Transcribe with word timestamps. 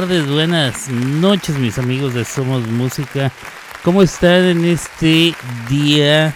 buenas 0.00 0.88
noches, 0.88 1.58
mis 1.58 1.76
amigos 1.76 2.14
de 2.14 2.24
Somos 2.24 2.66
Música. 2.66 3.30
¿Cómo 3.84 4.02
están 4.02 4.44
en 4.44 4.64
este 4.64 5.34
día 5.68 6.34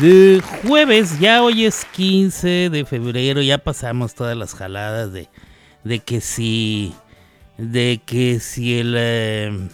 de 0.00 0.42
jueves? 0.62 1.18
Ya 1.18 1.42
hoy 1.42 1.66
es 1.66 1.84
15 1.84 2.70
de 2.70 2.86
febrero, 2.86 3.42
ya 3.42 3.58
pasamos 3.58 4.14
todas 4.14 4.38
las 4.38 4.54
jaladas 4.54 5.12
de, 5.12 5.28
de 5.84 5.98
que 5.98 6.22
si, 6.22 6.94
de 7.58 8.00
que 8.06 8.40
si 8.40 8.78
el, 8.78 8.94
eh, 8.96 9.68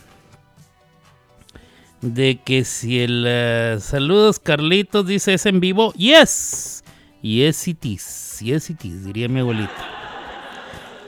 de 2.01 2.41
que 2.45 2.65
si 2.65 2.99
el, 2.99 3.25
eh, 3.29 3.79
saludos 3.81 4.41
Carlitos 4.41 5.07
dice 5.07 5.35
es 5.35 5.47
en 5.47 5.61
vivo, 5.61 5.93
yes, 5.93 6.83
yes 7.23 7.69
it 7.69 7.85
is, 7.85 8.39
yes 8.41 8.71
it 8.71 8.85
is, 8.85 9.05
diría 9.05 9.29
mi 9.29 9.39
abuelita. 9.39 9.98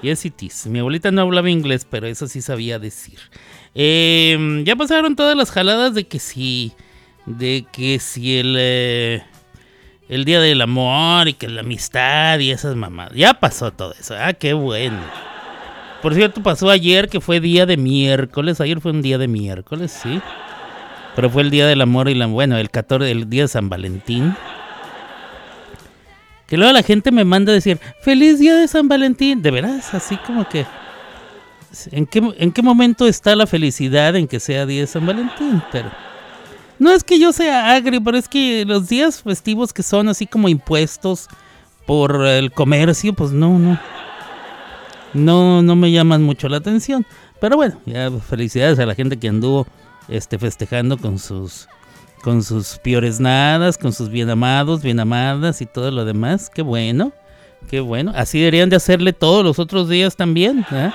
Yes 0.03 0.25
it 0.25 0.43
is. 0.43 0.67
Mi 0.67 0.79
abuelita 0.79 1.11
no 1.11 1.23
hablaba 1.23 1.51
inglés, 1.51 1.87
pero 1.89 2.07
eso 2.07 2.27
sí 2.27 2.41
sabía 2.41 2.79
decir. 2.79 3.19
Eh, 3.75 4.63
ya 4.65 4.77
pasaron 4.77 5.17
todas 5.17 5.37
las 5.37 5.51
jaladas 5.51 5.95
de 5.95 6.07
que 6.07 6.19
si. 6.19 6.73
De 7.27 7.67
que 7.71 7.99
si 8.01 8.39
el. 8.39 8.57
eh, 8.59 9.23
el 10.11 10.25
día 10.25 10.41
del 10.41 10.61
amor 10.61 11.29
y 11.29 11.35
que 11.35 11.49
la 11.49 11.61
amistad 11.61 12.41
y 12.41 12.51
esas 12.51 12.75
mamadas. 12.75 13.15
Ya 13.15 13.35
pasó 13.35 13.71
todo 13.71 13.95
eso. 13.99 14.17
Ah, 14.19 14.33
qué 14.33 14.55
bueno. 14.55 14.99
Por 16.03 16.15
cierto, 16.15 16.43
pasó 16.43 16.69
ayer 16.69 17.09
que 17.09 17.21
fue 17.21 17.39
día 17.39 17.65
de 17.65 17.77
miércoles. 17.77 18.61
Ayer 18.61 18.81
fue 18.81 18.91
un 18.91 19.03
día 19.03 19.19
de 19.19 19.29
miércoles, 19.29 19.93
sí. 20.03 20.21
Pero 21.15 21.31
fue 21.31 21.43
el 21.43 21.51
día 21.51 21.67
del 21.67 21.81
amor 21.81 22.09
y 22.09 22.15
la. 22.15 22.27
Bueno, 22.27 22.57
el 22.59 22.71
14, 22.71 23.09
el 23.09 23.31
día 23.31 23.43
de 23.43 23.49
San 23.49 23.69
Valentín. 23.69 24.35
Que 26.51 26.57
luego 26.57 26.73
la 26.73 26.83
gente 26.83 27.13
me 27.13 27.25
manda 27.25 27.53
a 27.53 27.55
decir, 27.55 27.79
feliz 28.03 28.41
día 28.41 28.57
de 28.57 28.67
San 28.67 28.89
Valentín. 28.89 29.41
De 29.41 29.53
veras, 29.53 29.95
así 29.95 30.17
como 30.17 30.49
que... 30.49 30.67
¿En 31.93 32.07
qué, 32.07 32.21
¿En 32.39 32.51
qué 32.51 32.61
momento 32.61 33.07
está 33.07 33.37
la 33.37 33.47
felicidad 33.47 34.17
en 34.17 34.27
que 34.27 34.41
sea 34.41 34.67
día 34.67 34.81
de 34.81 34.87
San 34.89 35.07
Valentín? 35.07 35.63
Pero... 35.71 35.91
No 36.81 36.91
es 36.91 37.05
que 37.05 37.21
yo 37.21 37.33
sea 37.33 37.73
agrio, 37.73 38.03
pero 38.03 38.19
es 38.19 38.27
que 38.27 38.65
los 38.67 38.89
días 38.89 39.23
festivos 39.23 39.73
que 39.73 39.85
son 39.85 40.09
así 40.09 40.27
como 40.27 40.49
impuestos 40.49 41.29
por 41.87 42.27
el 42.27 42.51
comercio, 42.51 43.13
pues 43.13 43.31
no, 43.31 43.59
no. 43.59 43.79
No, 45.15 45.63
no 45.63 45.77
me 45.77 45.93
llaman 45.93 46.23
mucho 46.23 46.49
la 46.49 46.57
atención. 46.57 47.07
Pero 47.41 47.57
bueno, 47.57 47.81
ya 47.87 48.11
felicidades 48.11 48.79
a 48.81 48.87
la 48.87 48.97
gente 48.97 49.19
que 49.19 49.29
anduvo 49.29 49.69
este, 50.09 50.39
festejando 50.39 50.99
con 50.99 51.19
sus 51.21 51.69
con 52.23 52.43
sus 52.43 52.79
peores 52.79 53.21
nadas, 53.21 53.79
con 53.79 53.93
sus 53.93 54.09
bien 54.09 54.31
amados, 54.31 54.83
bien 54.83 55.01
amadas 55.01 55.61
y 55.61 55.67
todo 55.67 55.91
lo 55.91 56.05
demás. 56.05 56.51
Qué 56.51 56.63
bueno, 56.63 57.13
qué 57.69 57.81
bueno. 57.81 58.13
Así 58.15 58.39
deberían 58.39 58.71
de 58.71 58.77
hacerle 58.77 59.13
todos 59.13 59.45
los 59.45 59.59
otros 59.59 59.89
días 59.89 60.17
también. 60.17 60.65
¿eh? 60.71 60.91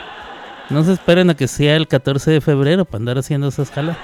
No 0.69 0.83
se 0.83 0.93
esperen 0.93 1.29
a 1.29 1.35
que 1.35 1.47
sea 1.47 1.75
el 1.75 1.87
14 1.87 2.31
de 2.31 2.41
febrero 2.41 2.85
para 2.85 3.01
andar 3.01 3.17
haciendo 3.17 3.47
esas 3.47 3.71
jaladas. 3.71 3.97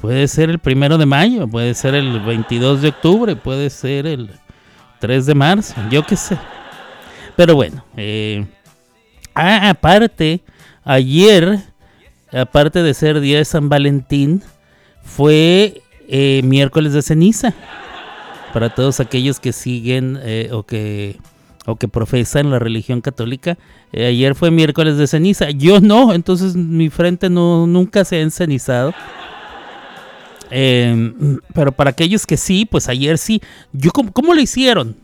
Puede 0.00 0.28
ser 0.28 0.50
el 0.50 0.58
primero 0.58 0.98
de 0.98 1.06
mayo, 1.06 1.48
puede 1.48 1.74
ser 1.74 1.94
el 1.94 2.20
22 2.20 2.82
de 2.82 2.88
octubre, 2.88 3.34
puede 3.34 3.70
ser 3.70 4.06
el 4.06 4.30
3 5.00 5.26
de 5.26 5.34
marzo, 5.34 5.74
yo 5.90 6.04
qué 6.04 6.16
sé. 6.16 6.36
Pero 7.34 7.54
bueno, 7.54 7.84
eh, 7.96 8.46
ah, 9.34 9.70
aparte, 9.70 10.42
ayer, 10.84 11.60
aparte 12.32 12.82
de 12.82 12.94
ser 12.94 13.20
día 13.20 13.38
de 13.38 13.44
San 13.44 13.68
Valentín, 13.68 14.42
fue 15.06 15.82
eh, 16.08 16.42
miércoles 16.44 16.92
de 16.92 17.00
ceniza. 17.00 17.54
Para 18.52 18.74
todos 18.74 19.00
aquellos 19.00 19.40
que 19.40 19.52
siguen 19.52 20.18
eh, 20.22 20.50
o 20.52 20.62
que 20.64 21.18
o 21.68 21.74
que 21.74 21.88
profesan 21.88 22.50
la 22.50 22.60
religión 22.60 23.00
católica, 23.00 23.58
eh, 23.92 24.06
ayer 24.06 24.36
fue 24.36 24.52
miércoles 24.52 24.98
de 24.98 25.06
ceniza. 25.08 25.50
Yo 25.50 25.80
no, 25.80 26.14
entonces 26.14 26.54
mi 26.54 26.90
frente 26.90 27.28
no 27.28 27.66
nunca 27.66 28.04
se 28.04 28.16
ha 28.16 28.20
encenizado. 28.20 28.94
Eh, 30.50 31.12
pero 31.52 31.72
para 31.72 31.90
aquellos 31.90 32.24
que 32.24 32.36
sí, 32.36 32.66
pues 32.66 32.88
ayer 32.88 33.18
sí. 33.18 33.42
Yo 33.72 33.90
¿cómo, 33.90 34.12
cómo 34.12 34.32
lo 34.32 34.40
hicieron? 34.40 34.96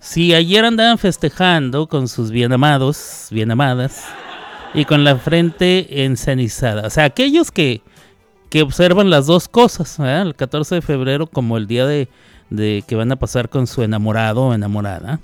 Si 0.00 0.34
ayer 0.34 0.64
andaban 0.64 0.98
festejando 0.98 1.86
con 1.86 2.08
sus 2.08 2.30
bien 2.30 2.52
amados, 2.52 3.28
bien 3.30 3.50
amadas, 3.52 4.04
y 4.74 4.84
con 4.84 5.04
la 5.04 5.16
frente 5.16 6.04
encenizada. 6.04 6.86
O 6.86 6.90
sea, 6.90 7.04
aquellos 7.04 7.50
que, 7.50 7.82
que 8.50 8.62
observan 8.62 9.08
las 9.10 9.26
dos 9.26 9.48
cosas, 9.48 9.98
el 10.00 10.34
14 10.34 10.76
de 10.76 10.82
febrero 10.82 11.26
como 11.26 11.56
el 11.56 11.66
día 11.66 11.86
de, 11.86 12.08
de 12.50 12.84
que 12.86 12.96
van 12.96 13.12
a 13.12 13.16
pasar 13.16 13.48
con 13.48 13.66
su 13.66 13.82
enamorado 13.82 14.42
o 14.48 14.54
enamorada, 14.54 15.20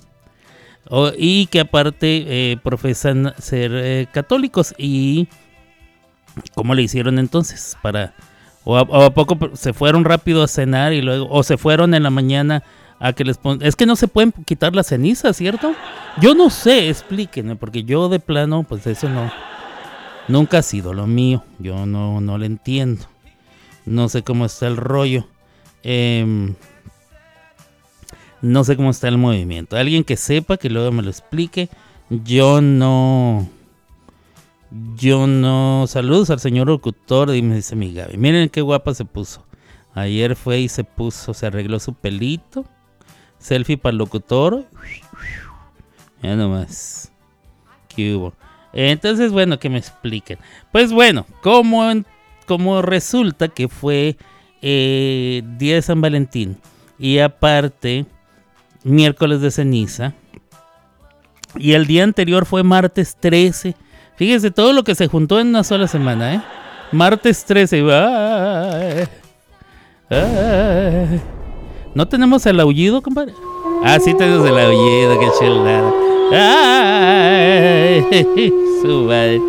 y 1.19 1.47
que 1.47 1.61
aparte 1.61 2.25
eh, 2.53 2.57
profesan 2.63 3.35
ser 3.39 3.73
eh, 3.75 4.07
católicos 4.13 4.75
y 4.79 5.27
cómo 6.55 6.75
le 6.75 6.83
hicieron 6.83 7.19
entonces 7.19 7.77
para 7.83 8.15
o 8.65 8.77
a, 8.77 8.83
o 8.83 9.03
a 9.05 9.11
poco 9.11 9.37
se 9.55 9.73
fueron 9.73 10.05
rápido 10.05 10.43
a 10.43 10.49
cenar 10.49 10.93
y 10.93 11.03
luego 11.03 11.27
o 11.31 11.43
se 11.43 11.57
fueron 11.57 11.95
en 11.95 12.03
la 12.05 12.11
mañana 12.11 12.63
a 13.01 13.13
que 13.13 13.25
les 13.25 13.37
pon- 13.39 13.59
es 13.63 13.75
que 13.77 13.87
no 13.87 13.97
se 13.97 14.07
pueden 14.09 14.33
quitar 14.45 14.75
las 14.77 14.87
cenizas, 14.89 15.37
¿cierto? 15.37 15.73
Yo 16.21 16.35
no 16.35 16.51
sé, 16.51 16.89
explíquenme 16.89 17.57
porque 17.57 17.83
yo 17.85 18.09
de 18.09 18.21
plano 18.21 18.63
pues 18.63 18.87
eso 18.87 19.09
no 19.09 19.31
nunca 20.29 20.59
ha 20.59 20.63
sido 20.63 20.93
lo 20.95 21.07
mío, 21.07 21.43
yo 21.59 21.85
no 21.87 22.21
no 22.21 22.39
lo 22.39 22.45
entiendo. 22.45 23.07
No 23.87 24.09
sé 24.09 24.23
cómo 24.23 24.45
está 24.45 24.67
el 24.67 24.77
rollo. 24.77 25.27
Em, 25.83 26.55
no 28.43 28.65
sé 28.65 28.77
cómo 28.77 28.91
está 28.91 29.09
el 29.09 29.19
movimiento. 29.19 29.77
Alguien 29.77 30.05
que 30.05 30.17
sepa, 30.17 30.57
que 30.57 30.69
luego 30.69 30.91
me 30.93 31.03
lo 31.03 31.11
explique. 31.11 31.69
Yo 32.11 32.61
no. 32.61 33.49
Yo 34.97 35.27
no. 35.27 35.87
Saludos 35.87 36.31
al 36.31 36.41
señor 36.41 36.67
locutor, 36.67 37.29
me 37.29 37.57
dice 37.57 37.77
mi 37.77 37.95
Gaby. 37.95 38.17
Miren 38.17 38.49
qué 38.49 38.61
guapa 38.61 38.93
se 38.95 39.05
puso. 39.05 39.47
Ayer 39.95 40.37
fue 40.37 40.61
y 40.61 40.69
se 40.69 40.85
puso, 40.85 41.33
se 41.33 41.47
arregló 41.47 41.79
su 41.79 41.95
pelito. 41.95 42.67
Selfie 43.39 43.79
para 43.79 43.93
el 43.93 43.99
locutor. 43.99 44.67
Ya 46.23 46.35
nomás. 46.37 47.13
¿Qué 47.89 48.15
hubo? 48.15 48.35
Entonces, 48.73 49.33
bueno, 49.33 49.59
que 49.59 49.71
me 49.71 49.79
expliquen. 49.79 50.39
Pues 50.71 50.93
bueno, 50.93 51.25
como, 51.41 51.83
como 52.47 52.83
resulta 52.83 53.49
que 53.49 53.69
fue 53.69 54.17
eh, 54.63 55.43
día 55.59 55.77
de 55.77 55.83
San 55.83 56.01
Valentín 56.01 56.59
y 56.99 57.19
aparte 57.19 58.07
miércoles 58.85 59.41
de 59.41 59.51
ceniza 59.51 60.15
y 61.59 61.73
el 61.73 61.87
día 61.87 62.05
anterior 62.05 62.47
fue 62.47 62.63
martes 62.63 63.17
13. 63.19 63.75
Fíjese 64.17 64.51
todo 64.51 64.73
lo 64.73 64.85
que 64.85 64.95
se 64.95 65.09
juntó 65.09 65.41
en 65.41 65.49
una 65.49 65.65
sola 65.65 65.89
semana, 65.89 66.35
¿eh? 66.35 66.41
Martes 66.93 67.45
13. 67.45 67.83
ay, 67.93 69.09
ay. 70.11 71.21
¿No 71.95 72.07
tenemos 72.07 72.47
el 72.47 72.61
aullido, 72.61 73.03
compadre? 73.03 73.33
Ah, 73.83 73.99
sí 74.03 74.15
tenemos 74.15 74.49
el 74.49 74.59
aullido, 74.59 75.19
qué 75.19 75.29
chulada. 75.39 75.93
Ay, 76.33 78.05
su 78.83 79.05
madre. 79.05 79.41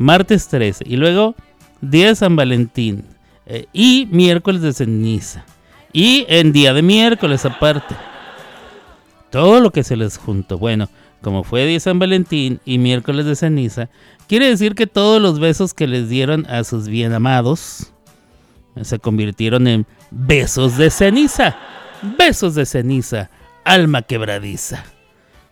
Martes 0.00 0.48
13. 0.48 0.84
Y 0.86 0.96
luego, 0.96 1.34
día 1.82 2.08
de 2.08 2.14
San 2.16 2.34
Valentín. 2.34 3.04
eh, 3.44 3.66
y 3.72 4.08
miércoles 4.10 4.62
de 4.62 4.72
ceniza. 4.72 5.44
Y 5.92 6.24
en 6.28 6.52
día 6.52 6.72
de 6.72 6.82
miércoles 6.82 7.44
aparte. 7.44 7.94
Todo 9.30 9.60
lo 9.60 9.72
que 9.72 9.84
se 9.84 9.96
les 9.96 10.16
juntó. 10.16 10.56
Bueno, 10.56 10.88
como 11.20 11.44
fue 11.44 11.64
día 11.64 11.74
de 11.74 11.80
San 11.80 11.98
Valentín 11.98 12.60
y 12.64 12.78
miércoles 12.78 13.26
de 13.26 13.36
ceniza, 13.36 13.90
quiere 14.26 14.48
decir 14.48 14.74
que 14.74 14.86
todos 14.86 15.20
los 15.20 15.38
besos 15.38 15.74
que 15.74 15.86
les 15.86 16.08
dieron 16.08 16.46
a 16.46 16.64
sus 16.64 16.88
bien 16.88 17.12
amados 17.12 17.92
se 18.80 18.98
convirtieron 19.00 19.66
en 19.66 19.86
besos 20.10 20.78
de 20.78 20.90
ceniza. 20.90 21.58
Besos 22.16 22.54
de 22.54 22.64
ceniza, 22.64 23.30
alma 23.64 24.00
quebradiza. 24.00 24.84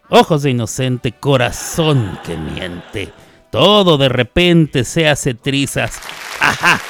Ojos 0.08 0.42
de 0.42 0.50
inocente, 0.52 1.12
corazón 1.12 2.18
que 2.24 2.36
miente. 2.36 3.12
Todo 3.50 3.96
de 3.98 4.08
repente 4.08 4.84
se 4.84 5.08
hace 5.08 5.34
trizas. 5.34 6.00
¡Ajá! 6.40 6.80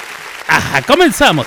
Ajá, 0.48 0.82
comenzamos. 0.82 1.46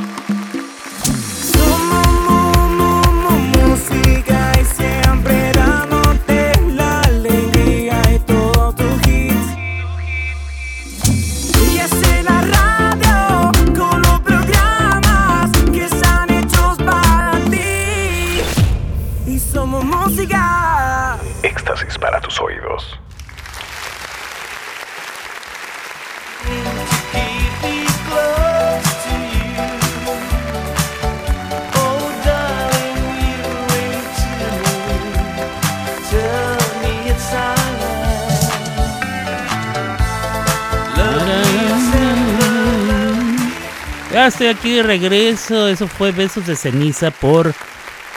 Estoy 44.27 44.47
aquí 44.47 44.71
de 44.71 44.83
regreso. 44.83 45.67
Eso 45.67 45.87
fue 45.87 46.11
Besos 46.11 46.47
de 46.47 46.55
Ceniza 46.55 47.11
por 47.11 47.53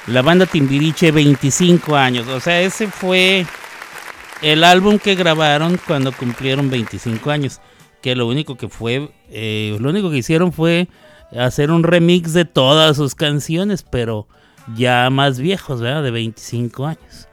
la 0.06 0.22
banda 0.22 0.46
Timbiriche 0.46 1.10
25 1.10 1.96
años. 1.96 2.28
O 2.28 2.40
sea, 2.40 2.60
ese 2.60 2.86
fue 2.88 3.46
el 4.42 4.64
álbum 4.64 4.98
que 4.98 5.14
grabaron 5.14 5.78
cuando 5.86 6.12
cumplieron 6.12 6.70
25 6.70 7.30
años. 7.30 7.60
Que 8.02 8.14
lo 8.14 8.26
único 8.26 8.56
que 8.56 8.68
fue, 8.68 9.10
eh, 9.30 9.76
lo 9.80 9.88
único 9.90 10.10
que 10.10 10.18
hicieron 10.18 10.52
fue 10.52 10.88
hacer 11.36 11.70
un 11.70 11.82
remix 11.82 12.32
de 12.32 12.44
todas 12.44 12.96
sus 12.96 13.14
canciones, 13.14 13.82
pero 13.82 14.28
ya 14.76 15.08
más 15.10 15.38
viejos, 15.38 15.80
¿verdad? 15.80 16.02
De 16.02 16.10
25 16.10 16.86
años. 16.86 17.28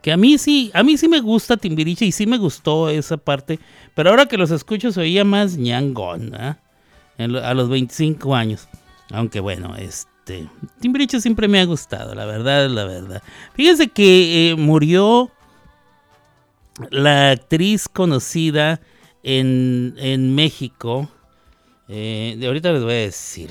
Que 0.00 0.12
a 0.12 0.16
mí 0.16 0.38
sí, 0.38 0.70
a 0.74 0.82
mí 0.82 0.96
sí 0.96 1.08
me 1.08 1.20
gusta 1.20 1.56
Timbiriche 1.56 2.04
y 2.04 2.12
sí 2.12 2.26
me 2.26 2.38
gustó 2.38 2.88
esa 2.88 3.16
parte, 3.16 3.60
pero 3.94 4.10
ahora 4.10 4.26
que 4.26 4.36
los 4.36 4.50
escucho 4.50 4.90
se 4.90 5.00
oía 5.00 5.24
más 5.24 5.56
ñangón, 5.56 6.30
¿verdad? 6.30 6.58
Lo- 6.58 6.71
a 7.18 7.54
los 7.54 7.68
25 7.68 8.34
años. 8.34 8.68
Aunque 9.10 9.40
bueno, 9.40 9.76
este. 9.76 10.48
Timbiriche 10.80 11.20
siempre 11.20 11.48
me 11.48 11.60
ha 11.60 11.64
gustado, 11.64 12.14
la 12.14 12.24
verdad, 12.24 12.68
la 12.68 12.84
verdad. 12.84 13.22
Fíjense 13.54 13.88
que 13.88 14.50
eh, 14.50 14.54
murió 14.56 15.30
la 16.90 17.32
actriz 17.32 17.88
conocida 17.88 18.80
en, 19.22 19.94
en 19.98 20.34
México. 20.34 21.08
eh, 21.88 22.36
de 22.38 22.46
ahorita 22.46 22.72
les 22.72 22.82
voy 22.82 22.92
a 22.92 22.96
decir. 22.96 23.50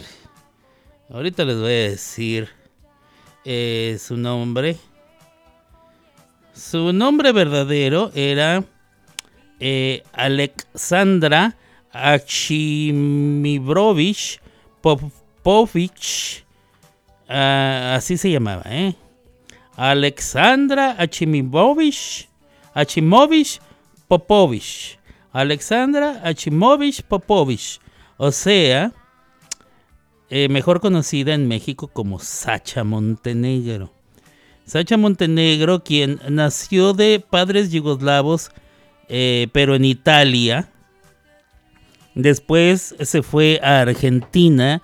Ahorita 1.10 1.44
les 1.46 1.58
voy 1.58 1.72
a 1.72 1.89
decir. 1.89 2.50
eh, 3.46 3.98
su 4.00 4.15
nombre. 4.18 4.77
Su 6.53 6.94
nombre 6.94 7.32
verdadero 7.32 8.12
era 8.13 8.63
Alexandra 10.13 11.56
Achimibrovich 11.93 14.39
Popovich. 14.81 16.43
ah, 17.29 17.93
así 17.95 18.17
se 18.17 18.31
llamaba, 18.31 18.63
¿eh? 18.65 18.95
Alexandra 19.75 20.95
Achimibrovich 20.98 22.27
Achimovich 22.74 23.60
Popovich. 24.07 24.98
Alexandra 25.33 26.21
Achimovich 26.24 27.03
Popovich. 27.03 27.79
O 28.17 28.31
sea, 28.31 28.93
eh, 30.29 30.48
mejor 30.50 30.79
conocida 30.79 31.33
en 31.33 31.48
México 31.48 31.88
como 31.88 32.19
Sacha 32.19 32.83
Montenegro. 32.83 33.91
Sacha 34.65 34.95
Montenegro, 34.95 35.83
quien 35.83 36.19
nació 36.29 36.93
de 36.93 37.19
padres 37.19 37.71
yugoslavos, 37.71 38.51
eh, 39.10 39.48
pero 39.51 39.75
en 39.75 39.86
Italia. 39.86 40.71
Después 42.15 42.96
se 43.00 43.22
fue 43.22 43.60
a 43.63 43.82
Argentina 43.82 44.82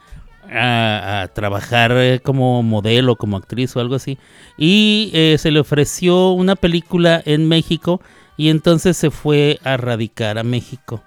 a, 0.50 1.30
trabajar 1.34 1.92
eh, 1.94 2.20
como 2.24 2.64
modelo, 2.64 3.16
como 3.16 3.38
actriz 3.38 3.76
o 3.76 3.80
algo 3.80 3.96
así. 3.96 4.18
Y 4.58 5.12
eh, 5.14 5.38
se 5.38 5.52
le 5.52 5.60
ofreció 5.60 6.32
una 6.32 6.56
película 6.56 7.22
en 7.26 7.48
México 7.48 8.02
y 8.38 8.50
entonces 8.50 8.98
se 8.98 9.12
fue 9.12 9.60
a 9.64 9.78
radicar 9.78 10.38
a 10.38 10.44
México. 10.44 11.04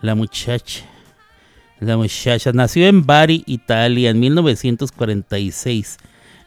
La 0.00 0.14
muchacha. 0.14 0.84
La 1.80 1.96
muchacha 1.96 2.52
nació 2.52 2.86
en 2.86 3.04
Bari, 3.04 3.42
Italia, 3.46 4.10
en 4.10 4.20
1946. 4.20 5.98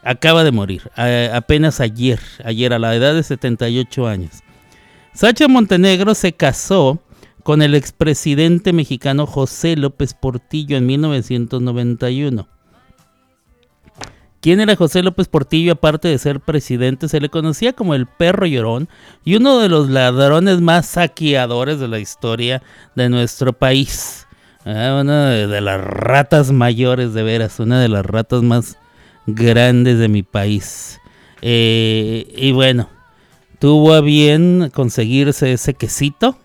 Acaba 0.02 0.44
de 0.44 0.52
morir, 0.52 0.90
apenas 1.34 1.82
ayer, 1.82 2.20
ayer 2.46 2.74
a 2.74 2.80
la 2.80 2.96
edad 2.96 3.14
de 3.14 3.22
78 3.22 4.08
años. 4.08 4.32
Sacha 5.14 5.48
Montenegro 5.48 6.16
se 6.16 6.32
casó 6.32 7.00
con 7.50 7.64
el 7.64 7.74
expresidente 7.74 8.74
mexicano 8.74 9.26
José 9.26 9.76
López 9.76 10.14
Portillo 10.14 10.78
en 10.78 10.86
1991. 10.86 12.48
¿Quién 14.40 14.60
era 14.60 14.76
José 14.76 15.02
López 15.02 15.28
Portillo? 15.28 15.72
Aparte 15.72 16.10
de 16.10 16.20
ser 16.20 16.42
presidente, 16.42 17.10
se 17.10 17.20
le 17.20 17.30
conocía 17.30 17.74
como 17.74 17.96
el 17.96 18.06
perro 18.06 18.46
llorón 18.46 18.88
y 19.26 19.34
uno 19.34 19.58
de 19.58 19.68
los 19.68 19.90
ladrones 19.90 20.62
más 20.62 20.86
saqueadores 20.86 21.80
de 21.80 21.88
la 21.88 21.98
historia 21.98 22.62
de 22.94 23.10
nuestro 23.10 23.52
país. 23.52 24.28
Ah, 24.64 25.00
una 25.02 25.32
de, 25.32 25.62
las 25.62 25.82
ratas 25.82 26.52
mayores, 26.52 27.16
de 27.16 27.24
veras, 27.24 27.60
una 27.60 27.82
de 27.82 27.90
las 27.90 28.06
ratas 28.06 28.44
más 28.44 28.78
grandes 29.26 29.98
de 29.98 30.08
mi 30.08 30.22
país. 30.22 31.02
Eh, 31.42 32.32
y 32.38 32.52
bueno, 32.52 32.90
tuvo 33.58 33.96
a 33.96 34.02
bien 34.02 34.70
conseguirse 34.72 35.52
ese 35.52 35.74
quesito. 35.74 36.38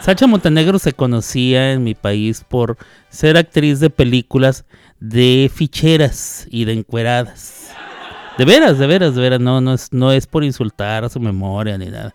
Sacha 0.00 0.26
Montenegro 0.26 0.78
se 0.78 0.92
conocía 0.92 1.72
en 1.72 1.84
mi 1.84 1.94
país 1.94 2.44
por 2.48 2.78
ser 3.10 3.36
actriz 3.36 3.80
de 3.80 3.90
películas 3.90 4.64
de 4.98 5.50
ficheras 5.52 6.46
y 6.50 6.64
de 6.64 6.72
encueradas. 6.72 7.70
De 8.38 8.44
veras, 8.44 8.78
de 8.78 8.86
veras, 8.86 9.14
de 9.14 9.20
veras, 9.20 9.40
no, 9.40 9.60
no 9.60 9.74
es, 9.74 9.92
no 9.92 10.12
es 10.12 10.26
por 10.26 10.44
insultar 10.44 11.04
a 11.04 11.10
su 11.10 11.20
memoria 11.20 11.76
ni 11.76 11.86
nada. 11.86 12.14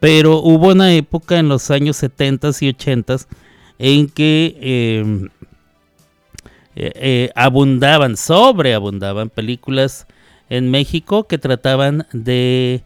Pero 0.00 0.40
hubo 0.40 0.68
una 0.68 0.92
época 0.94 1.38
en 1.38 1.48
los 1.48 1.70
años 1.70 1.96
70 1.96 2.50
y 2.60 2.68
80 2.68 3.16
en 3.78 4.08
que 4.08 4.56
eh, 4.60 5.28
eh, 6.76 6.92
eh, 6.94 7.30
abundaban, 7.34 8.16
sobreabundaban 8.16 9.30
películas 9.30 10.06
en 10.48 10.70
México 10.70 11.24
que 11.24 11.38
trataban 11.38 12.06
de 12.12 12.82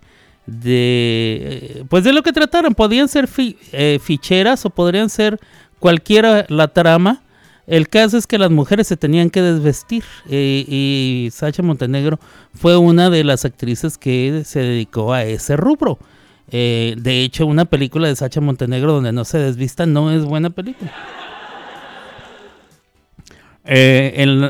de 0.51 1.39
eh, 1.43 1.85
pues 1.89 2.03
de 2.03 2.13
lo 2.13 2.23
que 2.23 2.33
trataran 2.33 2.75
podían 2.75 3.09
ser 3.09 3.29
eh, 3.73 4.01
ficheras 4.03 4.67
o 4.67 4.71
podrían 4.71 5.09
ser 5.09 5.39
cualquiera 5.79 6.45
la 6.49 6.69
trama. 6.69 7.23
El 7.67 7.89
caso 7.89 8.19
es 8.19 8.27
que 8.27 8.37
las 8.37 8.51
mujeres 8.51 8.89
se 8.89 8.97
tenían 8.97 9.31
que 9.31 9.43
desvestir 9.43 10.03
eh, 10.29 10.65
y 10.67 11.29
Sacha 11.31 11.63
Montenegro 11.63 12.19
fue 12.53 12.77
una 12.77 13.11
de 13.11 13.23
las 13.23 13.45
actrices 13.45 13.97
que 13.97 14.43
se 14.45 14.59
dedicó 14.59 15.13
a 15.13 15.25
ese 15.25 15.57
rubro. 15.57 15.99
De 16.51 17.23
hecho 17.23 17.47
una 17.47 17.65
película 17.65 18.09
de 18.09 18.17
Sacha 18.17 18.41
Montenegro 18.41 18.93
donde 18.93 19.13
no 19.13 19.25
se 19.25 19.39
desvista 19.39 19.87
no 19.87 20.11
es 20.11 20.25
buena 20.25 20.51
película. 20.51 20.93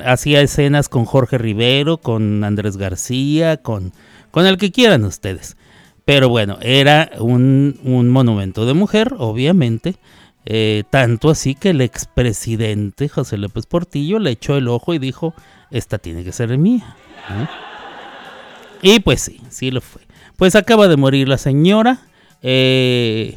Hacía 0.06 0.40
escenas 0.40 0.88
con 0.88 1.04
Jorge 1.04 1.36
Rivero, 1.36 1.98
con 1.98 2.42
Andrés 2.42 2.78
García, 2.78 3.58
con, 3.58 3.92
con 4.30 4.46
el 4.46 4.56
que 4.56 4.72
quieran 4.72 5.04
ustedes. 5.04 5.58
Pero 6.04 6.28
bueno, 6.28 6.58
era 6.62 7.10
un, 7.18 7.78
un 7.84 8.08
monumento 8.08 8.66
de 8.66 8.74
mujer, 8.74 9.14
obviamente. 9.18 9.96
eh, 10.46 10.84
tanto 10.90 11.30
así 11.30 11.54
que 11.54 11.70
el 11.70 11.80
expresidente 11.82 13.08
José 13.08 13.36
López 13.36 13.66
Portillo 13.66 14.18
le 14.18 14.30
echó 14.30 14.56
el 14.56 14.68
ojo 14.68 14.94
y 14.94 14.98
dijo, 14.98 15.34
esta 15.70 15.98
tiene 15.98 16.24
que 16.24 16.32
ser 16.32 16.56
mía. 16.58 16.96
Y 18.82 19.00
pues 19.00 19.20
sí, 19.20 19.40
sí 19.50 19.70
lo 19.70 19.80
fue. 19.80 20.02
Pues 20.36 20.56
acaba 20.56 20.88
de 20.88 20.96
morir 20.96 21.28
la 21.28 21.38
señora. 21.38 21.98
eh, 22.42 23.36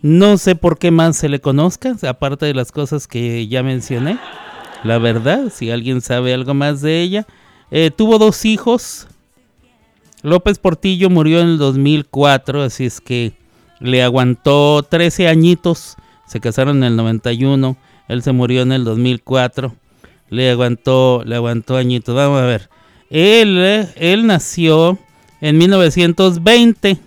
no 0.00 0.38
sé 0.38 0.54
por 0.54 0.78
qué 0.78 0.92
más 0.92 1.16
se 1.16 1.28
le 1.28 1.40
conozca, 1.40 1.96
aparte 2.08 2.46
de 2.46 2.54
las 2.54 2.70
cosas 2.70 3.08
que 3.08 3.48
ya 3.48 3.64
mencioné. 3.64 4.16
La 4.84 4.98
verdad, 4.98 5.52
si 5.52 5.72
alguien 5.72 6.00
sabe 6.02 6.32
algo 6.32 6.54
más 6.54 6.80
de 6.82 7.00
ella. 7.02 7.26
Eh, 7.72 7.90
tuvo 7.90 8.18
dos 8.18 8.44
hijos. 8.44 9.08
López 10.28 10.58
Portillo 10.58 11.10
murió 11.10 11.40
en 11.40 11.48
el 11.48 11.58
2004, 11.58 12.62
así 12.62 12.86
es 12.86 13.00
que 13.00 13.32
le 13.80 14.02
aguantó 14.02 14.82
13 14.82 15.28
añitos. 15.28 15.96
Se 16.26 16.40
casaron 16.40 16.78
en 16.78 16.84
el 16.84 16.96
91. 16.96 17.76
Él 18.08 18.22
se 18.22 18.32
murió 18.32 18.62
en 18.62 18.72
el 18.72 18.84
2004. 18.84 19.74
Le 20.30 20.50
aguantó, 20.50 21.22
le 21.24 21.36
aguantó 21.36 21.76
añitos. 21.76 22.14
Vamos 22.14 22.40
a 22.40 22.44
ver. 22.44 22.68
Él, 23.10 23.58
eh, 23.58 23.88
él 23.96 24.26
nació 24.26 24.98
en 25.40 25.58
1920. 25.58 26.98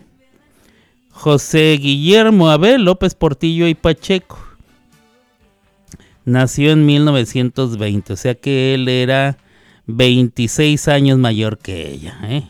José 1.12 1.78
Guillermo 1.80 2.50
Abel 2.50 2.84
López 2.84 3.14
Portillo 3.14 3.68
y 3.68 3.76
Pacheco. 3.76 4.40
Nació 6.26 6.72
en 6.72 6.86
1920, 6.86 8.14
o 8.14 8.16
sea 8.16 8.36
que 8.36 8.76
él 8.76 8.88
era 8.88 9.38
26 9.88 10.88
años 10.88 11.18
mayor 11.18 11.58
que 11.58 11.92
ella. 11.92 12.20
¿eh? 12.24 12.44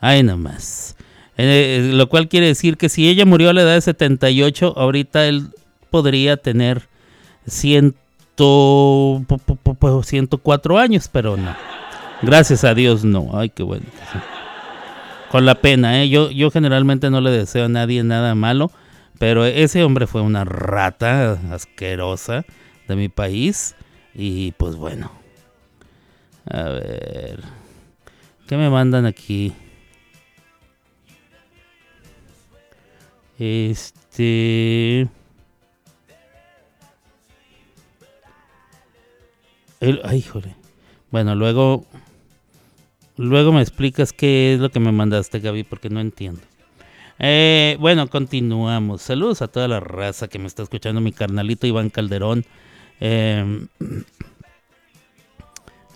Ay, 0.00 0.22
nomás. 0.22 0.96
Eh, 1.38 1.90
lo 1.92 2.08
cual 2.08 2.28
quiere 2.28 2.46
decir 2.46 2.76
que 2.76 2.88
si 2.88 3.08
ella 3.08 3.24
murió 3.26 3.50
a 3.50 3.52
la 3.52 3.62
edad 3.62 3.74
de 3.74 3.80
78, 3.80 4.74
ahorita 4.76 5.26
él 5.26 5.48
podría 5.90 6.36
tener 6.36 6.88
100, 7.46 7.94
po- 8.36 9.22
po- 9.26 9.38
po- 9.56 9.74
po- 9.74 10.02
104 10.02 10.78
años, 10.78 11.08
pero 11.12 11.36
no. 11.36 11.54
Gracias 12.22 12.64
a 12.64 12.74
Dios 12.74 13.04
no. 13.04 13.30
Ay, 13.34 13.50
qué 13.50 13.62
bueno. 13.62 13.84
Con 15.30 15.44
la 15.44 15.56
pena, 15.56 16.02
¿eh? 16.02 16.08
Yo, 16.08 16.30
yo 16.30 16.50
generalmente 16.50 17.10
no 17.10 17.20
le 17.20 17.30
deseo 17.30 17.66
a 17.66 17.68
nadie 17.68 18.02
nada 18.02 18.34
malo, 18.34 18.70
pero 19.18 19.44
ese 19.44 19.82
hombre 19.84 20.06
fue 20.06 20.22
una 20.22 20.44
rata 20.44 21.38
asquerosa 21.52 22.44
de 22.88 22.96
mi 22.96 23.08
país 23.08 23.74
y 24.14 24.52
pues 24.52 24.76
bueno. 24.76 25.10
A 26.48 26.62
ver. 26.62 27.40
¿Qué 28.46 28.56
me 28.56 28.70
mandan 28.70 29.04
aquí? 29.04 29.52
Este... 33.38 35.08
El, 39.80 40.00
ay, 40.04 40.18
híjole. 40.18 40.54
Bueno, 41.10 41.34
luego... 41.34 41.84
Luego 43.18 43.50
me 43.50 43.62
explicas 43.62 44.12
qué 44.12 44.54
es 44.54 44.60
lo 44.60 44.70
que 44.70 44.78
me 44.78 44.92
mandaste, 44.92 45.40
Gaby, 45.40 45.64
porque 45.64 45.88
no 45.88 46.00
entiendo. 46.00 46.42
Eh, 47.18 47.78
bueno, 47.80 48.08
continuamos. 48.08 49.00
Saludos 49.00 49.40
a 49.40 49.48
toda 49.48 49.68
la 49.68 49.80
raza 49.80 50.28
que 50.28 50.38
me 50.38 50.46
está 50.46 50.62
escuchando, 50.62 51.00
mi 51.00 51.12
carnalito 51.12 51.66
Iván 51.66 51.88
Calderón. 51.88 52.44
Eh, 53.00 53.66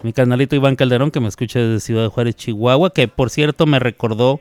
mi 0.03 0.13
carnalito 0.15 0.57
Iván 0.57 0.77
Calderón 0.77 1.11
que 1.11 1.21
me 1.21 1.29
escucha 1.29 1.59
desde 1.59 1.81
Ciudad 1.81 2.05
de 2.05 2.09
Juárez, 2.09 2.37
Chihuahua, 2.37 2.91
que 2.91 3.07
por 3.07 3.29
cierto 3.29 3.67
me 3.67 3.79
recordó 3.79 4.41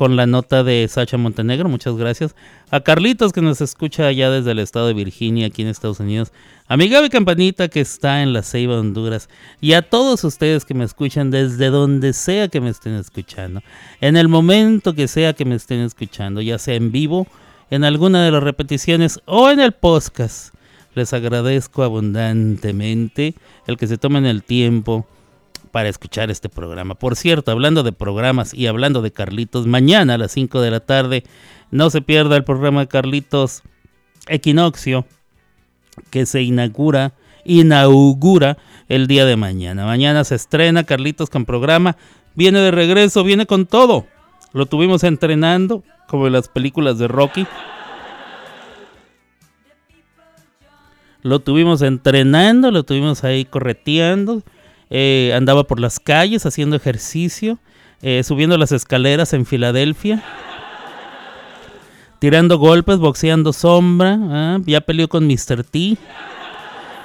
con 0.00 0.16
la 0.16 0.24
nota 0.24 0.64
de 0.64 0.88
Sacha 0.88 1.18
Montenegro, 1.18 1.68
muchas 1.68 1.94
gracias. 1.94 2.34
A 2.70 2.80
Carlitos 2.80 3.34
que 3.34 3.42
nos 3.42 3.60
escucha 3.60 4.06
allá 4.06 4.30
desde 4.30 4.52
el 4.52 4.58
estado 4.58 4.86
de 4.86 4.94
Virginia, 4.94 5.48
aquí 5.48 5.60
en 5.60 5.68
Estados 5.68 6.00
Unidos. 6.00 6.32
A 6.68 6.78
mi 6.78 6.88
Gaby 6.88 7.10
Campanita 7.10 7.68
que 7.68 7.82
está 7.82 8.22
en 8.22 8.32
la 8.32 8.42
Ceiba, 8.42 8.80
Honduras. 8.80 9.28
Y 9.60 9.74
a 9.74 9.82
todos 9.82 10.24
ustedes 10.24 10.64
que 10.64 10.72
me 10.72 10.86
escuchan 10.86 11.30
desde 11.30 11.68
donde 11.68 12.14
sea 12.14 12.48
que 12.48 12.62
me 12.62 12.70
estén 12.70 12.94
escuchando. 12.94 13.60
En 14.00 14.16
el 14.16 14.28
momento 14.28 14.94
que 14.94 15.06
sea 15.06 15.34
que 15.34 15.44
me 15.44 15.56
estén 15.56 15.80
escuchando, 15.80 16.40
ya 16.40 16.58
sea 16.58 16.76
en 16.76 16.92
vivo, 16.92 17.26
en 17.68 17.84
alguna 17.84 18.24
de 18.24 18.30
las 18.30 18.42
repeticiones 18.42 19.20
o 19.26 19.50
en 19.50 19.60
el 19.60 19.72
podcast. 19.72 20.54
Les 20.94 21.12
agradezco 21.12 21.82
abundantemente 21.82 23.34
el 23.66 23.76
que 23.76 23.86
se 23.86 23.98
tomen 23.98 24.24
el 24.24 24.44
tiempo 24.44 25.06
para 25.70 25.88
escuchar 25.88 26.30
este 26.30 26.48
programa. 26.48 26.94
Por 26.94 27.16
cierto, 27.16 27.50
hablando 27.50 27.82
de 27.82 27.92
programas 27.92 28.54
y 28.54 28.66
hablando 28.66 29.02
de 29.02 29.12
Carlitos, 29.12 29.66
mañana 29.66 30.14
a 30.14 30.18
las 30.18 30.32
5 30.32 30.60
de 30.60 30.70
la 30.70 30.80
tarde 30.80 31.24
no 31.70 31.90
se 31.90 32.02
pierda 32.02 32.36
el 32.36 32.44
programa 32.44 32.80
de 32.80 32.88
Carlitos 32.88 33.62
Equinoccio 34.28 35.06
que 36.10 36.26
se 36.26 36.42
inaugura 36.42 37.14
inaugura 37.44 38.58
el 38.88 39.06
día 39.06 39.24
de 39.24 39.36
mañana. 39.36 39.86
Mañana 39.86 40.24
se 40.24 40.34
estrena 40.34 40.84
Carlitos 40.84 41.30
con 41.30 41.44
programa, 41.44 41.96
viene 42.34 42.60
de 42.60 42.70
regreso, 42.70 43.24
viene 43.24 43.46
con 43.46 43.66
todo. 43.66 44.06
Lo 44.52 44.66
tuvimos 44.66 45.04
entrenando 45.04 45.82
como 46.08 46.26
en 46.26 46.32
las 46.32 46.48
películas 46.48 46.98
de 46.98 47.08
Rocky. 47.08 47.46
Lo 51.22 51.40
tuvimos 51.40 51.82
entrenando, 51.82 52.70
lo 52.70 52.82
tuvimos 52.82 53.24
ahí 53.24 53.44
correteando. 53.44 54.42
Eh, 54.90 55.32
andaba 55.34 55.64
por 55.64 55.80
las 55.80 56.00
calles 56.00 56.44
haciendo 56.46 56.76
ejercicio, 56.76 57.58
eh, 58.02 58.22
subiendo 58.24 58.58
las 58.58 58.72
escaleras 58.72 59.32
en 59.32 59.46
Filadelfia. 59.46 60.22
Tirando 62.18 62.58
golpes, 62.58 62.98
boxeando 62.98 63.52
sombra. 63.52 64.18
ah, 64.20 64.58
Ya 64.66 64.82
peleó 64.82 65.08
con 65.08 65.26
Mr. 65.26 65.64
T. 65.64 65.96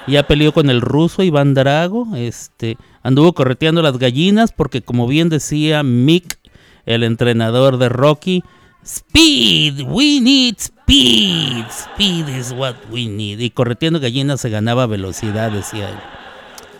Ya 0.06 0.22
peleó 0.24 0.52
con 0.52 0.68
el 0.68 0.80
ruso 0.82 1.22
Iván 1.22 1.54
Drago. 1.54 2.14
Este, 2.16 2.76
anduvo 3.02 3.32
correteando 3.32 3.82
las 3.82 3.98
gallinas 3.98 4.52
porque 4.52 4.82
como 4.82 5.06
bien 5.06 5.28
decía 5.28 5.82
Mick, 5.82 6.38
el 6.84 7.02
entrenador 7.02 7.78
de 7.78 7.88
Rocky, 7.88 8.44
Speed, 8.84 9.82
we 9.88 10.20
need 10.20 10.56
speed. 10.58 11.64
Speed 11.70 12.28
is 12.28 12.52
what 12.52 12.76
we 12.90 13.06
need. 13.08 13.40
Y 13.40 13.50
correteando 13.50 13.98
gallinas 13.98 14.40
se 14.40 14.50
ganaba 14.50 14.86
velocidad, 14.86 15.50
decía 15.50 15.88
él. 15.88 15.96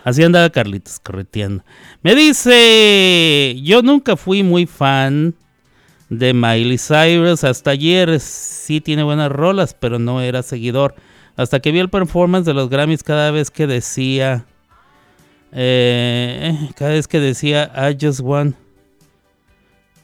Así 0.07 0.23
andaba 0.23 0.49
Carlitos 0.51 1.01
correteando. 1.01 1.65
Me 2.01 2.15
dice, 2.15 3.57
yo 3.61 3.83
nunca 3.83 4.17
fui 4.17 4.45
muy 4.45 4.65
fan 4.65 5.35
de 6.09 6.33
Miley 6.33 6.79
Cyrus. 6.79 7.43
Hasta 7.43 7.73
ayer 7.73 8.21
sí 8.21 8.81
tiene 8.81 9.03
buenas 9.03 9.33
rolas, 9.33 9.75
pero 9.75 9.99
no 9.99 10.21
era 10.21 10.45
seguidor. 10.45 10.95
Hasta 11.37 11.59
que 11.59 11.73
vi 11.73 11.81
el 11.81 11.91
performance 11.91 12.47
de 12.47 12.55
los 12.55 12.71
Grammys 12.71 13.03
cada 13.03 13.33
vez 13.33 13.51
que 13.51 13.67
decía... 13.67 14.47
eh, 15.51 16.57
cada 16.77 16.93
vez 16.93 17.09
que 17.09 17.19
decía 17.19 17.73
I 17.75 17.97
just 18.01 18.21
want... 18.21 18.55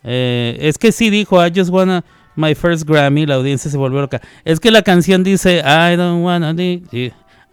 Eh, 0.02 0.58
es 0.62 0.78
que 0.78 0.90
sí 0.90 1.10
dijo 1.10 1.46
I 1.46 1.52
just 1.54 1.70
wanna 1.70 2.04
my 2.34 2.56
first 2.56 2.88
Grammy, 2.88 3.24
la 3.24 3.36
audiencia 3.36 3.70
se 3.70 3.76
volvió 3.76 4.00
loca. 4.00 4.20
Es 4.44 4.58
que 4.58 4.72
la 4.72 4.82
canción 4.82 5.22
dice 5.22 5.58
I 5.64 5.94
don't 5.94 6.24
wanna 6.24 6.50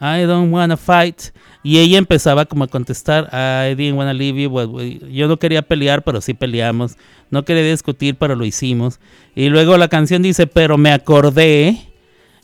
I 0.01 0.25
don't 0.25 0.51
wanna 0.51 0.77
fight 0.77 1.21
y 1.61 1.79
ella 1.79 1.97
empezaba 1.97 2.45
como 2.45 2.63
a 2.63 2.67
contestar 2.67 3.29
I 3.33 3.75
didn't 3.75 3.97
wanna 3.97 4.13
leave 4.13 4.41
you, 4.41 5.09
yo 5.11 5.27
no 5.27 5.37
quería 5.37 5.61
pelear, 5.61 6.03
pero 6.03 6.21
sí 6.21 6.33
peleamos. 6.33 6.95
No 7.31 7.43
quería 7.45 7.63
discutir, 7.63 8.15
pero 8.15 8.35
lo 8.35 8.45
hicimos. 8.45 8.99
Y 9.35 9.49
luego 9.49 9.77
la 9.77 9.87
canción 9.87 10.21
dice, 10.21 10.47
pero 10.47 10.77
me 10.77 10.91
acordé 10.91 11.89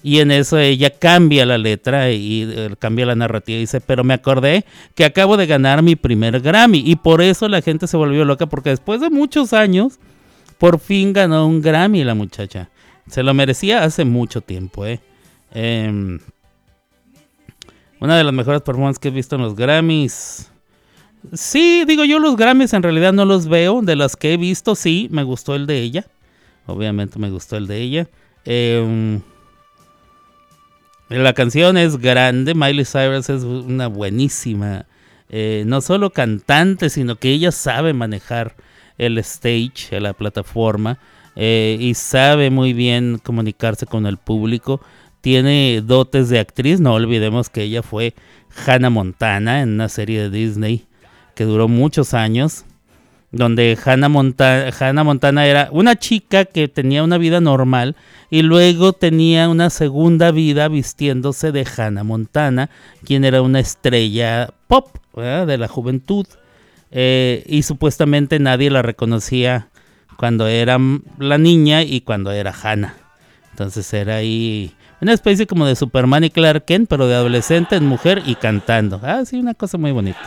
y 0.05 0.19
en 0.19 0.29
eso 0.29 0.59
ella 0.59 0.91
cambia 0.91 1.47
la 1.47 1.57
letra 1.57 2.11
y 2.11 2.43
eh, 2.43 2.75
cambia 2.77 3.07
la 3.07 3.15
narrativa. 3.15 3.57
Dice, 3.57 3.81
pero 3.81 4.03
me 4.03 4.13
acordé 4.13 4.63
que 4.93 5.03
acabo 5.03 5.35
de 5.35 5.47
ganar 5.47 5.81
mi 5.81 5.95
primer 5.95 6.41
Grammy. 6.41 6.83
Y 6.85 6.95
por 6.95 7.23
eso 7.23 7.47
la 7.47 7.63
gente 7.63 7.87
se 7.87 7.97
volvió 7.97 8.23
loca, 8.23 8.45
porque 8.45 8.69
después 8.69 9.01
de 9.01 9.09
muchos 9.09 9.51
años, 9.51 9.97
por 10.59 10.79
fin 10.79 11.11
ganó 11.11 11.47
un 11.47 11.59
Grammy 11.59 12.03
la 12.03 12.13
muchacha. 12.13 12.69
Se 13.09 13.23
lo 13.23 13.33
merecía 13.33 13.83
hace 13.83 14.05
mucho 14.05 14.41
tiempo, 14.41 14.85
¿eh? 14.85 14.99
Em, 15.51 16.19
una 18.05 18.17
de 18.17 18.23
las 18.23 18.33
mejores 18.33 18.61
performances 18.61 18.99
que 18.99 19.09
he 19.09 19.11
visto 19.11 19.35
en 19.35 19.41
los 19.41 19.55
Grammys. 19.55 20.51
Sí, 21.33 21.83
digo 21.85 22.05
yo 22.05 22.19
los 22.19 22.35
Grammys 22.35 22.73
en 22.73 22.83
realidad 22.83 23.13
no 23.13 23.25
los 23.25 23.47
veo. 23.47 23.81
De 23.81 23.95
las 23.95 24.15
que 24.15 24.33
he 24.33 24.37
visto, 24.37 24.75
sí, 24.75 25.07
me 25.11 25.23
gustó 25.23 25.55
el 25.55 25.65
de 25.65 25.79
ella. 25.79 26.05
Obviamente 26.67 27.19
me 27.19 27.29
gustó 27.29 27.57
el 27.57 27.67
de 27.67 27.81
ella. 27.81 28.07
Em, 28.45 29.21
la 31.09 31.33
canción 31.33 31.77
es 31.77 31.97
grande. 31.97 32.53
Miley 32.55 32.85
Cyrus 32.85 33.29
es 33.29 33.43
una 33.43 33.87
buenísima, 33.87 34.85
eh, 35.29 35.63
no 35.65 35.81
solo 35.81 36.11
cantante, 36.11 36.89
sino 36.89 37.15
que 37.15 37.31
ella 37.31 37.51
sabe 37.51 37.93
manejar 37.93 38.55
el 38.97 39.17
stage, 39.19 39.99
la 39.99 40.13
plataforma, 40.13 40.99
eh, 41.35 41.77
y 41.79 41.93
sabe 41.95 42.49
muy 42.49 42.73
bien 42.73 43.19
comunicarse 43.23 43.85
con 43.85 44.05
el 44.05 44.17
público. 44.17 44.81
Tiene 45.25 45.81
dotes 45.83 46.29
de 46.29 46.37
actriz. 46.37 46.79
No 46.79 46.93
olvidemos 46.93 47.49
que 47.49 47.63
ella 47.63 47.81
fue 47.81 48.13
Hannah 48.67 48.91
Montana 48.91 49.63
en 49.63 49.69
una 49.69 49.89
serie 49.89 50.21
de 50.21 50.29
Disney 50.29 50.85
que 51.33 51.45
duró 51.45 51.67
muchos 51.67 52.13
años 52.13 52.63
donde 53.31 53.75
Hannah, 53.83 54.07
Monta- 54.07 54.71
Hannah 54.79 55.03
Montana 55.03 55.47
era 55.47 55.69
una 55.71 55.95
chica 55.95 56.45
que 56.45 56.67
tenía 56.67 57.03
una 57.03 57.17
vida 57.17 57.41
normal 57.41 57.95
y 58.29 58.43
luego 58.43 58.93
tenía 58.93 59.49
una 59.49 59.71
segunda 59.71 60.29
vida 60.29 60.67
vistiéndose 60.67 61.51
de 61.51 61.65
Hannah 61.75 62.03
Montana, 62.03 62.69
quien 63.03 63.25
era 63.25 63.41
una 63.41 63.59
estrella 63.59 64.53
pop 64.67 64.95
de 65.15 65.57
la 65.57 65.67
juventud. 65.67 66.27
Eh, 66.91 67.43
y 67.47 67.63
supuestamente 67.63 68.37
nadie 68.37 68.69
la 68.69 68.83
reconocía 68.83 69.69
cuando 70.17 70.45
era 70.45 70.77
la 71.17 71.39
niña 71.39 71.81
y 71.81 72.01
cuando 72.01 72.31
era 72.31 72.53
Hannah. 72.53 72.95
Entonces 73.49 73.91
era 73.91 74.17
ahí 74.17 74.75
una 75.05 75.13
especie 75.13 75.45
como 75.45 75.67
de 75.67 75.75
Superman 75.75 76.23
y 76.23 76.31
Clark 76.31 76.65
Kent, 76.65 76.89
pero 76.89 77.07
de 77.07 77.13
adolescente 77.13 77.75
en 77.75 77.85
mujer 77.85 78.23
y 78.25 78.33
cantando. 78.33 78.99
Ah, 79.03 79.23
sí, 79.23 79.37
una 79.37 79.53
cosa 79.53 79.77
muy 79.77 79.91
bonita. 79.91 80.19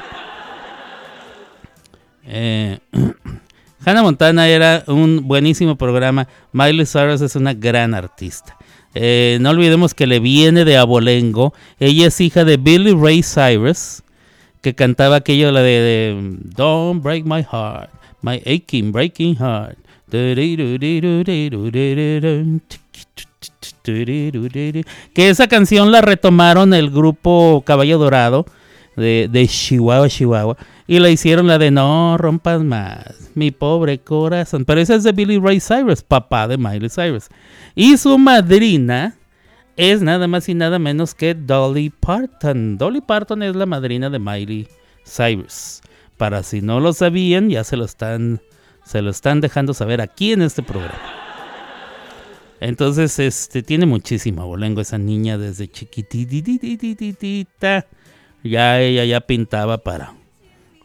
Eh, 2.25 2.79
Hannah 3.85 4.05
Montana 4.05 4.47
era 4.47 4.85
un 4.87 5.27
buenísimo 5.27 5.75
programa. 5.75 6.29
Miley 6.53 6.87
Cyrus 6.87 7.21
es 7.23 7.35
una 7.35 7.55
gran 7.55 7.93
artista. 7.93 8.57
Eh, 8.95 9.38
no 9.41 9.51
olvidemos 9.51 9.95
que 9.95 10.07
le 10.07 10.21
viene 10.21 10.64
de 10.64 10.77
abolengo. 10.77 11.55
Ella 11.81 12.07
es 12.07 12.21
hija 12.21 12.45
de 12.45 12.57
Billy 12.57 12.95
Ray 12.95 13.25
Cyrus, 13.25 14.05
que 14.61 14.77
cantaba 14.77 15.17
aquello 15.17 15.53
de, 15.53 16.37
Don't 16.55 17.03
break 17.03 17.25
my 17.25 17.43
heart, 17.43 17.91
my 18.23 18.41
aching 18.47 18.93
breaking 18.93 19.35
heart. 19.41 19.77
Que 25.14 25.29
esa 25.29 25.48
canción 25.48 25.90
la 25.90 26.01
retomaron 26.01 26.74
el 26.74 26.90
grupo 26.90 27.62
Caballo 27.66 27.98
Dorado 27.98 28.46
de, 28.96 29.46
Chihuahua, 29.48 30.09
Chihuahua. 30.09 30.57
Y 30.87 30.98
la 30.98 31.11
hicieron 31.11 31.46
la 31.46 31.59
de 31.59 31.70
No 31.70 32.16
rompas 32.18 32.62
más, 32.62 33.31
mi 33.35 33.51
pobre 33.51 33.98
corazón. 33.98 34.64
Pero 34.64 34.81
esa 34.81 34.94
es 34.94 35.03
de 35.03 35.12
Billy 35.12 35.38
Ray 35.38 35.61
Cyrus, 35.61 36.03
papá 36.03 36.48
de 36.48 36.57
Miley 36.57 36.88
Cyrus. 36.88 37.29
Y 37.74 37.96
su 37.96 38.18
madrina 38.18 39.14
es 39.77 40.03
nada 40.03 40.27
más 40.27 40.48
y 40.48 40.55
nada 40.55 40.79
menos 40.79 41.14
que 41.14 41.35
Dolly 41.35 41.90
Parton. 41.90 42.79
Dolly 42.79 43.01
Parton 43.01 43.42
es 43.42 43.55
la 43.55 43.66
madrina 43.66 44.11
de 44.11 44.18
Miley 44.18 44.68
Cyrus. 45.05 45.81
Para 46.16 46.42
si 46.42 46.62
no 46.62 46.81
lo 46.81 46.92
sabían, 46.92 47.48
ya 47.48 47.62
se 47.62 47.77
lo 47.77 47.85
están, 47.85 48.40
se 48.85 49.03
lo 49.03 49.11
están 49.11 49.40
dejando 49.40 49.74
saber 49.74 50.01
aquí 50.01 50.33
en 50.33 50.42
este 50.42 50.62
programa. 50.62 51.18
Entonces, 52.61 53.18
este, 53.18 53.62
tiene 53.62 53.87
muchísimo 53.87 54.42
abolengo 54.42 54.81
esa 54.81 54.99
niña 54.99 55.38
desde 55.38 55.68
chiquitititititita. 55.68 57.87
Ya 58.44 58.81
ella 58.81 59.05
ya 59.05 59.21
pintaba 59.21 59.79
para, 59.79 60.14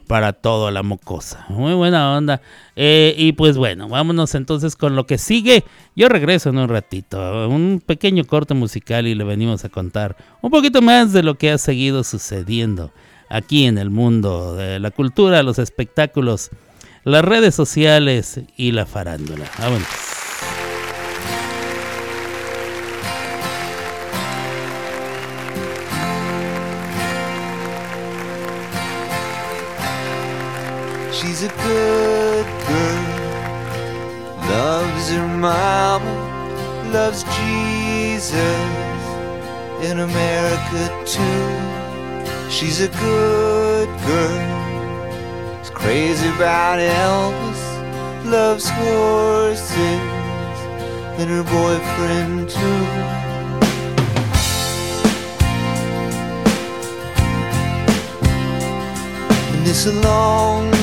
para 0.08 0.34
todo 0.34 0.72
la 0.72 0.84
mocosa. 0.84 1.46
Muy 1.50 1.74
buena 1.74 2.16
onda. 2.16 2.42
Eh, 2.76 3.16
y 3.18 3.34
pues 3.34 3.58
bueno, 3.58 3.88
vámonos 3.88 4.36
entonces 4.36 4.76
con 4.76 4.96
lo 4.96 5.06
que 5.06 5.18
sigue. 5.18 5.64
Yo 5.96 6.10
regreso 6.10 6.50
en 6.50 6.58
un 6.58 6.70
ratito. 6.70 7.50
Un 7.50 7.82
pequeño 7.86 8.24
corte 8.26 8.54
musical 8.54 9.08
y 9.08 9.16
le 9.16 9.24
venimos 9.24 9.66
a 9.66 9.70
contar 9.70 10.16
un 10.42 10.52
poquito 10.52 10.82
más 10.82 11.14
de 11.14 11.24
lo 11.24 11.36
que 11.36 11.52
ha 11.52 11.58
seguido 11.58 12.04
sucediendo 12.04 12.92
aquí 13.30 13.66
en 13.66 13.78
el 13.78 13.90
mundo 13.90 14.56
de 14.56 14.80
la 14.80 14.92
cultura, 14.92 15.42
los 15.42 15.58
espectáculos, 15.58 16.52
las 17.04 17.26
redes 17.26 17.56
sociales 17.56 18.42
y 18.58 18.72
la 18.72 18.86
farándula. 18.86 19.50
Vámonos. 19.58 20.23
A 31.44 31.48
good 31.48 32.46
girl, 32.68 33.04
loves 34.48 35.10
her 35.10 35.28
mama, 35.28 36.16
loves 36.94 37.24
Jesus 37.36 39.02
in 39.84 40.00
America 40.00 40.84
too. 41.06 42.50
She's 42.50 42.80
a 42.80 42.88
good 42.88 43.90
girl, 44.08 45.62
is 45.62 45.70
crazy 45.70 46.30
about 46.30 46.80
Elvis, 46.80 47.64
loves 48.24 48.70
horses 48.70 49.74
and 51.20 51.30
her 51.30 51.44
boyfriend 51.44 52.50
too. 52.50 52.86
And 59.52 59.68
it's 59.68 59.86
a 59.88 59.92
long 59.92 60.83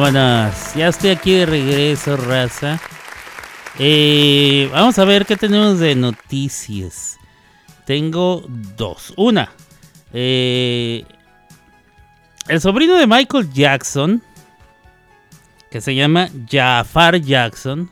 Vámonos. 0.00 0.74
Ya 0.76 0.86
estoy 0.86 1.10
aquí 1.10 1.32
de 1.32 1.44
regreso, 1.44 2.16
raza. 2.16 2.78
Eh, 3.80 4.68
vamos 4.70 4.96
a 4.96 5.04
ver 5.04 5.26
qué 5.26 5.36
tenemos 5.36 5.80
de 5.80 5.96
noticias. 5.96 7.18
Tengo 7.84 8.44
dos. 8.46 9.12
Una. 9.16 9.50
eh, 10.12 11.04
el 12.46 12.60
sobrino 12.60 12.94
de 12.94 13.08
Michael 13.08 13.52
Jackson. 13.52 14.22
Que 15.68 15.80
se 15.80 15.96
llama 15.96 16.28
Jafar 16.48 17.20
Jackson. 17.20 17.90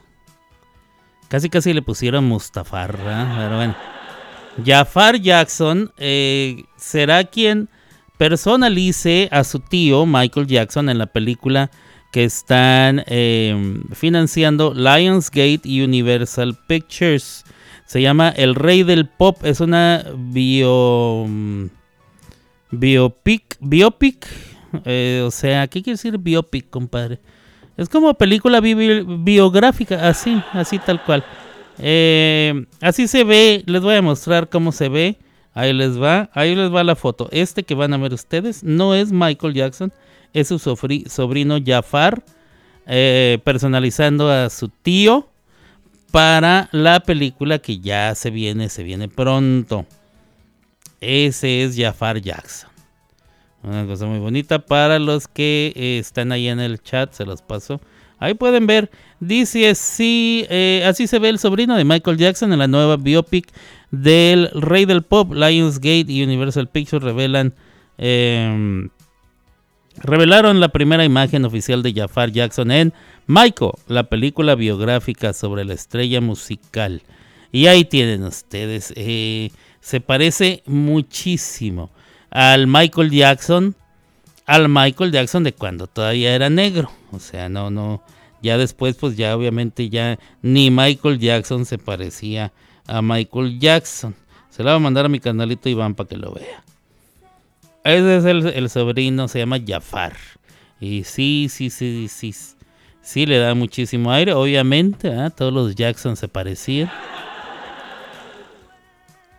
Casi 1.27 1.49
casi 1.49 1.73
le 1.73 1.81
pusieron 1.81 2.23
Mustafar. 2.23 2.95
Pero 2.95 3.57
bueno. 3.57 3.75
Jafar 4.65 5.19
Jackson 5.19 5.91
eh, 5.97 6.63
será 6.77 7.25
quien 7.25 7.67
personalice 8.17 9.27
a 9.29 9.43
su 9.43 9.59
tío 9.59 10.05
Michael 10.05 10.47
Jackson 10.47 10.87
en 10.87 10.99
la 10.99 11.07
película 11.07 11.69
que 12.11 12.23
están 12.23 13.03
eh, 13.07 13.81
financiando 13.93 14.73
Lionsgate 14.73 15.61
y 15.63 15.81
Universal 15.81 16.57
Pictures. 16.67 17.43
Se 17.85 18.01
llama 18.01 18.29
El 18.29 18.55
Rey 18.55 18.83
del 18.83 19.07
Pop. 19.07 19.43
Es 19.45 19.59
una 19.61 20.03
mm, 20.15 21.65
biopic, 22.71 23.57
biopic. 23.59 24.27
eh, 24.85 25.23
o 25.25 25.31
sea, 25.31 25.67
¿qué 25.67 25.81
quiere 25.81 25.95
decir 25.95 26.17
biopic, 26.17 26.69
compadre? 26.69 27.19
Es 27.77 27.89
como 27.89 28.13
película 28.15 28.59
bi- 28.59 29.03
biográfica, 29.05 30.07
así, 30.07 30.41
así 30.53 30.79
tal 30.79 31.03
cual. 31.03 31.23
Eh, 31.79 32.65
así 32.81 33.07
se 33.07 33.23
ve, 33.23 33.63
les 33.67 33.81
voy 33.81 33.95
a 33.95 34.01
mostrar 34.01 34.49
cómo 34.49 34.71
se 34.71 34.89
ve. 34.89 35.17
Ahí 35.53 35.73
les 35.73 35.99
va, 36.01 36.29
ahí 36.33 36.55
les 36.55 36.73
va 36.73 36.83
la 36.83 36.95
foto. 36.95 37.29
Este 37.31 37.63
que 37.63 37.75
van 37.75 37.93
a 37.93 37.97
ver 37.97 38.13
ustedes 38.13 38.63
no 38.63 38.93
es 38.95 39.11
Michael 39.11 39.53
Jackson, 39.53 39.91
es 40.33 40.47
su 40.47 40.59
sobrino 40.59 41.57
Jafar, 41.65 42.23
eh, 42.85 43.39
personalizando 43.43 44.31
a 44.31 44.49
su 44.49 44.69
tío 44.69 45.27
para 46.11 46.69
la 46.71 47.01
película 47.01 47.59
que 47.59 47.79
ya 47.79 48.15
se 48.15 48.29
viene, 48.29 48.69
se 48.69 48.83
viene 48.83 49.07
pronto. 49.07 49.85
Ese 51.01 51.63
es 51.63 51.77
Jafar 51.77 52.21
Jackson. 52.21 52.69
Una 53.63 53.85
cosa 53.85 54.05
muy 54.05 54.19
bonita 54.19 54.59
para 54.59 54.99
los 54.99 55.27
que 55.27 55.73
eh, 55.75 55.97
están 55.99 56.31
ahí 56.31 56.47
en 56.47 56.59
el 56.59 56.81
chat, 56.81 57.11
se 57.13 57.25
los 57.25 57.41
paso. 57.41 57.81
Ahí 58.19 58.33
pueden 58.33 58.65
ver, 58.65 58.89
dice 59.19 59.69
así, 59.69 60.45
eh, 60.49 60.83
así 60.87 61.05
se 61.05 61.19
ve 61.19 61.29
el 61.29 61.37
sobrino 61.37 61.75
de 61.75 61.83
Michael 61.83 62.17
Jackson 62.17 62.51
en 62.51 62.59
la 62.59 62.67
nueva 62.67 62.97
biopic 62.97 63.51
del 63.91 64.49
rey 64.53 64.85
del 64.85 65.03
pop. 65.03 65.33
Lionsgate 65.33 66.05
y 66.07 66.23
Universal 66.23 66.67
Pictures 66.67 67.03
revelan 67.03 67.53
em, 67.97 68.89
revelaron 69.97 70.59
la 70.59 70.69
primera 70.69 71.05
imagen 71.05 71.45
oficial 71.45 71.83
de 71.83 71.93
Jafar 71.93 72.31
Jackson 72.31 72.71
en 72.71 72.93
Michael, 73.25 73.71
la 73.87 74.03
película 74.03 74.55
biográfica 74.55 75.33
sobre 75.33 75.65
la 75.65 75.73
estrella 75.73 76.21
musical. 76.21 77.01
Y 77.51 77.67
ahí 77.67 77.85
tienen 77.85 78.23
ustedes, 78.23 78.93
eh, 78.95 79.51
se 79.79 80.01
parece 80.01 80.63
muchísimo 80.65 81.89
al 82.29 82.67
Michael 82.67 83.09
Jackson, 83.11 83.75
al 84.45 84.69
Michael 84.69 85.11
Jackson 85.11 85.43
de 85.43 85.53
cuando 85.53 85.87
todavía 85.87 86.35
era 86.35 86.49
negro. 86.49 86.91
O 87.11 87.19
sea, 87.19 87.49
no, 87.49 87.69
no, 87.69 88.03
ya 88.41 88.57
después 88.57 88.95
pues 88.95 89.17
ya 89.17 89.35
obviamente 89.35 89.89
ya 89.89 90.19
ni 90.41 90.71
Michael 90.71 91.19
Jackson 91.19 91.65
se 91.65 91.77
parecía 91.77 92.51
a 92.85 93.01
Michael 93.01 93.59
Jackson. 93.59 94.15
Se 94.49 94.63
la 94.63 94.71
va 94.71 94.77
a 94.77 94.79
mandar 94.79 95.05
a 95.05 95.09
mi 95.09 95.19
canalito 95.19 95.69
Iván 95.69 95.95
para 95.95 96.09
que 96.09 96.17
lo 96.17 96.33
vea. 96.33 96.63
Ese 97.87 98.17
es 98.17 98.25
el, 98.25 98.69
sobrino, 98.69 99.27
se 99.27 99.39
llama 99.39 99.59
Jafar. 99.65 100.13
Y 100.79 101.05
sí, 101.05 101.47
sí, 101.49 101.69
sí, 101.69 102.07
sí, 102.09 102.35
sí, 103.01 103.25
le 103.25 103.37
da 103.37 103.55
muchísimo 103.55 104.11
aire. 104.11 104.33
Obviamente, 104.33 105.11
¿ah? 105.13 105.29
todos 105.29 105.53
los 105.53 105.75
Jackson 105.75 106.17
se 106.17 106.27
parecían. 106.27 106.91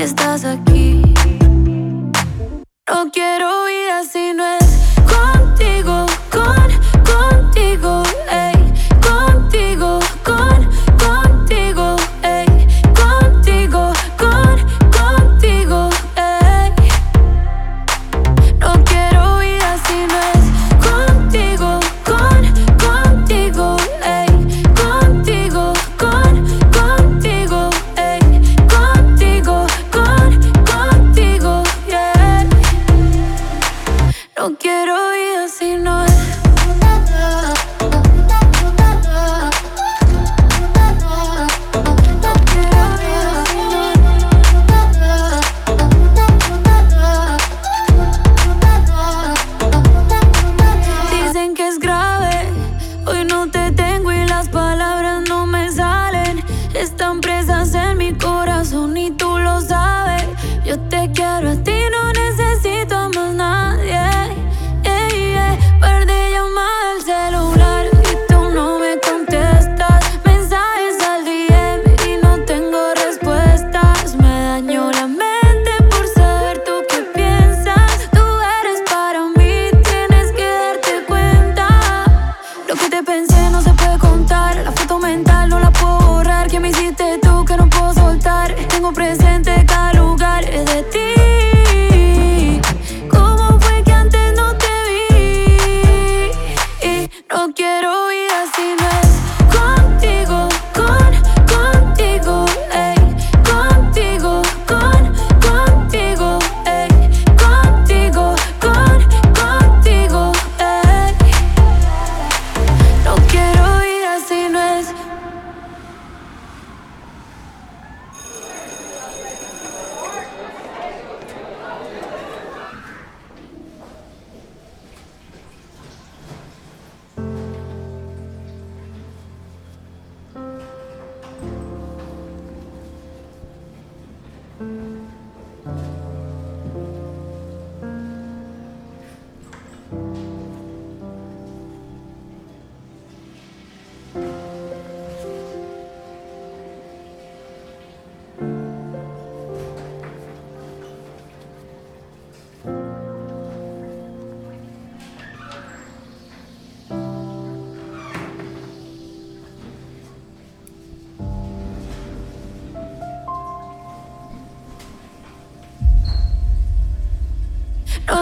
Estás 0.03 0.45
aquí. 0.45 1.03
No 2.89 3.11
quiero 3.11 3.65
vida 3.67 4.05
si 4.05 4.33
no 4.33 4.45
es 4.45 4.68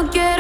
No 0.06 0.35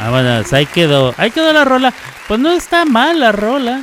Vámonos, 0.00 0.52
ahí 0.52 0.66
quedó. 0.66 1.14
Ahí 1.18 1.30
quedó 1.30 1.52
la 1.52 1.64
rola. 1.64 1.92
Pues 2.26 2.40
no 2.40 2.50
está 2.50 2.84
mal 2.84 3.20
la 3.20 3.32
rola. 3.32 3.82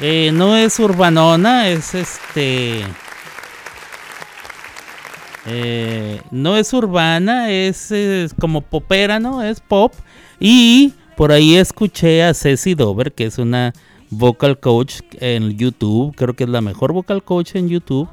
Eh, 0.00 0.30
no 0.32 0.56
es 0.56 0.78
urbanona, 0.78 1.68
es 1.68 1.94
este. 1.94 2.82
eh, 5.46 6.20
no 6.30 6.56
es 6.56 6.72
urbana, 6.74 7.50
es, 7.50 7.94
como 8.38 8.60
popera, 8.60 9.18
¿no? 9.18 9.42
Es 9.42 9.60
pop. 9.60 9.94
Y 10.38 10.92
por 11.16 11.32
ahí 11.32 11.56
escuché 11.56 12.22
a 12.22 12.34
Ceci 12.34 12.74
Dover, 12.74 13.12
que 13.12 13.24
es 13.24 13.38
una 13.38 13.72
vocal 14.10 14.60
coach 14.60 15.00
en 15.14 15.56
YouTube. 15.56 16.14
Creo 16.14 16.34
que 16.34 16.44
es 16.44 16.50
la 16.50 16.60
mejor 16.60 16.92
vocal 16.92 17.22
coach 17.22 17.54
en 17.54 17.68
YouTube. 17.68 18.08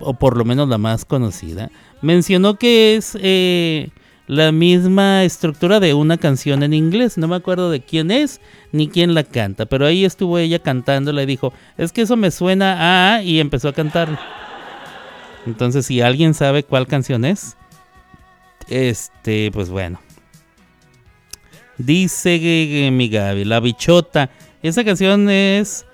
o 0.00 0.14
por 0.14 0.36
lo 0.36 0.44
menos 0.44 0.68
la 0.68 0.78
más 0.78 1.04
conocida. 1.04 1.70
Mencionó 2.00 2.56
que 2.56 2.94
es 2.96 3.18
eh, 3.20 3.90
la 4.32 4.50
misma 4.50 5.24
estructura 5.24 5.78
de 5.78 5.92
una 5.92 6.16
canción 6.16 6.62
en 6.62 6.72
inglés. 6.72 7.18
No 7.18 7.28
me 7.28 7.36
acuerdo 7.36 7.70
de 7.70 7.82
quién 7.82 8.10
es 8.10 8.40
ni 8.72 8.88
quién 8.88 9.12
la 9.12 9.24
canta. 9.24 9.66
Pero 9.66 9.84
ahí 9.84 10.06
estuvo 10.06 10.38
ella 10.38 10.58
cantando. 10.58 11.12
Le 11.12 11.26
dijo, 11.26 11.52
es 11.76 11.92
que 11.92 12.00
eso 12.00 12.16
me 12.16 12.30
suena 12.30 13.16
a... 13.16 13.22
Y 13.22 13.40
empezó 13.40 13.68
a 13.68 13.74
cantar. 13.74 14.18
Entonces, 15.44 15.84
si 15.84 16.00
alguien 16.00 16.32
sabe 16.32 16.62
cuál 16.62 16.86
canción 16.86 17.26
es, 17.26 17.58
este, 18.68 19.50
pues 19.52 19.68
bueno. 19.68 20.00
Dice 21.76 22.88
mi 22.90 23.10
Gaby, 23.10 23.44
La 23.44 23.60
Bichota. 23.60 24.30
Esa 24.62 24.82
canción 24.82 25.28
es 25.28 25.84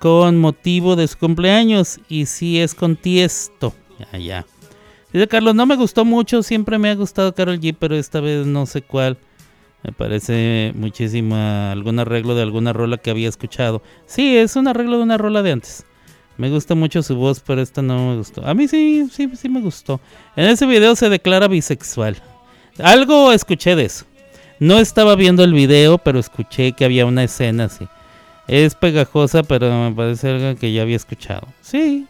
con 0.00 0.38
motivo 0.38 0.96
de 0.96 1.06
su 1.06 1.18
cumpleaños 1.18 2.00
y 2.08 2.26
sí 2.26 2.58
es 2.58 2.74
con 2.74 2.96
Tiesto. 2.96 3.74
Ya, 4.12 4.18
ya. 4.18 4.46
Dice 5.16 5.28
Carlos, 5.28 5.54
no 5.54 5.64
me 5.64 5.76
gustó 5.76 6.04
mucho, 6.04 6.42
siempre 6.42 6.76
me 6.76 6.90
ha 6.90 6.94
gustado 6.94 7.34
Carol 7.34 7.58
G, 7.58 7.74
pero 7.78 7.96
esta 7.96 8.20
vez 8.20 8.44
no 8.44 8.66
sé 8.66 8.82
cuál. 8.82 9.16
Me 9.82 9.90
parece 9.90 10.74
muchísima 10.74 11.72
algún 11.72 11.98
arreglo 11.98 12.34
de 12.34 12.42
alguna 12.42 12.74
rola 12.74 12.98
que 12.98 13.08
había 13.08 13.26
escuchado. 13.26 13.80
Sí, 14.04 14.36
es 14.36 14.56
un 14.56 14.68
arreglo 14.68 14.98
de 14.98 15.04
una 15.04 15.16
rola 15.16 15.42
de 15.42 15.52
antes. 15.52 15.86
Me 16.36 16.50
gusta 16.50 16.74
mucho 16.74 17.02
su 17.02 17.16
voz, 17.16 17.40
pero 17.40 17.62
esta 17.62 17.80
no 17.80 18.10
me 18.10 18.16
gustó. 18.18 18.46
A 18.46 18.52
mí 18.52 18.68
sí, 18.68 19.08
sí, 19.10 19.30
sí 19.34 19.48
me 19.48 19.62
gustó. 19.62 20.02
En 20.36 20.50
ese 20.50 20.66
video 20.66 20.94
se 20.94 21.08
declara 21.08 21.48
bisexual. 21.48 22.18
Algo 22.78 23.32
escuché 23.32 23.74
de 23.74 23.86
eso. 23.86 24.04
No 24.60 24.80
estaba 24.80 25.16
viendo 25.16 25.44
el 25.44 25.54
video, 25.54 25.96
pero 25.96 26.18
escuché 26.18 26.72
que 26.72 26.84
había 26.84 27.06
una 27.06 27.24
escena 27.24 27.64
así. 27.64 27.88
Es 28.48 28.74
pegajosa, 28.74 29.44
pero 29.44 29.70
me 29.88 29.96
parece 29.96 30.28
algo 30.28 30.60
que 30.60 30.74
ya 30.74 30.82
había 30.82 30.96
escuchado. 30.96 31.48
Sí. 31.62 32.06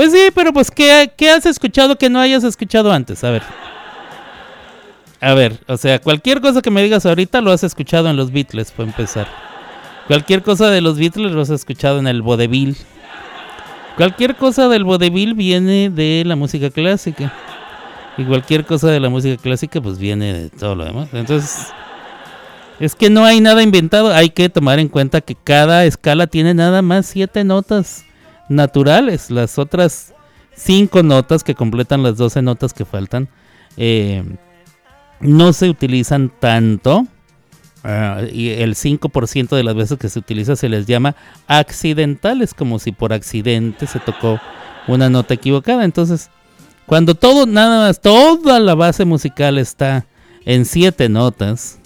Pues 0.00 0.12
sí, 0.12 0.30
pero 0.34 0.50
pues 0.54 0.70
¿qué, 0.70 1.12
qué 1.14 1.28
has 1.28 1.44
escuchado 1.44 1.96
que 1.96 2.08
no 2.08 2.20
hayas 2.20 2.42
escuchado 2.42 2.90
antes? 2.90 3.22
A 3.22 3.32
ver. 3.32 3.42
A 5.20 5.34
ver, 5.34 5.60
o 5.66 5.76
sea, 5.76 5.98
cualquier 5.98 6.40
cosa 6.40 6.62
que 6.62 6.70
me 6.70 6.82
digas 6.82 7.04
ahorita 7.04 7.42
lo 7.42 7.52
has 7.52 7.64
escuchado 7.64 8.08
en 8.08 8.16
los 8.16 8.32
Beatles, 8.32 8.70
para 8.70 8.88
empezar. 8.88 9.28
Cualquier 10.06 10.42
cosa 10.42 10.70
de 10.70 10.80
los 10.80 10.96
Beatles 10.96 11.32
lo 11.32 11.42
has 11.42 11.50
escuchado 11.50 11.98
en 11.98 12.06
el 12.06 12.22
vodevil. 12.22 12.78
Cualquier 13.98 14.36
cosa 14.36 14.70
del 14.70 14.84
vodevil 14.84 15.34
viene 15.34 15.90
de 15.90 16.22
la 16.24 16.34
música 16.34 16.70
clásica. 16.70 17.34
Y 18.16 18.24
cualquier 18.24 18.64
cosa 18.64 18.88
de 18.88 19.00
la 19.00 19.10
música 19.10 19.36
clásica 19.36 19.82
pues 19.82 19.98
viene 19.98 20.32
de 20.32 20.48
todo 20.48 20.76
lo 20.76 20.86
demás. 20.86 21.10
Entonces, 21.12 21.66
es 22.78 22.94
que 22.94 23.10
no 23.10 23.26
hay 23.26 23.42
nada 23.42 23.62
inventado. 23.62 24.14
Hay 24.14 24.30
que 24.30 24.48
tomar 24.48 24.78
en 24.78 24.88
cuenta 24.88 25.20
que 25.20 25.34
cada 25.34 25.84
escala 25.84 26.26
tiene 26.26 26.54
nada 26.54 26.80
más 26.80 27.04
siete 27.04 27.44
notas 27.44 28.06
naturales. 28.50 29.30
Las 29.30 29.58
otras 29.58 30.12
cinco 30.54 31.02
notas 31.02 31.42
que 31.42 31.54
completan 31.54 32.02
las 32.02 32.18
12 32.18 32.42
notas 32.42 32.74
que 32.74 32.84
faltan 32.84 33.28
eh, 33.78 34.22
no 35.20 35.52
se 35.54 35.70
utilizan 35.70 36.30
tanto. 36.38 37.06
Ah, 37.82 38.20
y 38.30 38.50
el 38.50 38.74
5% 38.74 39.56
de 39.56 39.64
las 39.64 39.74
veces 39.74 39.98
que 39.98 40.10
se 40.10 40.18
utiliza 40.18 40.54
se 40.54 40.68
les 40.68 40.84
llama 40.84 41.16
accidentales, 41.46 42.52
como 42.52 42.78
si 42.78 42.92
por 42.92 43.14
accidente 43.14 43.86
se 43.86 44.00
tocó 44.00 44.38
una 44.86 45.08
nota 45.08 45.32
equivocada. 45.32 45.84
Entonces, 45.84 46.28
cuando 46.84 47.14
todo, 47.14 47.46
nada 47.46 47.86
más, 47.86 48.00
toda 48.02 48.60
la 48.60 48.74
base 48.74 49.06
musical 49.06 49.56
está 49.56 50.06
en 50.44 50.66
siete 50.66 51.08
notas, 51.08 51.78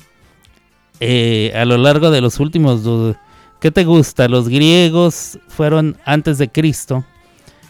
eh, 0.99 1.53
a 1.55 1.65
lo 1.65 1.77
largo 1.77 2.11
de 2.11 2.21
los 2.21 2.41
últimos 2.41 2.83
¿qué 3.61 3.71
te 3.71 3.85
gusta? 3.85 4.29
Los 4.29 4.49
griegos 4.49 5.39
fueron 5.49 5.97
antes 6.05 6.39
de 6.39 6.49
Cristo 6.51 7.05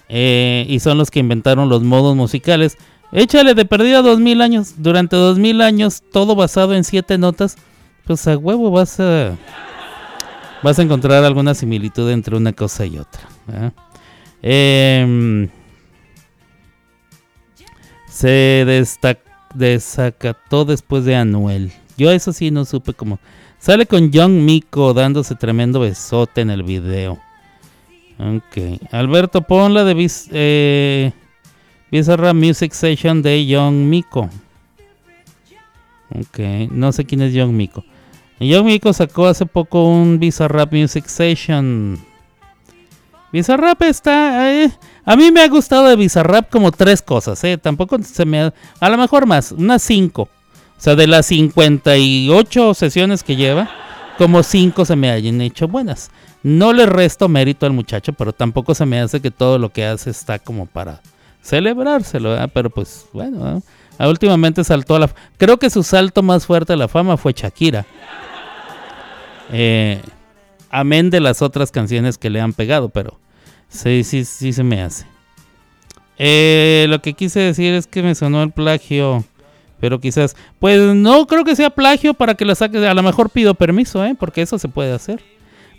eh, 0.09 0.67
y 0.69 0.81
son 0.81 0.99
los 0.99 1.11
que 1.11 1.21
inventaron 1.21 1.69
los 1.69 1.83
modos 1.83 2.17
musicales. 2.17 2.77
Échale 3.13 3.55
de 3.55 3.65
perdida 3.65 4.03
dos 4.03 4.19
mil 4.19 4.41
años. 4.43 4.75
Durante 4.79 5.17
dos 5.17 5.39
mil 5.39 5.61
años, 5.61 6.03
todo 6.13 6.35
basado 6.35 6.75
en 6.75 6.85
siete 6.85 7.17
notas. 7.19 7.57
Pues 8.05 8.27
a 8.27 8.37
huevo 8.37 8.71
vas 8.71 8.99
a 9.01 9.37
vas 10.63 10.79
a 10.79 10.83
encontrar 10.83 11.25
alguna 11.25 11.55
similitud 11.55 12.11
entre 12.11 12.37
una 12.37 12.53
cosa 12.53 12.85
y 12.87 12.99
otra. 12.99 13.23
Em, 14.43 15.49
se 18.09 18.65
destac- 18.67 19.19
desacató 19.55 20.65
después 20.65 21.05
de 21.05 21.17
Anuel. 21.17 21.73
Yo 21.97 22.11
eso 22.11 22.33
sí 22.33 22.51
no 22.51 22.65
supe 22.65 22.93
cómo. 22.95 23.19
Sale 23.65 23.87
con 23.87 24.11
Young 24.11 24.33
Miko 24.43 24.93
dándose 24.93 25.37
tremendo 25.37 25.81
besote 25.81 26.43
en 26.43 26.51
el 26.51 26.63
video. 26.65 27.19
Ok. 28.19 28.79
Alberto, 28.93 29.41
pon 29.41 29.73
la 29.73 29.85
de 29.85 29.95
Biz- 29.97 30.29
eh, 30.33 31.13
Music 31.91 32.73
Session 32.75 33.23
de 33.23 33.47
Young 33.47 33.75
Miko. 33.87 34.29
Ok. 36.15 36.39
No 36.73 36.93
sé 36.93 37.07
quién 37.07 37.23
es 37.23 37.33
Young 37.33 37.53
Miko. 37.53 37.83
Young 38.39 38.67
Miko 38.67 38.93
sacó 38.93 39.27
hace 39.29 39.47
poco 39.47 39.89
un 39.89 40.19
Bizarrap 40.19 40.71
Music 40.75 41.07
Session. 41.07 41.99
Bizarrap 43.33 43.81
está... 43.83 44.53
eh, 44.63 44.71
a 45.07 45.17
mí 45.17 45.31
me 45.33 45.41
ha 45.41 45.49
gustado 45.49 45.89
de 45.89 45.97
Bizarrap 45.97 46.51
como 46.51 46.71
tres 46.71 47.01
cosas, 47.01 47.43
¿eh? 47.45 47.57
Tampoco 47.57 47.97
se 48.03 48.27
me... 48.27 48.41
ha- 48.43 48.55
A 48.79 48.91
lo 48.91 48.99
mejor 48.99 49.25
más, 49.27 49.53
unas 49.53 49.83
cinco. 49.83 50.29
Sea, 50.85 50.97
de 50.97 51.07
las 51.07 51.25
58 51.25 52.75
sesiones 52.75 53.23
que 53.23 53.37
lleva, 53.37 53.71
como 54.19 54.43
cinco 54.43 54.85
se 54.85 54.97
me 54.97 55.11
hayan 55.11 55.41
hecho 55.41 55.67
buenas. 55.67 56.11
No 56.43 56.75
le 56.75 56.85
resto 56.85 57.27
mérito 57.27 57.65
al 57.65 57.73
muchacho, 57.73 58.13
pero 58.13 58.35
tampoco 58.35 58.75
se 58.75 58.85
me 58.85 59.01
hace 59.01 59.23
que 59.23 59.31
todo 59.31 59.59
lo 59.59 59.71
que 59.71 59.87
hace 59.87 60.11
está 60.11 60.39
como 60.39 60.67
para 60.67 61.01
celebrárselo. 61.43 62.37
Pero 62.53 62.69
pues, 62.69 63.07
bueno, 63.15 63.41
¿verdad? 63.41 63.63
Ah, 63.97 64.09
últimamente 64.09 64.63
saltó 64.63 64.97
a 64.97 64.99
la... 64.99 65.11
Creo 65.39 65.59
que 65.59 65.71
su 65.71 65.83
salto 65.83 66.23
más 66.23 66.45
fuerte 66.45 66.75
a 66.75 66.77
la 66.77 66.87
fama 66.87 67.17
fue 67.17 67.33
Shakira. 67.33 67.87
Eh, 69.53 70.03
amén 70.69 71.09
de 71.09 71.21
las 71.21 71.41
otras 71.41 71.71
canciones 71.71 72.19
que 72.19 72.29
le 72.29 72.43
han 72.43 72.53
pegado, 72.53 72.91
pero 72.91 73.19
sí, 73.71 74.05
sí, 74.05 74.27
sí 74.27 74.53
se 74.53 74.63
me 74.63 74.83
hace. 74.83 75.07
Eh, 76.19 76.85
lo 76.91 77.01
que 77.01 77.15
quise 77.15 77.41
decir 77.41 77.73
es 77.73 77.87
que 77.87 78.03
me 78.03 78.15
sonó 78.15 78.43
el 78.43 78.51
plagio, 78.51 79.25
pero 79.85 80.01
quizás, 80.01 80.35
pues 80.61 80.81
no 80.95 81.27
creo 81.27 81.45
que 81.45 81.55
sea 81.55 81.69
plagio 81.69 82.15
para 82.15 82.37
que 82.37 82.47
lo 82.47 82.55
saques. 82.55 82.83
A 82.85 82.95
lo 82.95 83.03
mejor 83.03 83.29
pido 83.29 83.53
permiso, 83.53 84.03
¿eh? 84.03 84.17
porque 84.19 84.41
eso 84.41 84.59
se 84.59 84.67
puede 84.69 84.95
hacer. 84.95 85.21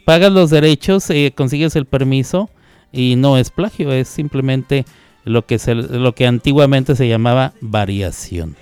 Pagas 0.05 0.31
los 0.31 0.51
derechos, 0.51 1.09
eh, 1.09 1.33
consigues 1.35 1.75
el 1.75 1.85
permiso 1.85 2.47
y 2.91 3.15
no 3.15 3.39
es 3.39 3.49
plagio, 3.49 3.91
es 3.91 4.07
simplemente 4.07 4.85
lo 5.23 5.47
que, 5.47 5.57
se, 5.57 5.73
lo 5.73 6.13
que 6.13 6.27
antiguamente 6.27 6.95
se 6.95 7.07
llamaba 7.07 7.53
variación. 7.61 8.55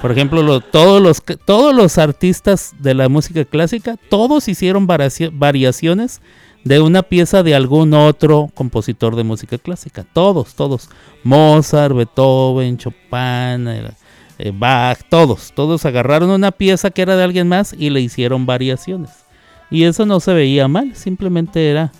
Por 0.00 0.12
ejemplo, 0.12 0.44
lo- 0.44 0.60
todos, 0.60 1.02
los, 1.02 1.20
todos 1.44 1.74
los 1.74 1.98
artistas 1.98 2.74
de 2.78 2.94
la 2.94 3.08
música 3.08 3.44
clásica, 3.44 3.96
todos 4.08 4.46
hicieron 4.46 4.86
variaci- 4.86 5.32
variaciones 5.32 6.20
de 6.62 6.78
una 6.78 7.02
pieza 7.02 7.42
de 7.42 7.56
algún 7.56 7.92
otro 7.92 8.50
compositor 8.54 9.16
de 9.16 9.24
música 9.24 9.58
clásica. 9.58 10.04
Todos, 10.12 10.54
todos. 10.54 10.88
Mozart, 11.24 11.96
Beethoven, 11.96 12.78
Chopin, 12.78 13.66
eh, 14.38 14.52
Bach, 14.54 15.00
todos. 15.08 15.52
Todos 15.54 15.84
agarraron 15.84 16.30
una 16.30 16.52
pieza 16.52 16.90
que 16.90 17.02
era 17.02 17.16
de 17.16 17.24
alguien 17.24 17.48
más 17.48 17.74
y 17.76 17.90
le 17.90 18.00
hicieron 18.00 18.46
variaciones. 18.46 19.10
Y 19.70 19.84
eso 19.84 20.06
no 20.06 20.20
se 20.20 20.32
veía 20.32 20.68
mal, 20.68 20.94
simplemente 20.94 21.70
era... 21.70 21.92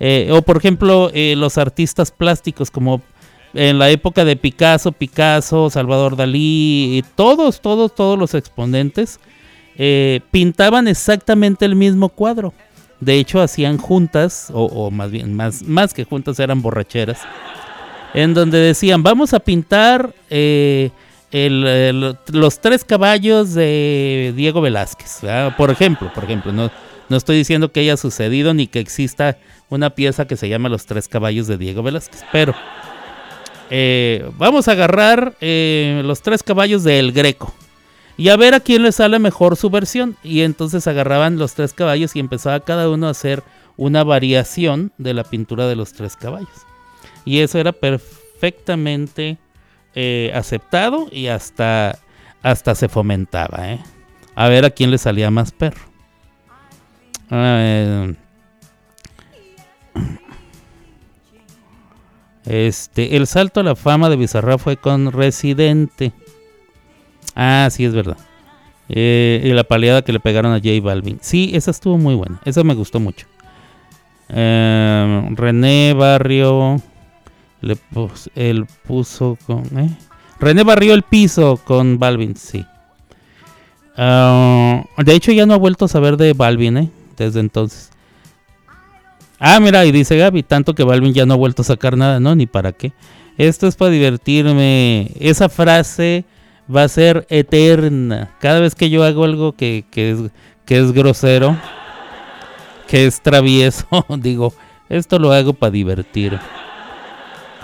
eh, 0.00 0.30
o 0.32 0.42
por 0.42 0.56
ejemplo, 0.56 1.10
eh, 1.14 1.34
los 1.36 1.58
artistas 1.58 2.10
plásticos 2.10 2.70
como 2.70 3.00
en 3.54 3.78
la 3.78 3.88
época 3.88 4.24
de 4.24 4.34
Picasso, 4.34 4.90
Picasso, 4.90 5.70
Salvador 5.70 6.16
Dalí, 6.16 7.04
todos, 7.14 7.60
todos, 7.60 7.94
todos 7.94 8.18
los 8.18 8.34
exponentes 8.34 9.20
eh, 9.76 10.20
pintaban 10.32 10.88
exactamente 10.88 11.64
el 11.64 11.76
mismo 11.76 12.08
cuadro. 12.08 12.52
De 12.98 13.16
hecho, 13.18 13.40
hacían 13.40 13.78
juntas, 13.78 14.50
o, 14.52 14.90
más 14.90 15.10
bien, 15.10 15.34
más, 15.34 15.62
más 15.62 15.94
que 15.94 16.04
juntas, 16.04 16.40
eran 16.40 16.62
borracheras, 16.62 17.20
en 18.14 18.34
donde 18.34 18.58
decían, 18.58 19.02
vamos 19.02 19.34
a 19.34 19.40
pintar 19.40 20.14
los 21.34 22.60
tres 22.60 22.84
caballos 22.84 23.54
de 23.54 24.32
Diego 24.36 24.60
Velázquez. 24.60 25.20
Por 25.56 25.70
ejemplo, 25.70 26.12
por 26.14 26.24
ejemplo, 26.24 26.52
no, 26.52 26.70
no 27.08 27.16
estoy 27.16 27.36
diciendo 27.36 27.72
que 27.72 27.80
haya 27.80 27.96
sucedido 27.96 28.54
ni 28.54 28.66
que 28.66 28.78
exista 28.78 29.36
una 29.68 29.90
pieza 29.90 30.26
que 30.26 30.36
se 30.36 30.48
llama 30.48 30.68
Los 30.68 30.86
tres 30.86 31.08
caballos 31.08 31.46
de 31.46 31.58
Diego 31.58 31.82
Velázquez, 31.82 32.22
pero 32.30 32.54
eh, 33.70 34.30
vamos 34.38 34.68
a 34.68 34.72
agarrar 34.72 35.34
eh, 35.40 36.02
los 36.04 36.22
tres 36.22 36.42
caballos 36.42 36.84
de 36.84 36.98
El 36.98 37.12
Greco 37.12 37.52
y 38.16 38.28
a 38.28 38.36
ver 38.36 38.54
a 38.54 38.60
quién 38.60 38.82
le 38.82 38.92
sale 38.92 39.18
mejor 39.18 39.56
su 39.56 39.70
versión. 39.70 40.16
Y 40.22 40.42
entonces 40.42 40.86
agarraban 40.86 41.38
los 41.38 41.54
tres 41.54 41.72
caballos 41.72 42.14
y 42.14 42.20
empezaba 42.20 42.60
cada 42.60 42.88
uno 42.88 43.08
a 43.08 43.10
hacer 43.10 43.42
una 43.76 44.04
variación 44.04 44.92
de 44.98 45.14
la 45.14 45.24
pintura 45.24 45.66
de 45.66 45.76
los 45.76 45.92
tres 45.92 46.14
caballos. 46.16 46.48
Y 47.24 47.40
eso 47.40 47.58
era 47.58 47.72
perfectamente 47.72 49.38
eh, 49.94 50.32
aceptado 50.34 51.08
y 51.10 51.28
hasta, 51.28 51.98
hasta 52.42 52.74
se 52.74 52.88
fomentaba. 52.88 53.72
¿eh? 53.72 53.80
A 54.34 54.48
ver 54.48 54.64
a 54.64 54.70
quién 54.70 54.90
le 54.90 54.98
salía 54.98 55.30
más 55.30 55.52
perro. 55.52 55.82
Este, 62.44 63.16
el 63.16 63.26
salto 63.26 63.60
a 63.60 63.62
la 63.62 63.76
fama 63.76 64.08
de 64.08 64.16
Bizarrap 64.16 64.60
fue 64.60 64.76
con 64.76 65.12
Residente. 65.12 66.12
Ah, 67.34 67.68
sí, 67.70 67.84
es 67.84 67.94
verdad. 67.94 68.18
Eh, 68.88 69.40
y 69.44 69.48
la 69.52 69.64
paleada 69.64 70.02
que 70.02 70.12
le 70.12 70.20
pegaron 70.20 70.52
a 70.52 70.58
J 70.58 70.70
Balvin. 70.82 71.18
Sí, 71.22 71.52
esa 71.54 71.70
estuvo 71.70 71.96
muy 71.96 72.14
buena. 72.14 72.40
Esa 72.44 72.62
me 72.64 72.74
gustó 72.74 73.00
mucho. 73.00 73.26
René 74.28 75.94
Barrio. 75.96 76.82
Le 77.64 77.76
pus- 77.76 78.30
él 78.34 78.66
puso 78.86 79.38
con. 79.46 79.62
¿eh? 79.78 79.88
René 80.38 80.62
barrió 80.64 80.92
el 80.94 81.02
piso 81.02 81.56
con 81.64 81.98
Balvin, 81.98 82.36
sí. 82.36 82.64
Ah, 83.96 84.84
de 84.98 85.14
hecho, 85.14 85.32
ya 85.32 85.46
no 85.46 85.54
ha 85.54 85.58
vuelto 85.58 85.84
a 85.84 85.88
saber 85.88 86.16
de 86.16 86.32
Balvin, 86.32 86.76
¿eh? 86.76 86.90
Desde 87.16 87.40
entonces. 87.40 87.90
Ah, 89.38 89.60
mira, 89.60 89.84
y 89.84 89.92
dice 89.92 90.16
Gaby, 90.16 90.42
tanto 90.42 90.74
que 90.74 90.84
Balvin 90.84 91.12
ya 91.14 91.26
no 91.26 91.34
ha 91.34 91.36
vuelto 91.36 91.62
a 91.62 91.64
sacar 91.64 91.96
nada, 91.96 92.18
¿no? 92.20 92.34
Ni 92.34 92.46
para 92.46 92.72
qué. 92.72 92.92
Esto 93.38 93.66
es 93.66 93.76
para 93.76 93.90
divertirme. 93.90 95.10
Esa 95.18 95.48
frase 95.48 96.24
va 96.74 96.84
a 96.84 96.88
ser 96.88 97.26
eterna. 97.30 98.30
Cada 98.40 98.60
vez 98.60 98.74
que 98.74 98.90
yo 98.90 99.04
hago 99.04 99.24
algo 99.24 99.52
que, 99.52 99.84
que 99.90 100.10
es, 100.12 100.18
que 100.64 100.78
es 100.78 100.92
grosero, 100.92 101.56
que 102.88 103.06
es 103.06 103.20
travieso, 103.22 103.86
digo, 104.18 104.52
esto 104.88 105.18
lo 105.18 105.32
hago 105.32 105.52
para 105.54 105.70
divertir. 105.70 106.38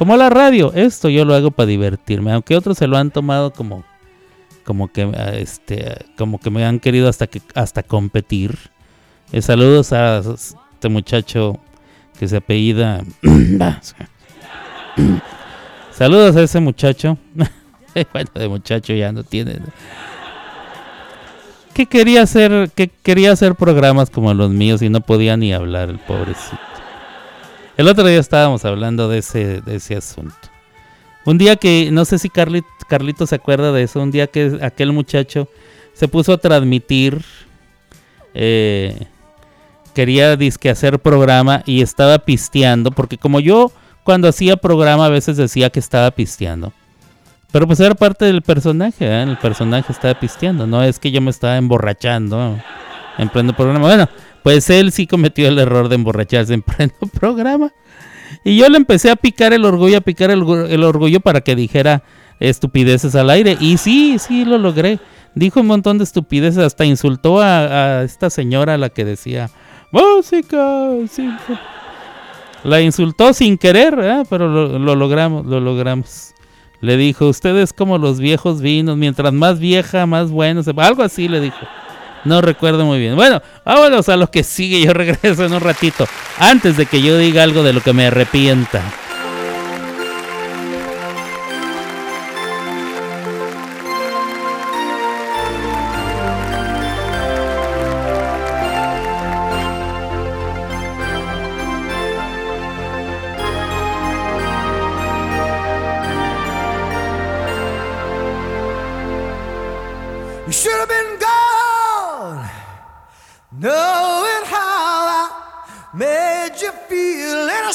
Como 0.01 0.16
la 0.16 0.30
radio, 0.30 0.72
esto 0.72 1.11
yo 1.11 1.26
lo 1.26 1.34
hago 1.34 1.51
para 1.51 1.66
divertirme. 1.66 2.32
Aunque 2.32 2.57
otros 2.57 2.78
se 2.78 2.86
lo 2.86 2.96
han 2.96 3.11
tomado 3.11 3.53
como, 3.53 3.84
como 4.64 4.88
que, 4.88 5.03
ah, 5.03 5.34
este, 5.34 6.07
como 6.16 6.40
que 6.40 6.48
me 6.48 6.64
han 6.64 6.80
querido 6.80 7.07
hasta 7.07 7.26
que, 7.26 7.42
hasta 7.55 7.82
competir. 7.82 8.57
Eh, 9.30 9.42
saludos 9.42 9.92
a 9.92 10.20
este 10.20 10.88
muchacho 10.88 11.59
que 12.18 12.26
se 12.26 12.38
apellida. 12.38 13.05
saludos 15.92 16.34
a 16.34 16.42
ese 16.44 16.61
muchacho. 16.61 17.18
bueno, 18.14 18.30
de 18.34 18.48
muchacho 18.48 18.94
ya 18.94 19.12
no 19.12 19.22
tiene. 19.22 19.59
Que 21.74 21.84
quería 21.84 22.22
hacer, 22.22 22.70
que 22.74 22.88
quería 22.88 23.32
hacer 23.32 23.55
programas 23.55 24.09
como 24.09 24.32
los 24.32 24.48
míos 24.48 24.80
y 24.80 24.88
no 24.88 25.03
podía 25.03 25.36
ni 25.36 25.53
hablar 25.53 25.90
el 25.90 25.98
pobrecito. 25.98 26.70
El 27.81 27.89
otro 27.89 28.07
día 28.07 28.20
estábamos 28.20 28.66
hablando 28.66 29.09
de 29.09 29.20
ese, 29.20 29.62
de 29.62 29.76
ese 29.76 29.97
asunto. 29.97 30.37
Un 31.24 31.39
día 31.39 31.57
que, 31.57 31.89
no 31.91 32.05
sé 32.05 32.18
si 32.18 32.28
Carlit, 32.28 32.66
Carlito 32.89 33.26
se 33.26 33.37
acuerda 33.37 33.72
de 33.72 33.85
eso, 33.85 34.03
un 34.03 34.11
día 34.11 34.26
que 34.26 34.59
aquel 34.61 34.93
muchacho 34.93 35.49
se 35.95 36.07
puso 36.07 36.35
a 36.35 36.37
transmitir, 36.37 37.24
eh, 38.35 39.07
quería 39.95 40.37
disque 40.37 40.68
hacer 40.68 40.99
programa 40.99 41.62
y 41.64 41.81
estaba 41.81 42.18
pisteando, 42.18 42.91
porque 42.91 43.16
como 43.16 43.41
yo 43.41 43.72
cuando 44.05 44.28
hacía 44.28 44.59
programa 44.59 45.07
a 45.07 45.09
veces 45.09 45.39
decía 45.39 45.70
que 45.70 45.81
estaba 45.81 46.11
pisteando. 46.11 46.74
Pero 47.51 47.66
pues 47.66 47.81
era 47.81 47.95
parte 47.95 48.26
del 48.26 48.43
personaje, 48.43 49.07
¿eh? 49.07 49.22
el 49.22 49.39
personaje 49.39 49.91
estaba 49.91 50.20
pisteando, 50.20 50.66
no 50.66 50.85
es 50.85 50.99
que 50.99 51.11
yo 51.11 51.22
me 51.22 51.31
estaba 51.31 51.57
emborrachando 51.57 52.59
en 53.16 53.28
programa. 53.31 53.78
Bueno, 53.78 54.07
pues 54.43 54.68
él 54.70 54.93
sí 54.93 55.07
cometió 55.07 55.49
el 55.49 55.59
error 55.59 55.88
de 55.88 55.97
emborracharse 55.97 56.55
en 56.55 56.62
pleno 56.62 56.93
programa. 57.18 57.72
Y 58.45 58.57
yo 58.57 58.68
le 58.68 58.76
empecé 58.76 59.11
a 59.11 59.16
picar 59.16 59.53
el 59.53 59.64
orgullo, 59.64 59.99
a 59.99 60.01
picar 60.03 60.30
el, 60.30 60.43
orgu- 60.43 60.68
el 60.70 60.84
orgullo 60.84 61.20
para 61.20 61.41
que 61.41 61.57
dijera 61.57 62.03
estupideces 62.38 63.14
al 63.14 63.28
aire. 63.30 63.57
Y 63.61 63.76
sí, 63.76 64.16
sí 64.18 64.45
lo 64.45 64.57
logré. 64.59 64.99
Dijo 65.34 65.61
un 65.61 65.66
montón 65.66 65.99
de 65.99 66.05
estupideces, 66.05 66.59
hasta 66.64 66.84
insultó 66.84 67.41
a, 67.41 67.99
a 67.99 68.03
esta 68.05 68.30
señora 68.30 68.74
a 68.74 68.78
la 68.78 68.88
que 68.88 69.05
decía, 69.05 69.51
música, 69.93 70.88
sí". 71.11 71.28
La 72.64 72.80
insultó 72.80 73.32
sin 73.32 73.57
querer, 73.57 73.97
pero 74.28 74.49
lo, 74.49 74.78
lo 74.78 74.95
logramos, 74.95 75.47
lo 75.47 75.61
logramos. 75.61 76.34
Le 76.80 76.97
dijo, 76.97 77.26
usted 77.28 77.57
es 77.57 77.72
como 77.72 77.99
los 77.99 78.18
viejos 78.20 78.61
vinos, 78.61 78.97
mientras 78.97 79.32
más 79.32 79.59
vieja, 79.59 80.07
más 80.07 80.30
bueno. 80.30 80.62
Algo 80.76 81.03
así 81.03 81.28
le 81.28 81.41
dijo. 81.41 81.57
No 82.25 82.41
recuerdo 82.41 82.85
muy 82.85 82.99
bien. 82.99 83.16
Bueno, 83.16 83.43
vámonos 83.64 84.09
a 84.09 84.16
lo 84.16 84.31
que 84.31 84.45
sigue. 84.45 84.83
Yo 84.83 84.93
regreso 84.95 85.45
en 85.45 85.53
un 85.53 85.61
ratito. 85.61 86.07
Antes 86.39 86.77
de 86.77 86.87
que 86.87 87.03
yo 87.03 87.16
diga 87.16 87.43
algo 87.43 87.62
de 87.62 87.73
lo 87.73 87.81
que 87.81 87.93
me 87.93 88.07
arrepienta. 88.07 88.83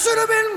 Should 0.06 0.20
have 0.20 0.30
been 0.30 0.55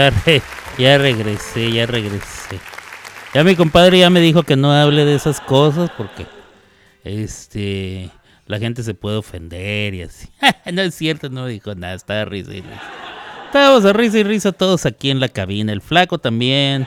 ya, 0.00 0.10
re- 0.24 0.42
ya 0.78 0.98
regresé, 0.98 1.72
ya 1.72 1.86
regresé. 1.86 2.58
Ya 3.34 3.44
mi 3.44 3.54
compadre 3.56 3.98
ya 4.00 4.10
me 4.10 4.20
dijo 4.20 4.42
que 4.42 4.56
no 4.56 4.72
hable 4.72 5.04
de 5.04 5.14
esas 5.14 5.40
cosas 5.40 5.90
porque 5.96 6.26
este 7.04 8.10
la 8.46 8.58
gente 8.58 8.82
se 8.82 8.94
puede 8.94 9.16
ofender 9.16 9.94
y 9.94 10.02
así. 10.02 10.28
no 10.72 10.82
es 10.82 10.94
cierto, 10.94 11.28
no 11.30 11.46
dijo 11.46 11.74
nada, 11.74 11.94
estaba 11.94 12.24
risa 12.24 12.52
y 12.52 12.60
risa. 12.62 12.80
Estábamos 13.46 13.84
a 13.84 13.92
risa 13.92 14.18
y 14.18 14.22
risa 14.24 14.52
todos 14.52 14.86
aquí 14.86 15.10
en 15.10 15.20
la 15.20 15.28
cabina, 15.28 15.72
el 15.72 15.80
flaco 15.80 16.18
también. 16.18 16.86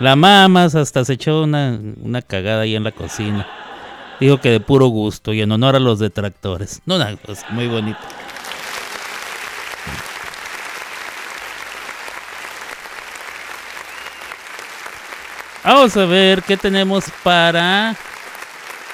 La 0.00 0.16
mamas 0.16 0.74
hasta 0.74 1.04
se 1.04 1.14
echó 1.14 1.42
una, 1.42 1.78
una 2.02 2.20
cagada 2.22 2.62
ahí 2.62 2.74
en 2.76 2.84
la 2.84 2.92
cocina. 2.92 3.46
Dijo 4.20 4.40
que 4.40 4.50
de 4.50 4.60
puro 4.60 4.86
gusto 4.86 5.32
y 5.32 5.40
en 5.40 5.50
honor 5.52 5.74
a 5.76 5.80
los 5.80 5.98
detractores. 5.98 6.80
No, 6.86 6.96
una 6.96 7.16
cosa 7.16 7.46
muy 7.50 7.66
bonito. 7.68 7.98
Vamos 15.64 15.96
a 15.96 16.04
ver 16.04 16.42
qué 16.42 16.58
tenemos 16.58 17.06
para 17.22 17.96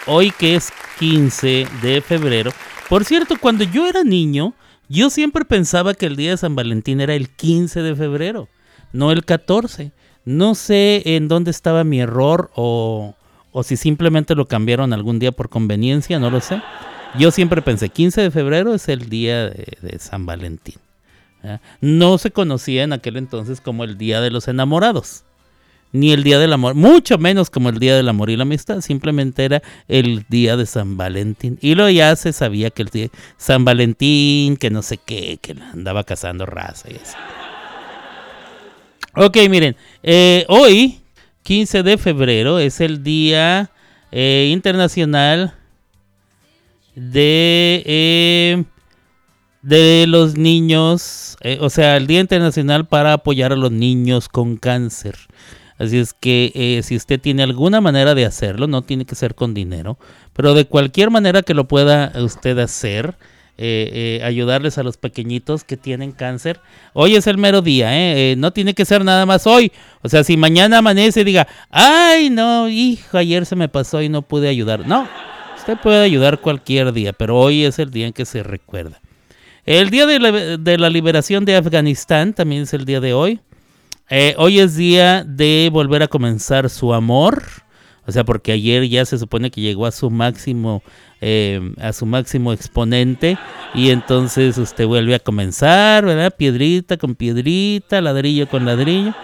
hoy 0.06 0.30
que 0.30 0.54
es 0.54 0.70
15 1.00 1.66
de 1.82 2.00
febrero. 2.00 2.52
Por 2.88 3.04
cierto, 3.04 3.34
cuando 3.40 3.64
yo 3.64 3.88
era 3.88 4.04
niño, 4.04 4.54
yo 4.88 5.10
siempre 5.10 5.44
pensaba 5.44 5.94
que 5.94 6.06
el 6.06 6.14
día 6.14 6.30
de 6.30 6.36
San 6.36 6.54
Valentín 6.54 7.00
era 7.00 7.16
el 7.16 7.28
15 7.28 7.82
de 7.82 7.96
febrero, 7.96 8.48
no 8.92 9.10
el 9.10 9.24
14. 9.24 9.90
No 10.24 10.54
sé 10.54 11.02
en 11.16 11.26
dónde 11.26 11.50
estaba 11.50 11.82
mi 11.82 12.02
error 12.02 12.52
o, 12.54 13.16
o 13.50 13.62
si 13.64 13.76
simplemente 13.76 14.36
lo 14.36 14.46
cambiaron 14.46 14.92
algún 14.92 15.18
día 15.18 15.32
por 15.32 15.48
conveniencia, 15.48 16.20
no 16.20 16.30
lo 16.30 16.40
sé. 16.40 16.62
Yo 17.18 17.32
siempre 17.32 17.62
pensé 17.62 17.88
15 17.88 18.20
de 18.20 18.30
febrero 18.30 18.74
es 18.74 18.88
el 18.88 19.08
día 19.08 19.50
de, 19.50 19.98
San 19.98 20.24
Valentín. 20.24 20.76
¿ya? 21.42 21.60
No 21.80 22.16
se 22.18 22.30
conocía 22.30 22.84
en 22.84 22.92
aquel 22.92 23.16
entonces 23.16 23.60
como 23.60 23.82
el 23.82 23.98
Día 23.98 24.20
de 24.20 24.30
los 24.30 24.46
Enamorados 24.46 25.24
ni 25.93 26.12
el 26.12 26.22
Día 26.22 26.38
del 26.38 26.53
Amor, 26.53 26.74
mucho 26.74 27.18
menos 27.18 27.51
como 27.51 27.68
el 27.68 27.78
Día 27.78 27.97
del 27.97 28.09
Amor 28.09 28.30
y 28.30 28.36
la 28.36 28.43
Amistad, 28.43 28.80
simplemente 28.80 29.45
era 29.45 29.62
el 29.88 30.24
Día 30.28 30.57
de 30.57 30.66
San 30.66 30.97
Valentín. 30.97 31.59
Y 31.61 31.74
luego 31.74 31.91
ya 31.91 32.14
se 32.16 32.32
sabía 32.32 32.70
que 32.70 32.82
el 32.82 32.88
día 32.88 33.09
San 33.36 33.64
Valentín, 33.64 34.57
que 34.57 34.70
no 34.70 34.82
sé 34.82 34.99
qué, 34.99 35.38
que 35.41 35.57
andaba 35.72 36.05
cazando 36.05 36.47
raza 36.47 36.88
y 36.91 36.97
así. 36.97 37.16
Ok, 39.16 39.36
miren, 39.49 39.76
eh, 40.05 40.45
hoy, 40.49 41.01
15 41.43 41.82
de 41.82 41.99
febrero, 41.99 42.61
es 42.61 42.80
el 42.80 43.03
Día 43.03 43.70
eh, 44.12 44.51
Internacional 44.53 45.55
de, 46.95 47.82
eh, 47.86 48.64
de 49.62 50.07
los 50.07 50.36
niños, 50.36 51.36
o 51.59 51.70
sea, 51.70 51.97
el 51.97 52.07
Día 52.07 52.20
Internacional 52.20 52.86
para 52.86 53.14
apoyar 53.14 53.53
a 53.53 53.57
los 53.57 53.72
niños 53.72 54.28
con 54.28 54.57
cáncer. 54.57 55.16
Así 55.81 55.99
es 55.99 56.12
que 56.12 56.53
eh, 56.55 56.83
si 56.85 56.95
usted 56.95 57.18
tiene 57.18 57.43
alguna 57.43 57.81
manera 57.81 58.14
de 58.14 58.26
hacerlo, 58.26 58.66
no 58.66 58.83
tiene 58.83 59.07
que 59.07 59.14
ser 59.14 59.35
con 59.35 59.55
dinero, 59.55 59.99
pero 60.35 60.53
de 60.53 60.66
cualquier 60.66 61.11
manera 61.11 61.41
que 61.41 61.55
lo 61.55 61.66
pueda 61.66 62.12
usted 62.16 62.59
hacer, 62.59 63.16
eh, 63.62 64.20
eh, 64.20 64.24
ayudarles 64.24 64.78
a 64.78 64.83
los 64.83 64.97
pequeñitos 64.97 65.64
que 65.64 65.76
tienen 65.76 66.12
cáncer. 66.12 66.61
Hoy 66.95 67.16
es 67.16 67.26
el 67.26 67.37
mero 67.37 67.61
día, 67.61 67.95
¿eh? 67.95 68.33
Eh, 68.33 68.37
no 68.37 68.53
tiene 68.53 68.72
que 68.72 68.87
ser 68.87 69.05
nada 69.05 69.26
más 69.26 69.47
hoy. 69.47 69.72
O 70.03 70.09
sea, 70.09 70.22
si 70.22 70.39
mañana 70.39 70.78
amanece 70.78 71.20
y 71.20 71.24
diga, 71.24 71.47
ay, 71.70 72.31
no, 72.31 72.70
hijo, 72.70 73.18
ayer 73.18 73.45
se 73.45 73.57
me 73.57 73.68
pasó 73.68 74.01
y 74.01 74.09
no 74.09 74.22
pude 74.22 74.49
ayudar. 74.49 74.87
No, 74.87 75.07
usted 75.59 75.76
puede 75.76 76.03
ayudar 76.03 76.41
cualquier 76.41 76.93
día, 76.95 77.12
pero 77.12 77.39
hoy 77.39 77.64
es 77.64 77.78
el 77.78 77.91
día 77.91 78.07
en 78.07 78.14
que 78.14 78.24
se 78.24 78.43
recuerda. 78.43 79.01
El 79.66 79.91
día 79.91 80.07
de 80.07 80.18
la, 80.18 80.33
de 80.33 80.78
la 80.78 80.89
liberación 80.89 81.45
de 81.45 81.57
Afganistán 81.57 82.33
también 82.33 82.62
es 82.62 82.72
el 82.72 82.87
día 82.87 83.01
de 83.01 83.12
hoy. 83.12 83.41
Eh, 84.12 84.34
hoy 84.38 84.58
es 84.58 84.74
día 84.74 85.22
de 85.24 85.70
volver 85.72 86.02
a 86.02 86.08
comenzar 86.08 86.68
su 86.68 86.92
amor. 86.92 87.44
O 88.06 88.12
sea, 88.12 88.24
porque 88.24 88.50
ayer 88.50 88.88
ya 88.88 89.04
se 89.04 89.18
supone 89.18 89.52
que 89.52 89.61
llegó 89.61 89.86
a 89.86 89.92
su 89.92 90.11
máximo, 90.11 90.82
eh, 91.20 91.61
a 91.80 91.92
su 91.92 92.06
máximo 92.06 92.52
exponente. 92.52 93.38
Y 93.72 93.90
entonces 93.90 94.58
usted 94.58 94.84
vuelve 94.84 95.14
a 95.14 95.20
comenzar, 95.20 96.04
¿verdad? 96.04 96.34
Piedrita 96.36 96.96
con 96.96 97.14
piedrita, 97.14 98.00
ladrillo 98.00 98.48
con 98.48 98.66
ladrillo. 98.66 99.14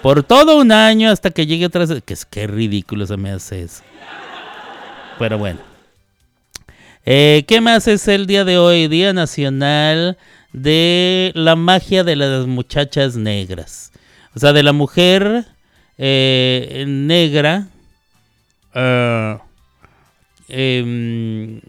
Por 0.00 0.22
todo 0.22 0.56
un 0.56 0.72
año 0.72 1.10
hasta 1.10 1.30
que 1.30 1.46
llegue 1.46 1.66
otra 1.66 1.84
vez. 1.84 2.02
Que 2.02 2.14
es 2.14 2.24
que 2.24 2.46
ridículo 2.46 3.06
se 3.06 3.18
me 3.18 3.32
hace 3.32 3.64
eso. 3.64 3.82
Pero 5.18 5.36
bueno. 5.36 5.60
Eh, 7.04 7.44
¿Qué 7.46 7.60
más 7.60 7.86
es 7.86 8.08
el 8.08 8.26
día 8.26 8.44
de 8.46 8.56
hoy? 8.56 8.88
Día 8.88 9.12
Nacional 9.12 10.16
de 10.54 11.32
la 11.34 11.54
magia 11.54 12.02
de 12.02 12.16
las 12.16 12.46
muchachas 12.46 13.14
negras. 13.14 13.92
O 14.36 14.38
sea, 14.38 14.52
de 14.52 14.62
la 14.62 14.72
mujer 14.74 15.46
eh, 15.98 16.84
negra. 16.86 17.68
em, 20.48 21.60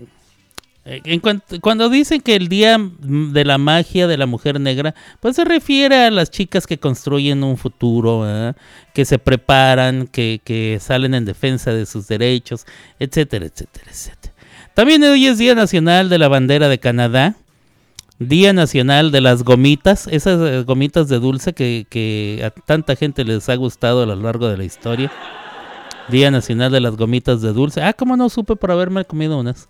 en 0.86 1.20
cuanto- 1.22 1.60
cuando 1.62 1.90
dicen 1.90 2.22
que 2.22 2.36
el 2.36 2.48
día 2.50 2.78
de 3.00 3.46
la 3.46 3.58
magia 3.58 4.06
de 4.08 4.18
la 4.18 4.26
mujer 4.26 4.60
negra, 4.60 4.94
pues 5.22 5.36
se 5.38 5.46
refiere 5.46 5.96
a 6.06 6.12
las 6.12 6.30
chicas 6.30 6.68
que 6.68 6.78
construyen 6.78 7.44
un 7.44 7.58
futuro, 7.58 8.54
que 8.94 9.06
se 9.06 9.18
preparan, 9.20 10.08
que 10.08 10.78
salen 10.82 11.14
en 11.14 11.26
defensa 11.26 11.72
de 11.74 11.86
sus 11.86 12.08
derechos, 12.08 12.66
etcétera, 13.00 13.46
etcétera, 13.46 13.86
etcétera. 13.90 14.34
También 14.74 15.04
hoy 15.04 15.26
es 15.26 15.38
Día 15.38 15.56
Nacional 15.56 16.10
de 16.10 16.18
la 16.20 16.28
Bandera 16.28 16.68
de 16.70 16.78
Canadá. 16.80 17.36
Día 18.20 18.52
Nacional 18.52 19.12
de 19.12 19.22
las 19.22 19.44
Gomitas, 19.44 20.08
esas 20.08 20.40
eh, 20.42 20.64
gomitas 20.64 21.08
de 21.08 21.20
dulce 21.20 21.54
que, 21.54 22.42
a 22.44 22.50
tanta 22.50 22.96
gente 22.96 23.24
les 23.24 23.48
ha 23.50 23.56
gustado 23.56 24.02
a 24.02 24.06
lo 24.08 24.16
largo 24.16 24.48
de 24.48 24.58
la 24.58 24.64
historia. 24.64 25.12
Día 26.08 26.32
Nacional 26.32 26.72
de 26.72 26.80
las 26.80 26.96
Gomitas 26.96 27.42
de 27.42 27.54
Dulce. 27.54 27.82
Ah, 27.84 27.94
cómo 27.94 28.16
no 28.18 28.30
supe 28.30 28.56
por 28.56 28.72
haberme 28.72 29.06
comido 29.06 29.38
unas. 29.38 29.68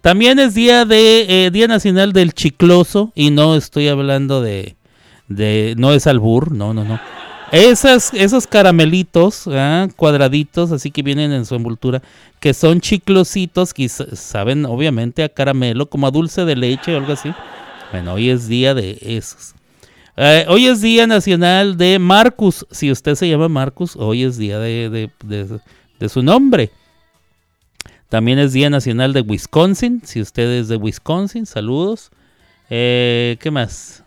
También 0.00 0.38
es 0.38 0.54
día 0.54 0.84
de 0.86 1.46
eh, 1.46 1.50
Día 1.50 1.68
Nacional 1.68 2.12
del 2.12 2.32
Chicloso 2.32 3.12
y 3.14 3.30
no 3.30 3.54
estoy 3.54 3.88
hablando 3.88 4.40
de, 4.40 4.76
de 5.28 5.74
no 5.76 5.92
es 5.92 6.06
albur, 6.06 6.52
no, 6.52 6.72
no, 6.72 6.84
no. 6.84 6.98
Esas, 7.52 8.14
esos 8.14 8.46
caramelitos 8.46 9.46
ah, 9.48 9.88
cuadraditos, 9.96 10.72
así 10.72 10.90
que 10.90 11.02
vienen 11.02 11.32
en 11.32 11.44
su 11.44 11.54
envoltura, 11.56 12.00
que 12.38 12.54
son 12.54 12.80
chiclositos, 12.80 13.74
que 13.74 13.88
sa- 13.88 14.14
saben 14.16 14.64
obviamente 14.64 15.22
a 15.24 15.28
caramelo, 15.28 15.90
como 15.90 16.06
a 16.06 16.10
dulce 16.10 16.44
de 16.44 16.56
leche 16.56 16.94
o 16.94 16.98
algo 16.98 17.12
así. 17.12 17.30
Bueno, 17.90 18.14
hoy 18.14 18.30
es 18.30 18.46
día 18.48 18.74
de 18.74 18.98
esos. 19.00 19.54
Eh, 20.16 20.44
hoy 20.48 20.66
es 20.66 20.80
día 20.80 21.06
nacional 21.06 21.76
de 21.76 21.98
Marcus. 21.98 22.66
Si 22.70 22.90
usted 22.90 23.14
se 23.14 23.28
llama 23.28 23.48
Marcus, 23.48 23.96
hoy 23.96 24.22
es 24.24 24.36
día 24.36 24.58
de, 24.58 25.10
de- 25.24 25.60
de- 25.98 26.08
su 26.08 26.22
nombre. 26.22 26.70
También 28.08 28.38
es 28.38 28.52
día 28.52 28.70
nacional 28.70 29.12
de 29.12 29.20
Wisconsin. 29.20 30.02
Si 30.04 30.20
usted 30.20 30.48
es 30.50 30.68
de 30.68 30.76
Wisconsin, 30.76 31.46
saludos. 31.46 32.10
Eh, 32.68 33.36
¿Qué 33.40 33.50
más? 33.50 34.02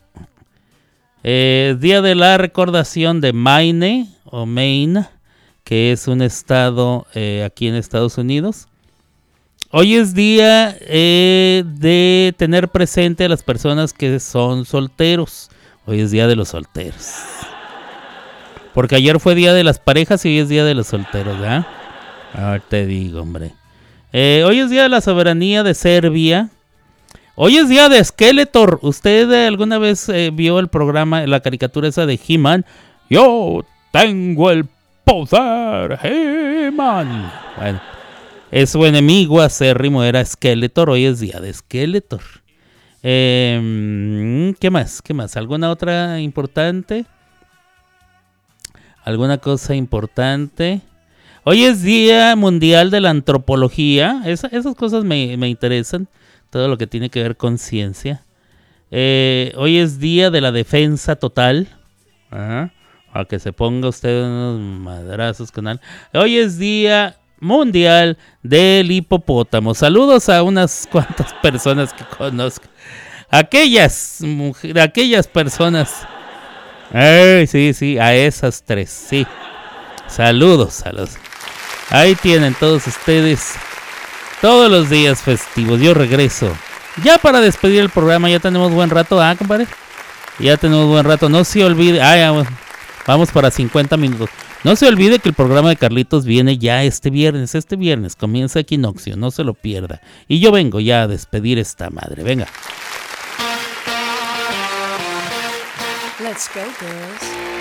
Eh, 1.23 1.75
día 1.79 2.01
de 2.01 2.15
la 2.15 2.37
recordación 2.37 3.21
de 3.21 3.31
Maine 3.33 4.09
o 4.25 4.45
Maine, 4.45 5.07
que 5.63 5.91
es 5.91 6.07
un 6.07 6.21
estado 6.21 7.05
eh, 7.13 7.43
aquí 7.45 7.67
en 7.67 7.75
Estados 7.75 8.17
Unidos. 8.17 8.67
Hoy 9.75 9.95
es 9.95 10.13
día 10.13 10.77
eh, 10.81 11.63
de 11.65 12.35
tener 12.37 12.67
presente 12.67 13.25
a 13.25 13.27
las 13.27 13.41
personas 13.41 13.91
que 13.91 14.19
son 14.19 14.65
solteros. 14.65 15.49
Hoy 15.87 16.01
es 16.01 16.11
día 16.11 16.27
de 16.27 16.35
los 16.35 16.49
solteros. 16.49 17.15
Porque 18.75 18.97
ayer 18.97 19.19
fue 19.19 19.33
día 19.33 19.51
de 19.51 19.63
las 19.63 19.79
parejas 19.79 20.23
y 20.25 20.29
hoy 20.29 20.39
es 20.41 20.49
día 20.49 20.63
de 20.63 20.75
los 20.75 20.85
solteros, 20.85 21.39
¿verdad? 21.39 21.65
A 22.35 22.51
ver, 22.51 22.61
te 22.61 22.85
digo, 22.85 23.21
hombre. 23.21 23.53
Eh, 24.11 24.43
hoy 24.45 24.59
es 24.59 24.69
día 24.69 24.83
de 24.83 24.89
la 24.89 25.01
soberanía 25.01 25.63
de 25.63 25.73
Serbia. 25.73 26.49
Hoy 27.33 27.57
es 27.57 27.67
día 27.67 27.89
de 27.89 28.03
Skeletor. 28.03 28.77
¿Usted 28.83 29.31
eh, 29.31 29.47
alguna 29.47 29.79
vez 29.79 30.07
eh, 30.07 30.29
vio 30.31 30.59
el 30.59 30.67
programa, 30.67 31.25
la 31.25 31.39
caricatura 31.39 31.87
esa 31.87 32.05
de 32.05 32.19
He-Man? 32.27 32.63
Yo 33.09 33.65
tengo 33.91 34.51
el 34.51 34.67
poder, 35.03 35.97
He-Man. 36.03 37.31
Bueno, 37.57 37.81
es 38.53 38.69
su 38.69 38.85
enemigo 38.85 39.41
acérrimo 39.41 40.03
era 40.03 40.23
Skeletor. 40.23 40.91
Hoy 40.91 41.05
es 41.05 41.19
día 41.19 41.39
de 41.39 41.51
Skeletor. 41.51 42.21
Eh, 43.01 44.53
¿Qué 44.59 44.69
más? 44.69 45.01
¿Qué 45.01 45.13
más? 45.15 45.35
¿Alguna 45.37 45.71
otra 45.71 46.19
importante? 46.19 47.05
¿Alguna 49.03 49.39
cosa 49.39 49.73
importante? 49.73 50.81
Hoy 51.43 51.63
es 51.63 51.81
Día 51.81 52.35
Mundial 52.35 52.91
de 52.91 53.01
la 53.01 53.09
Antropología. 53.09 54.21
Esa- 54.25 54.47
esas 54.47 54.75
cosas 54.75 55.03
me, 55.03 55.35
me 55.35 55.49
interesan. 55.49 56.07
Todo 56.51 56.67
lo 56.67 56.77
que 56.77 56.85
tiene 56.87 57.09
que 57.09 57.23
ver 57.23 57.35
con 57.35 57.57
ciencia. 57.57 58.23
Eh, 58.91 59.51
hoy 59.57 59.79
es 59.79 59.99
Día 59.99 60.29
de 60.29 60.41
la 60.41 60.51
Defensa 60.51 61.15
Total. 61.15 61.67
Ajá. 62.29 62.71
A 63.11 63.25
que 63.25 63.39
se 63.39 63.51
ponga 63.51 63.89
usted 63.89 64.23
unos 64.23 64.59
madrazos 64.61 65.51
con 65.51 65.67
al- 65.67 65.81
Hoy 66.13 66.37
es 66.37 66.57
Día 66.59 67.17
Mundial 67.43 68.17
del 68.41 68.89
Hipopótamo. 68.91 69.73
Saludos 69.75 70.29
a 70.29 70.41
unas 70.43 70.87
cuantas 70.91 71.33
personas 71.41 71.93
que 71.93 72.03
conozco. 72.05 72.65
Aquellas, 73.29 74.17
mujer- 74.21 74.79
aquellas 74.79 75.27
personas. 75.27 76.07
Ay, 76.93 77.47
sí, 77.47 77.73
sí, 77.73 77.97
a 77.99 78.13
esas 78.15 78.63
tres, 78.63 78.89
sí. 78.89 79.25
Saludos 80.07 80.83
a 80.85 80.91
los. 80.91 81.11
Ahí 81.89 82.15
tienen 82.15 82.53
todos 82.53 82.85
ustedes. 82.87 83.53
Todos 84.41 84.69
los 84.69 84.89
días 84.89 85.21
festivos. 85.21 85.79
Yo 85.81 85.93
regreso. 85.93 86.55
Ya 87.03 87.17
para 87.17 87.39
despedir 87.41 87.79
el 87.81 87.89
programa, 87.89 88.29
ya 88.29 88.39
tenemos 88.39 88.71
buen 88.71 88.89
rato, 88.89 89.19
¿ah, 89.21 89.35
compadre? 89.35 89.67
Ya 90.39 90.57
tenemos 90.57 90.85
buen 90.87 91.05
rato. 91.05 91.29
No 91.29 91.43
se 91.43 91.63
olvide. 91.65 92.01
Ah, 92.01 92.43
vamos 93.07 93.31
para 93.31 93.49
50 93.49 93.97
minutos. 93.97 94.29
No 94.63 94.77
se 94.77 94.87
olvide 94.87 95.19
que 95.19 95.27
el 95.27 95.35
programa 95.35 95.69
de 95.69 95.75
Carlitos 95.75 96.25
viene 96.25 96.57
ya 96.57 96.83
este 96.83 97.09
viernes. 97.09 97.53
Este 97.53 97.75
viernes 97.75 98.15
comienza 98.15 98.61
Equinoccio. 98.61 99.17
No 99.17 99.29
se 99.29 99.43
lo 99.43 99.53
pierda. 99.53 100.01
Y 100.29 100.39
yo 100.39 100.53
vengo 100.53 100.79
ya 100.79 101.03
a 101.03 101.07
despedir 101.07 101.59
esta 101.59 101.89
madre. 101.89 102.23
Venga. 102.23 102.47
Let's 106.19 106.49
go. 106.53 107.52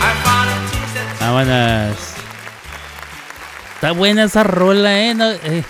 Ah, 0.00 0.14
ah 1.20 1.32
buenas. 1.32 2.14
Está 3.74 3.92
buena 3.92 4.24
esa 4.24 4.42
rola, 4.42 4.98
eh, 4.98 5.14
eh. 5.44 5.62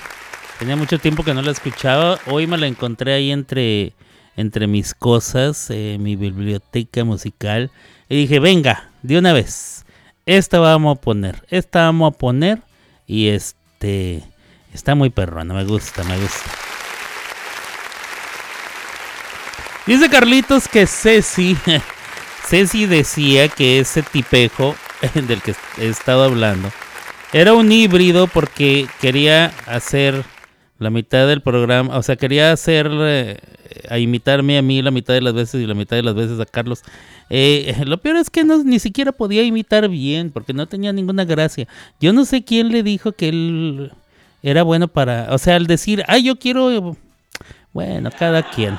Tenía 0.58 0.76
mucho 0.76 0.98
tiempo 0.98 1.24
que 1.24 1.34
no 1.34 1.42
la 1.42 1.50
escuchaba. 1.50 2.18
Hoy 2.26 2.46
me 2.46 2.56
la 2.56 2.66
encontré 2.66 3.12
ahí 3.12 3.32
entre, 3.32 3.92
entre 4.36 4.66
mis 4.66 4.94
cosas, 4.94 5.68
eh, 5.70 5.96
mi 5.98 6.14
biblioteca 6.14 7.04
musical. 7.04 7.70
Y 8.08 8.16
dije, 8.16 8.38
venga, 8.38 8.90
de 9.02 9.18
una 9.18 9.32
vez. 9.32 9.84
Esta 10.26 10.60
vamos 10.60 10.96
a 10.96 11.00
poner. 11.00 11.44
Esta 11.50 11.86
vamos 11.86 12.14
a 12.14 12.16
poner. 12.16 12.62
Y 13.06 13.28
este. 13.28 14.22
Está 14.72 14.94
muy 14.94 15.10
perrona. 15.10 15.52
Me 15.52 15.64
gusta, 15.64 16.04
me 16.04 16.18
gusta. 16.18 16.50
Dice 19.86 20.08
Carlitos 20.08 20.68
que 20.68 20.86
Ceci. 20.86 21.56
Ceci 22.46 22.86
decía 22.86 23.48
que 23.48 23.78
ese 23.78 24.02
tipejo 24.02 24.74
del 25.14 25.40
que 25.42 25.54
he 25.78 25.88
estado 25.88 26.24
hablando 26.24 26.70
era 27.32 27.54
un 27.54 27.72
híbrido 27.72 28.26
porque 28.26 28.86
quería 29.00 29.52
hacer 29.66 30.24
la 30.78 30.90
mitad 30.90 31.26
del 31.26 31.40
programa, 31.40 31.96
o 31.96 32.02
sea, 32.02 32.16
quería 32.16 32.52
hacer 32.52 32.88
eh, 32.92 33.38
a 33.88 33.98
imitarme 33.98 34.58
a 34.58 34.62
mí 34.62 34.82
la 34.82 34.90
mitad 34.90 35.14
de 35.14 35.20
las 35.20 35.32
veces 35.32 35.60
y 35.62 35.66
la 35.66 35.74
mitad 35.74 35.96
de 35.96 36.02
las 36.02 36.14
veces 36.14 36.38
a 36.38 36.46
Carlos. 36.46 36.82
Eh, 37.30 37.74
lo 37.86 37.98
peor 37.98 38.16
es 38.16 38.30
que 38.30 38.44
no, 38.44 38.62
ni 38.62 38.78
siquiera 38.78 39.12
podía 39.12 39.42
imitar 39.42 39.88
bien 39.88 40.30
porque 40.30 40.52
no 40.52 40.66
tenía 40.66 40.92
ninguna 40.92 41.24
gracia. 41.24 41.66
Yo 42.00 42.12
no 42.12 42.24
sé 42.24 42.44
quién 42.44 42.70
le 42.70 42.82
dijo 42.82 43.12
que 43.12 43.28
él 43.28 43.92
era 44.42 44.62
bueno 44.62 44.88
para, 44.88 45.28
o 45.30 45.38
sea, 45.38 45.56
al 45.56 45.66
decir, 45.66 46.04
ay, 46.06 46.24
yo 46.24 46.38
quiero, 46.38 46.96
bueno, 47.72 48.10
cada 48.16 48.42
quien. 48.50 48.78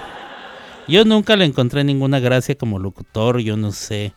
Yo 0.87 1.03
nunca 1.05 1.35
le 1.35 1.45
encontré 1.45 1.83
ninguna 1.83 2.19
gracia 2.19 2.55
como 2.55 2.79
locutor, 2.79 3.39
yo 3.39 3.57
no 3.57 3.71
sé, 3.71 4.13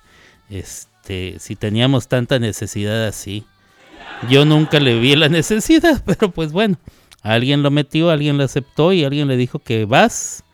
este, 0.50 1.36
si 1.38 1.56
teníamos 1.56 2.08
tanta 2.08 2.38
necesidad 2.38 3.06
así. 3.06 3.44
Yo 4.28 4.44
nunca 4.44 4.80
le 4.80 4.98
vi 4.98 5.16
la 5.16 5.28
necesidad, 5.30 6.02
pero 6.04 6.30
pues 6.30 6.52
bueno, 6.52 6.76
alguien 7.22 7.62
lo 7.62 7.70
metió, 7.70 8.10
alguien 8.10 8.36
lo 8.36 8.44
aceptó 8.44 8.92
y 8.92 9.04
alguien 9.04 9.28
le 9.28 9.36
dijo 9.36 9.58
que 9.58 9.84
vas. 9.84 10.44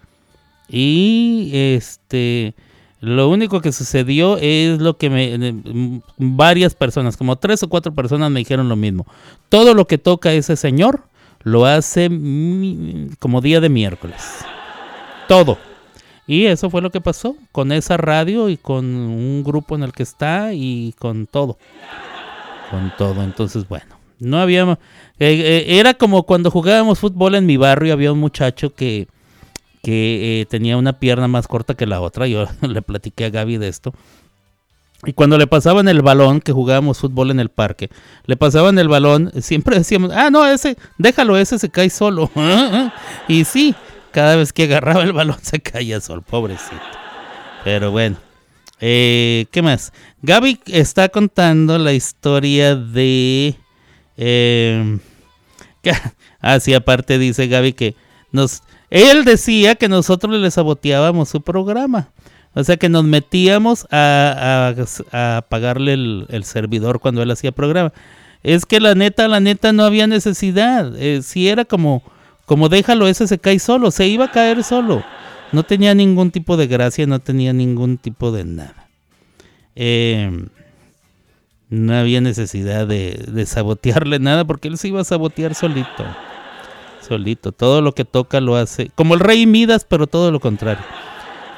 Y 0.68 1.50
este, 1.52 2.54
lo 3.00 3.28
único 3.28 3.60
que 3.60 3.72
sucedió 3.72 4.38
es 4.38 4.80
lo 4.80 4.96
que 4.96 5.10
me, 5.10 5.34
eh, 5.34 6.00
varias 6.16 6.74
personas, 6.74 7.16
como 7.16 7.36
tres 7.36 7.62
o 7.62 7.68
cuatro 7.68 7.92
personas 7.92 8.30
me 8.30 8.40
dijeron 8.40 8.68
lo 8.68 8.76
mismo. 8.76 9.06
Todo 9.48 9.74
lo 9.74 9.86
que 9.86 9.98
toca 9.98 10.32
ese 10.32 10.56
señor 10.56 11.08
lo 11.42 11.66
hace 11.66 12.08
como 13.18 13.40
día 13.40 13.60
de 13.60 13.68
miércoles. 13.68 14.44
Todo. 15.28 15.58
Y 16.26 16.46
eso 16.46 16.70
fue 16.70 16.80
lo 16.80 16.90
que 16.90 17.00
pasó 17.00 17.36
con 17.52 17.70
esa 17.72 17.96
radio 17.96 18.48
y 18.48 18.56
con 18.56 18.84
un 18.84 19.44
grupo 19.44 19.74
en 19.74 19.82
el 19.82 19.92
que 19.92 20.02
está 20.02 20.54
y 20.54 20.94
con 20.98 21.26
todo. 21.26 21.58
Con 22.70 22.92
todo. 22.96 23.22
Entonces, 23.22 23.68
bueno, 23.68 23.96
no 24.18 24.38
había... 24.40 24.62
eh, 24.62 24.76
eh, 25.18 25.64
era 25.78 25.94
como 25.94 26.22
cuando 26.22 26.50
jugábamos 26.50 26.98
fútbol 26.98 27.34
en 27.34 27.46
mi 27.46 27.56
barrio, 27.56 27.92
había 27.92 28.12
un 28.12 28.20
muchacho 28.20 28.74
que, 28.74 29.06
que 29.82 30.40
eh, 30.40 30.46
tenía 30.46 30.78
una 30.78 30.94
pierna 30.94 31.28
más 31.28 31.46
corta 31.46 31.74
que 31.74 31.86
la 31.86 32.00
otra. 32.00 32.26
Yo 32.26 32.46
le 32.62 32.80
platiqué 32.80 33.26
a 33.26 33.30
Gaby 33.30 33.58
de 33.58 33.68
esto. 33.68 33.92
Y 35.06 35.12
cuando 35.12 35.36
le 35.36 35.46
pasaban 35.46 35.88
el 35.88 36.00
balón, 36.00 36.40
que 36.40 36.52
jugábamos 36.52 36.98
fútbol 36.98 37.30
en 37.30 37.40
el 37.40 37.50
parque, 37.50 37.90
le 38.24 38.36
pasaban 38.36 38.78
el 38.78 38.88
balón, 38.88 39.30
siempre 39.42 39.76
decíamos, 39.76 40.10
ah, 40.14 40.30
no, 40.30 40.46
ese, 40.46 40.78
déjalo, 40.96 41.36
ese 41.36 41.58
se 41.58 41.68
cae 41.68 41.90
solo. 41.90 42.30
y 43.28 43.44
sí, 43.44 43.74
cada 44.14 44.36
vez 44.36 44.52
que 44.52 44.62
agarraba 44.62 45.02
el 45.02 45.12
balón 45.12 45.38
se 45.42 45.58
caía 45.60 46.00
solo, 46.00 46.22
pobrecito. 46.22 46.80
Pero 47.64 47.90
bueno, 47.90 48.16
eh, 48.80 49.46
¿qué 49.50 49.60
más? 49.60 49.92
Gaby 50.22 50.60
está 50.66 51.08
contando 51.08 51.76
la 51.78 51.92
historia 51.92 52.76
de... 52.76 53.56
Eh, 54.16 54.98
que- 55.82 55.90
ah, 56.40 56.58
aparte 56.76 57.18
dice 57.18 57.48
Gaby 57.48 57.72
que 57.72 57.96
nos... 58.30 58.62
Él 58.88 59.24
decía 59.24 59.74
que 59.74 59.88
nosotros 59.88 60.38
le 60.38 60.48
saboteábamos 60.52 61.28
su 61.28 61.40
programa. 61.42 62.10
O 62.54 62.62
sea 62.62 62.76
que 62.76 62.88
nos 62.88 63.02
metíamos 63.02 63.88
a, 63.90 64.72
a, 65.12 65.38
a 65.38 65.42
pagarle 65.42 65.94
el, 65.94 66.26
el 66.28 66.44
servidor 66.44 67.00
cuando 67.00 67.20
él 67.20 67.30
hacía 67.32 67.50
programa. 67.50 67.92
Es 68.44 68.64
que 68.64 68.78
la 68.78 68.94
neta, 68.94 69.26
la 69.26 69.40
neta 69.40 69.72
no 69.72 69.82
había 69.84 70.06
necesidad. 70.06 70.94
Eh, 70.96 71.22
si 71.22 71.48
era 71.48 71.64
como, 71.64 72.04
como 72.46 72.68
déjalo, 72.68 73.08
ese 73.08 73.26
se 73.26 73.38
cae 73.38 73.58
solo, 73.58 73.90
se 73.90 74.06
iba 74.06 74.26
a 74.26 74.30
caer 74.30 74.64
solo. 74.64 75.04
No 75.52 75.62
tenía 75.62 75.94
ningún 75.94 76.30
tipo 76.30 76.56
de 76.56 76.66
gracia, 76.66 77.06
no 77.06 77.20
tenía 77.20 77.52
ningún 77.52 77.98
tipo 77.98 78.32
de 78.32 78.44
nada. 78.44 78.88
Eh, 79.76 80.46
no 81.68 81.94
había 81.94 82.20
necesidad 82.20 82.86
de, 82.86 83.24
de 83.28 83.46
sabotearle 83.46 84.18
nada 84.18 84.44
porque 84.44 84.68
él 84.68 84.78
se 84.78 84.88
iba 84.88 85.00
a 85.00 85.04
sabotear 85.04 85.54
solito. 85.54 86.04
Solito. 87.06 87.52
Todo 87.52 87.82
lo 87.82 87.94
que 87.94 88.04
toca 88.04 88.40
lo 88.40 88.56
hace. 88.56 88.90
Como 88.94 89.14
el 89.14 89.20
rey 89.20 89.46
Midas, 89.46 89.86
pero 89.88 90.06
todo 90.06 90.30
lo 90.30 90.40
contrario. 90.40 90.84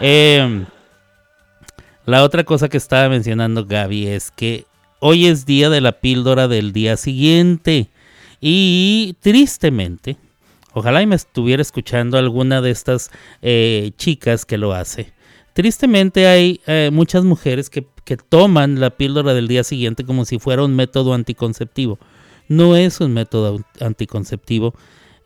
Eh, 0.00 0.64
la 2.04 2.22
otra 2.22 2.44
cosa 2.44 2.68
que 2.68 2.76
estaba 2.76 3.08
mencionando 3.08 3.64
Gaby 3.64 4.06
es 4.08 4.30
que 4.30 4.66
hoy 5.00 5.26
es 5.26 5.46
día 5.46 5.70
de 5.70 5.80
la 5.80 5.92
píldora 5.92 6.48
del 6.48 6.72
día 6.72 6.96
siguiente. 6.96 7.88
Y 8.40 9.16
tristemente, 9.20 10.16
ojalá 10.76 11.00
y 11.00 11.06
me 11.06 11.16
estuviera 11.16 11.62
escuchando 11.62 12.18
alguna 12.18 12.60
de 12.60 12.70
estas 12.70 13.10
eh, 13.40 13.92
chicas 13.96 14.44
que 14.44 14.58
lo 14.58 14.74
hace. 14.74 15.12
Tristemente 15.54 16.26
hay 16.26 16.60
eh, 16.66 16.90
muchas 16.92 17.24
mujeres 17.24 17.70
que, 17.70 17.86
que 18.04 18.18
toman 18.18 18.78
la 18.78 18.90
píldora 18.90 19.32
del 19.32 19.48
día 19.48 19.64
siguiente 19.64 20.04
como 20.04 20.26
si 20.26 20.38
fuera 20.38 20.62
un 20.64 20.76
método 20.76 21.14
anticonceptivo. 21.14 21.98
No 22.48 22.76
es 22.76 23.00
un 23.00 23.14
método 23.14 23.62
anticonceptivo. 23.80 24.74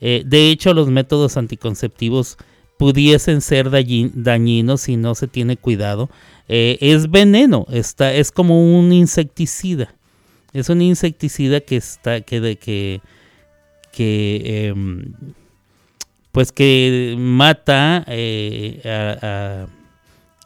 Eh, 0.00 0.22
de 0.24 0.50
hecho, 0.50 0.72
los 0.72 0.88
métodos 0.88 1.36
anticonceptivos 1.36 2.36
pudiesen 2.78 3.40
ser 3.40 3.70
dañi- 3.70 4.12
dañinos 4.14 4.82
si 4.82 4.96
no 4.96 5.16
se 5.16 5.26
tiene 5.26 5.56
cuidado. 5.56 6.08
Es 6.48 7.10
veneno, 7.10 7.66
está, 7.70 8.12
es 8.14 8.32
como 8.32 8.78
un 8.78 8.92
insecticida. 8.92 9.94
Es 10.52 10.68
un 10.68 10.80
insecticida 10.80 11.60
que 11.60 11.76
está, 11.76 12.20
que 12.22 12.40
de 12.40 12.56
que, 12.56 13.00
que 13.92 14.68
em, 14.68 15.12
pues 16.32 16.52
que 16.52 17.14
mata 17.18 18.04
eh, 18.06 18.80
a, 18.84 19.66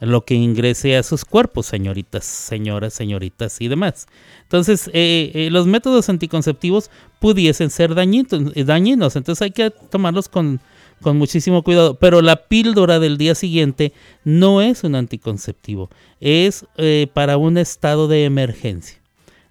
lo 0.00 0.24
que 0.24 0.34
ingrese 0.34 0.96
a 0.96 1.02
sus 1.02 1.24
cuerpos, 1.24 1.66
señoritas, 1.66 2.24
señoras, 2.24 2.94
señoritas 2.94 3.60
y 3.60 3.68
demás. 3.68 4.06
Entonces, 4.42 4.90
eh, 4.92 5.30
eh, 5.34 5.48
los 5.50 5.66
métodos 5.66 6.08
anticonceptivos 6.08 6.90
pudiesen 7.20 7.70
ser 7.70 7.94
dañinos, 7.94 9.16
entonces 9.16 9.42
hay 9.42 9.50
que 9.50 9.70
tomarlos 9.70 10.28
con, 10.28 10.60
con 11.00 11.16
muchísimo 11.16 11.62
cuidado. 11.62 11.94
Pero 11.98 12.22
la 12.22 12.36
píldora 12.36 12.98
del 12.98 13.18
día 13.18 13.34
siguiente 13.34 13.92
no 14.24 14.60
es 14.62 14.84
un 14.84 14.94
anticonceptivo, 14.94 15.90
es 16.20 16.66
para 17.14 17.36
un 17.38 17.56
estado 17.56 18.08
de 18.08 18.24
emergencia, 18.24 18.98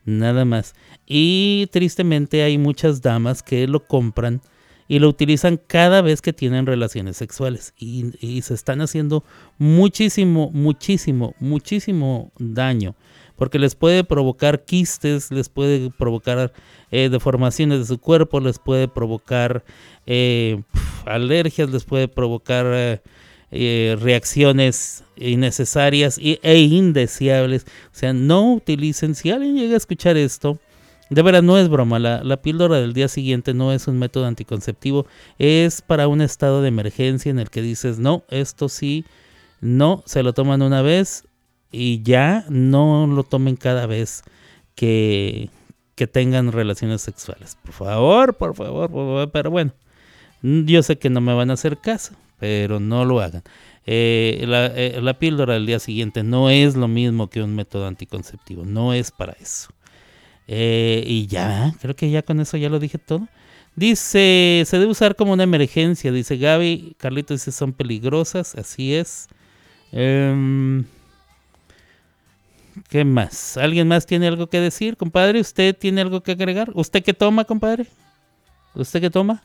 nada 0.05 0.45
más. 0.45 0.75
Y 1.07 1.67
tristemente 1.71 2.43
hay 2.43 2.57
muchas 2.57 3.01
damas 3.01 3.41
que 3.43 3.67
lo 3.67 3.85
compran 3.85 4.41
y 4.87 4.99
lo 4.99 5.09
utilizan 5.09 5.59
cada 5.67 6.01
vez 6.01 6.21
que 6.21 6.33
tienen 6.33 6.65
relaciones 6.65 7.17
sexuales 7.17 7.73
y, 7.77 8.41
se 8.41 8.53
están 8.53 8.81
haciendo 8.81 9.23
muchísimo, 9.57 10.49
muchísimo, 10.51 11.35
muchísimo 11.39 12.31
daño 12.37 12.95
porque 13.35 13.59
les 13.59 13.75
puede 13.75 14.03
provocar 14.03 14.63
quistes, 14.63 15.31
les 15.31 15.49
puede 15.49 15.89
provocar 15.89 16.53
eh, 16.91 17.09
deformaciones 17.09 17.79
de 17.79 17.85
su 17.85 17.97
cuerpo, 17.99 18.39
les 18.39 18.59
puede 18.59 18.87
provocar 18.87 19.63
eh, 20.05 20.61
alergias, 21.05 21.69
les 21.69 21.83
puede 21.83 22.07
provocar 22.07 23.01
eh, 23.51 23.97
reacciones 23.99 25.03
innecesarias 25.15 26.19
e 26.21 26.59
indeseables. 26.59 27.65
O 27.87 27.95
sea, 27.95 28.13
no 28.13 28.53
utilicen, 28.53 29.15
si 29.15 29.31
alguien 29.31 29.55
llega 29.55 29.73
a 29.73 29.77
escuchar 29.77 30.15
esto, 30.15 30.59
de 31.13 31.21
verdad 31.21 31.43
no 31.43 31.57
es 31.57 31.69
broma, 31.69 31.99
la, 31.99 32.23
la 32.23 32.41
píldora 32.41 32.77
del 32.77 32.93
día 32.93 33.07
siguiente 33.07 33.53
no 33.53 33.71
es 33.71 33.87
un 33.87 33.99
método 33.99 34.25
anticonceptivo, 34.25 35.05
es 35.37 35.81
para 35.81 36.07
un 36.07 36.21
estado 36.21 36.61
de 36.61 36.69
emergencia 36.69 37.29
en 37.29 37.39
el 37.39 37.49
que 37.49 37.61
dices, 37.61 37.99
no, 37.99 38.23
esto 38.29 38.69
sí, 38.69 39.05
no, 39.61 40.03
se 40.05 40.23
lo 40.23 40.33
toman 40.33 40.61
una 40.61 40.81
vez 40.81 41.25
y 41.71 42.01
ya 42.03 42.45
no 42.49 43.07
lo 43.07 43.23
tomen 43.23 43.55
cada 43.55 43.85
vez 43.85 44.23
que, 44.75 45.49
que 45.95 46.07
tengan 46.07 46.51
relaciones 46.51 47.01
sexuales. 47.01 47.57
Por 47.63 47.73
favor, 47.73 48.35
por 48.35 48.55
favor, 48.55 48.89
por 48.89 49.05
favor, 49.05 49.31
pero 49.31 49.51
bueno, 49.51 49.73
yo 50.41 50.83
sé 50.83 50.97
que 50.97 51.09
no 51.09 51.21
me 51.21 51.33
van 51.33 51.49
a 51.49 51.53
hacer 51.53 51.77
caso, 51.77 52.13
pero 52.39 52.79
no 52.79 53.05
lo 53.05 53.21
hagan. 53.21 53.43
Eh, 53.85 54.43
la, 54.47 54.67
eh, 54.67 54.99
la 55.01 55.19
píldora 55.19 55.53
del 55.53 55.65
día 55.65 55.79
siguiente 55.79 56.23
no 56.23 56.49
es 56.49 56.75
lo 56.75 56.87
mismo 56.87 57.29
que 57.29 57.43
un 57.43 57.55
método 57.55 57.87
anticonceptivo, 57.87 58.65
no 58.65 58.93
es 58.93 59.11
para 59.11 59.33
eso. 59.33 59.69
Eh, 60.47 61.03
y 61.05 61.27
ya, 61.27 61.73
creo 61.81 61.95
que 61.95 62.09
ya 62.09 62.21
con 62.21 62.39
eso 62.39 62.57
ya 62.57 62.69
lo 62.69 62.79
dije 62.79 62.97
todo. 62.97 63.27
Dice, 63.75 64.63
se 64.65 64.79
debe 64.79 64.91
usar 64.91 65.15
como 65.15 65.33
una 65.33 65.43
emergencia, 65.43 66.11
dice 66.11 66.37
Gaby. 66.37 66.95
Carlito 66.97 67.33
dice, 67.33 67.51
son 67.51 67.73
peligrosas, 67.73 68.55
así 68.55 68.93
es. 68.93 69.27
Em, 69.91 70.85
¿Qué 72.89 73.05
más? 73.05 73.57
¿Alguien 73.57 73.87
más 73.87 74.05
tiene 74.05 74.27
algo 74.27 74.47
que 74.47 74.59
decir, 74.59 74.97
compadre? 74.97 75.39
¿Usted 75.39 75.75
tiene 75.75 76.01
algo 76.01 76.21
que 76.21 76.31
agregar? 76.31 76.71
¿Usted 76.73 77.03
qué 77.03 77.13
toma, 77.13 77.45
compadre? 77.45 77.87
¿Usted 78.75 79.01
qué 79.01 79.09
toma? 79.09 79.43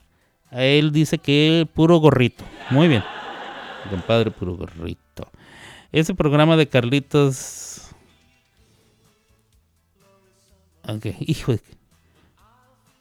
Él 0.51 0.92
dice 0.92 1.18
que 1.18 1.68
puro 1.74 1.99
gorrito. 1.99 2.44
Muy 2.70 2.88
bien. 2.88 3.05
Compadre, 3.90 4.30
puro 4.30 4.57
gorrito. 4.57 5.30
Ese 5.92 6.14
programa 6.14 6.57
de 6.57 6.66
Carlitos. 6.68 7.88
Ok, 10.89 11.07
hijo 11.20 11.53
de... 11.53 11.61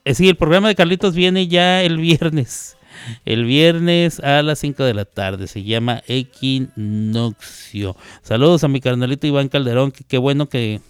Eh, 0.04 0.14
sí, 0.14 0.28
el 0.28 0.36
programa 0.36 0.68
de 0.68 0.74
Carlitos 0.74 1.14
viene 1.14 1.48
ya 1.48 1.82
el 1.82 1.96
viernes. 1.98 2.76
El 3.24 3.44
viernes 3.44 4.20
a 4.20 4.42
las 4.42 4.58
5 4.58 4.84
de 4.84 4.94
la 4.94 5.04
tarde. 5.04 5.46
Se 5.46 5.62
llama 5.62 6.02
Equinoccio. 6.06 7.96
Saludos 8.22 8.64
a 8.64 8.68
mi 8.68 8.80
carnalito 8.80 9.26
Iván 9.26 9.48
Calderón. 9.48 9.92
Qué 9.92 10.18
bueno 10.18 10.48
que. 10.48 10.80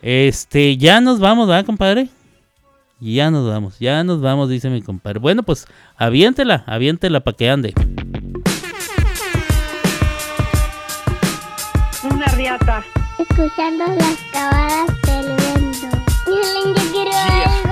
Este, 0.00 0.76
ya 0.76 1.00
nos 1.00 1.20
vamos, 1.20 1.46
¿verdad, 1.46 1.64
compadre? 1.64 2.08
Ya 2.98 3.30
nos 3.30 3.48
vamos, 3.48 3.78
ya 3.78 4.02
nos 4.04 4.20
vamos, 4.20 4.48
dice 4.48 4.70
mi 4.70 4.82
compadre. 4.82 5.18
Bueno, 5.20 5.42
pues 5.42 5.66
aviéntela, 5.96 6.64
aviéntela 6.66 7.20
para 7.20 7.36
que 7.36 7.50
ande. 7.50 7.74
Una 12.04 12.26
riata. 12.26 12.84
Escuchando 13.22 13.84
las 13.86 14.18
cabadas 14.32 14.86
del 15.02 15.36
viento. 15.36 15.96
Yo 16.26 16.92
quiero 16.92 17.12
algo. 17.12 17.71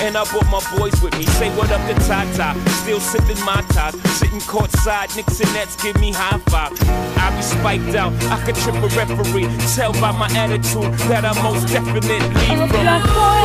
and 0.01 0.17
I 0.17 0.25
brought 0.25 0.49
my 0.49 0.61
boys 0.77 0.99
with 1.01 1.17
me. 1.17 1.25
Say 1.37 1.49
what 1.55 1.71
up 1.71 1.81
to 1.87 1.93
Tata, 2.05 2.57
still 2.81 2.99
sipping 2.99 3.39
my 3.45 3.61
top. 3.69 3.93
Sitting 4.19 4.41
courtside, 4.41 5.15
Knicks 5.15 5.39
and 5.39 5.53
Nets 5.53 5.81
give 5.81 5.99
me 5.99 6.11
high 6.11 6.39
five. 6.49 6.73
I 7.17 7.35
be 7.35 7.41
spiked 7.41 7.95
out, 7.95 8.13
I 8.25 8.41
could 8.43 8.55
trip 8.55 8.75
a 8.75 8.87
referee. 8.97 9.47
Tell 9.75 9.93
by 9.93 10.11
my 10.11 10.29
attitude 10.35 10.93
that 11.09 11.23
I 11.25 11.33
most 11.43 11.67
definitely 11.67 12.19
from. 12.67 13.41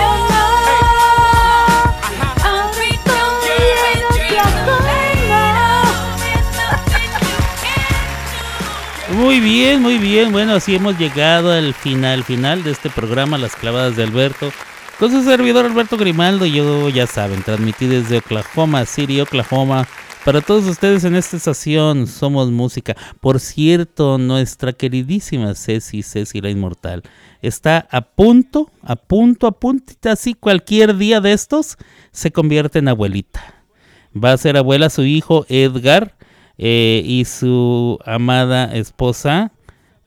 Muy 9.17 9.41
bien, 9.41 9.81
muy 9.81 9.99
bien. 9.99 10.33
Bueno, 10.33 10.55
así 10.55 10.75
hemos 10.75 10.99
llegado 10.99 11.53
al 11.53 11.73
final, 11.75 12.25
final 12.25 12.65
de 12.65 12.73
este 12.73 12.91
programa, 12.91 13.39
Las 13.39 13.57
Clavadas 13.57 13.97
de 13.97 14.03
Alberto. 14.03 14.53
Con 14.99 15.11
su 15.11 15.23
servidor 15.23 15.67
Alberto 15.67 15.99
Grimaldo, 15.99 16.47
yo 16.47 16.89
ya 16.89 17.07
saben, 17.07 17.43
transmití 17.43 17.85
desde 17.85 18.17
Oklahoma 18.19 18.87
City, 18.87 19.21
Oklahoma. 19.21 19.87
Para 20.25 20.41
todos 20.41 20.65
ustedes 20.65 21.05
en 21.05 21.15
esta 21.15 21.37
estación, 21.37 22.07
somos 22.07 22.51
música. 22.51 22.97
Por 23.21 23.39
cierto, 23.39 24.17
nuestra 24.17 24.73
queridísima 24.73 25.55
Ceci, 25.55 26.03
Ceci 26.03 26.41
la 26.41 26.49
Inmortal, 26.49 27.03
está 27.43 27.87
a 27.91 28.01
punto, 28.01 28.71
a 28.81 28.97
punto, 28.97 29.47
a 29.47 29.53
punto, 29.53 29.93
así 30.09 30.33
cualquier 30.33 30.97
día 30.97 31.21
de 31.21 31.35
estos 31.35 31.77
se 32.11 32.33
convierte 32.33 32.79
en 32.79 32.89
abuelita. 32.89 33.55
Va 34.17 34.33
a 34.33 34.39
ser 34.39 34.57
abuela 34.57 34.89
su 34.89 35.03
hijo 35.03 35.45
Edgar 35.51 36.17
eh, 36.57 37.03
y 37.05 37.27
su 37.27 37.99
amada 38.07 38.75
esposa 38.75 39.53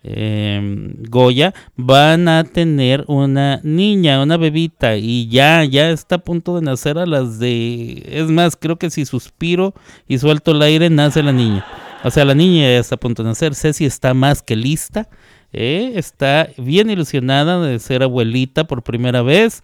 eh, 0.04 0.94
Goya 1.10 1.54
van 1.76 2.28
a 2.28 2.44
tener 2.46 3.04
una 3.08 3.60
niña, 3.64 4.24
una 4.24 4.38
bebita 4.38 4.96
y 4.96 5.28
ya, 5.28 5.64
ya 5.66 5.90
está 5.90 6.16
a 6.16 6.20
punto 6.20 6.56
de 6.56 6.62
nacer 6.62 6.98
a 6.98 7.06
las 7.06 7.40
de... 7.40 8.04
Es 8.08 8.28
más, 8.28 8.56
creo 8.56 8.78
que 8.78 8.90
si 8.90 9.06
suspiro 9.06 9.74
y 10.08 10.18
suelto 10.18 10.52
el 10.52 10.62
aire, 10.62 10.90
nace 10.90 11.22
la 11.22 11.34
niña. 11.34 11.66
O 12.04 12.12
sea, 12.12 12.24
la 12.26 12.34
niña 12.34 12.62
ya 12.62 12.80
está 12.80 12.96
a 12.96 13.00
punto 13.00 13.24
de 13.24 13.30
nacer. 13.30 13.56
Ceci 13.56 13.86
está 13.86 14.14
más 14.14 14.42
que 14.42 14.56
lista. 14.56 15.10
eh, 15.52 15.94
está 15.96 16.48
bien 16.58 16.90
ilusionada 16.90 17.62
de 17.62 17.80
ser 17.80 18.04
abuelita 18.04 18.66
por 18.66 18.84
primera 18.84 19.22
vez. 19.22 19.62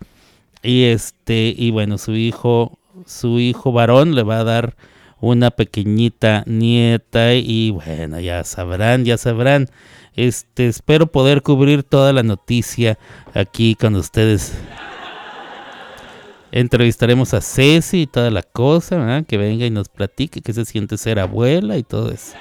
Y 0.64 0.86
este, 0.86 1.54
y 1.56 1.72
bueno, 1.72 1.98
su 1.98 2.14
hijo, 2.16 2.78
su 3.06 3.40
hijo 3.40 3.72
varón 3.72 4.16
le 4.16 4.24
va 4.24 4.40
a 4.40 4.44
dar 4.44 4.76
una 5.22 5.52
pequeñita 5.52 6.44
nieta 6.46 7.34
y 7.36 7.72
bueno, 7.72 8.20
ya 8.20 8.44
sabrán, 8.44 9.06
ya 9.06 9.18
sabrán. 9.18 9.70
Este, 10.16 10.68
espero 10.68 11.08
poder 11.08 11.42
cubrir 11.42 11.84
toda 11.84 12.14
la 12.14 12.24
noticia 12.24 12.98
aquí 13.34 13.76
con 13.76 13.96
ustedes. 13.96 14.54
Entrevistaremos 16.52 17.34
a 17.34 17.42
Ceci 17.42 18.04
y 18.04 18.08
toda 18.08 18.32
la 18.32 18.42
cosa, 18.42 18.98
¿verdad? 18.98 19.26
que 19.26 19.38
venga 19.38 19.66
y 19.66 19.70
nos 19.72 19.90
platique 19.90 20.42
qué 20.42 20.54
se 20.54 20.64
siente 20.64 20.98
ser 20.98 21.20
abuela 21.20 21.78
y 21.78 21.84
todo 21.84 22.12
eso. 22.12 22.38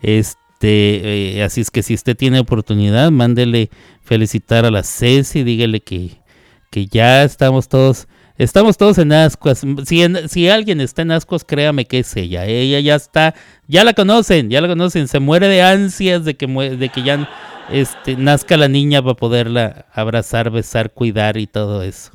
Este, 0.00 1.38
eh, 1.38 1.42
así 1.42 1.60
es 1.60 1.72
que 1.72 1.82
si 1.82 1.94
usted 1.94 2.16
tiene 2.16 2.38
oportunidad, 2.38 3.10
mándele 3.10 3.70
felicitar 4.02 4.64
a 4.64 4.70
la 4.70 4.84
Ceci, 4.84 5.42
dígale 5.42 5.80
que, 5.80 6.22
que 6.70 6.86
ya 6.86 7.24
estamos 7.24 7.68
todos, 7.68 8.06
estamos 8.38 8.76
todos 8.78 8.96
en 8.98 9.12
ascuas. 9.12 9.62
Si, 9.84 10.02
en- 10.02 10.28
si 10.28 10.48
alguien 10.48 10.80
está 10.80 11.02
en 11.02 11.10
ascuas, 11.10 11.44
créame 11.44 11.84
que 11.84 11.98
es 11.98 12.16
ella. 12.16 12.46
Ella 12.46 12.80
ya 12.80 12.94
está, 12.94 13.34
ya 13.66 13.84
la 13.84 13.92
conocen, 13.92 14.48
ya 14.48 14.60
la 14.60 14.68
conocen. 14.68 15.08
Se 15.08 15.18
muere 15.20 15.48
de 15.48 15.62
ansias 15.62 16.24
de 16.24 16.36
que, 16.36 16.46
de 16.46 16.88
que 16.88 17.02
ya 17.02 17.28
este, 17.70 18.16
nazca 18.16 18.56
la 18.56 18.68
niña 18.68 19.02
para 19.02 19.14
poderla 19.14 19.86
abrazar, 19.92 20.50
besar, 20.50 20.92
cuidar 20.92 21.36
y 21.36 21.46
todo 21.46 21.82
eso. 21.82 22.12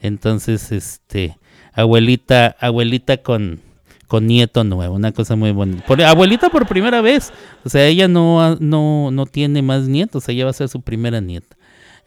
Entonces, 0.00 0.72
este, 0.72 1.38
abuelita, 1.72 2.56
abuelita 2.60 3.18
con, 3.18 3.60
con 4.08 4.26
nieto 4.26 4.64
nuevo, 4.64 4.94
una 4.94 5.12
cosa 5.12 5.36
muy 5.36 5.52
bonita. 5.52 5.84
Abuelita 6.08 6.50
por 6.50 6.66
primera 6.66 7.00
vez, 7.00 7.32
o 7.64 7.68
sea, 7.68 7.86
ella 7.86 8.08
no, 8.08 8.56
no, 8.56 9.10
no 9.10 9.26
tiene 9.26 9.62
más 9.62 9.88
nietos, 9.88 10.28
ella 10.28 10.44
va 10.44 10.50
a 10.50 10.54
ser 10.54 10.68
su 10.68 10.80
primera 10.82 11.20
nieta. 11.20 11.55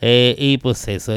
Eh, 0.01 0.35
y 0.37 0.57
pues 0.59 0.87
eso, 0.87 1.13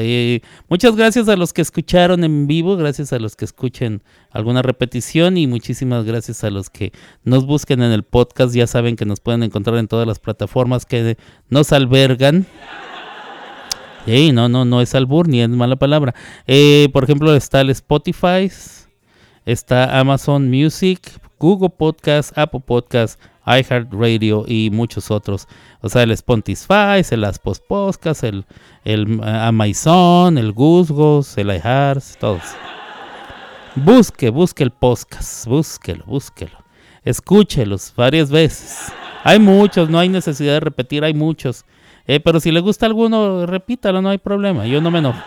muchas 0.67 0.95
gracias 0.95 1.29
a 1.29 1.37
los 1.37 1.53
que 1.53 1.61
escucharon 1.61 2.25
en 2.25 2.47
vivo, 2.47 2.75
gracias 2.75 3.13
a 3.13 3.19
los 3.19 3.37
que 3.37 3.45
escuchen 3.45 4.03
alguna 4.29 4.61
repetición 4.61 5.37
y 5.37 5.47
muchísimas 5.47 6.03
gracias 6.03 6.43
a 6.43 6.49
los 6.49 6.69
que 6.69 6.91
nos 7.23 7.45
busquen 7.45 7.81
en 7.81 7.93
el 7.93 8.03
podcast. 8.03 8.53
Ya 8.53 8.67
saben 8.67 8.97
que 8.97 9.05
nos 9.05 9.21
pueden 9.21 9.43
encontrar 9.43 9.77
en 9.77 9.87
todas 9.87 10.05
las 10.05 10.19
plataformas 10.19 10.85
que 10.85 11.17
nos 11.49 11.71
albergan. 11.71 12.45
Ey, 14.05 14.33
no, 14.33 14.49
no, 14.49 14.65
no 14.65 14.81
es 14.81 14.93
albur 14.95 15.29
ni 15.29 15.41
es 15.41 15.47
mala 15.47 15.77
palabra. 15.77 16.13
Eh, 16.45 16.89
por 16.91 17.05
ejemplo, 17.05 17.33
está 17.33 17.61
el 17.61 17.69
Spotify, 17.69 18.51
está 19.45 19.97
Amazon 19.97 20.49
Music, 20.49 20.99
Google 21.39 21.69
Podcast, 21.69 22.37
Apple 22.37 22.61
Podcast, 22.65 23.17
iHeartRadio 23.45 24.45
y 24.47 24.69
muchos 24.71 25.11
otros. 25.11 25.47
O 25.81 25.89
sea, 25.89 26.03
el 26.03 26.11
Spotify, 26.11 27.01
el 27.09 27.23
Aspos 27.23 27.61
el, 28.21 28.45
el 28.85 29.19
eh, 29.19 29.25
Amazon, 29.25 30.37
el 30.37 30.51
Gusgos, 30.51 31.37
el 31.37 31.47
iHeart, 31.47 32.03
todos. 32.19 32.41
Busque, 33.75 34.29
busque 34.29 34.63
el 34.63 34.71
podcast, 34.71 35.47
búsquelo, 35.47 36.05
búsquelo. 36.05 36.57
Escúchelos 37.03 37.93
varias 37.95 38.29
veces. 38.29 38.91
Hay 39.23 39.39
muchos, 39.39 39.89
no 39.89 39.99
hay 39.99 40.09
necesidad 40.09 40.53
de 40.53 40.59
repetir, 40.59 41.03
hay 41.03 41.13
muchos. 41.13 41.65
Eh, 42.05 42.19
pero 42.19 42.39
si 42.39 42.51
le 42.51 42.59
gusta 42.59 42.85
alguno, 42.85 43.45
repítalo, 43.45 44.01
no 44.01 44.09
hay 44.09 44.17
problema, 44.17 44.65
yo 44.65 44.81
no 44.81 44.91
me 44.91 44.99
enojo. 44.99 45.19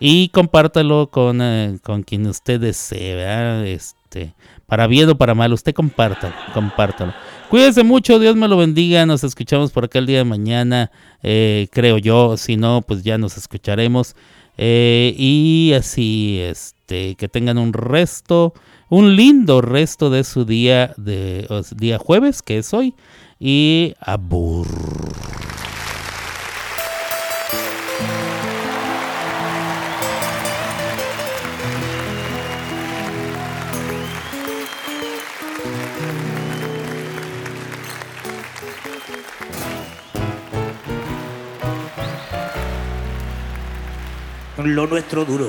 Y 0.00 0.28
compártalo 0.28 1.10
con, 1.10 1.42
eh, 1.42 1.78
con 1.82 2.02
quien 2.02 2.26
usted 2.26 2.60
desee, 2.60 3.16
¿verdad? 3.16 3.66
Este, 3.66 4.34
para 4.68 4.86
bien 4.86 5.08
o 5.08 5.16
para 5.16 5.34
mal, 5.34 5.54
usted 5.54 5.72
compártalo, 5.72 6.34
compártalo. 6.52 7.14
Cuídense 7.48 7.84
mucho, 7.84 8.18
Dios 8.18 8.36
me 8.36 8.46
lo 8.48 8.58
bendiga, 8.58 9.06
nos 9.06 9.24
escuchamos 9.24 9.72
por 9.72 9.86
acá 9.86 9.98
el 9.98 10.04
día 10.04 10.18
de 10.18 10.24
mañana, 10.24 10.90
eh, 11.22 11.68
creo 11.72 11.96
yo, 11.96 12.36
si 12.36 12.58
no, 12.58 12.82
pues 12.82 13.02
ya 13.02 13.16
nos 13.16 13.38
escucharemos. 13.38 14.14
Eh, 14.58 15.14
y 15.16 15.72
así, 15.72 16.40
este, 16.42 17.14
que 17.14 17.28
tengan 17.28 17.56
un 17.56 17.72
resto, 17.72 18.52
un 18.90 19.16
lindo 19.16 19.62
resto 19.62 20.10
de 20.10 20.22
su 20.22 20.44
día, 20.44 20.92
de 20.98 21.48
día 21.74 21.98
jueves, 21.98 22.42
que 22.42 22.58
es 22.58 22.74
hoy, 22.74 22.94
y 23.40 23.94
abur. 24.00 24.68
Lo 44.66 44.86
nuestro 44.86 45.24
duró. 45.24 45.48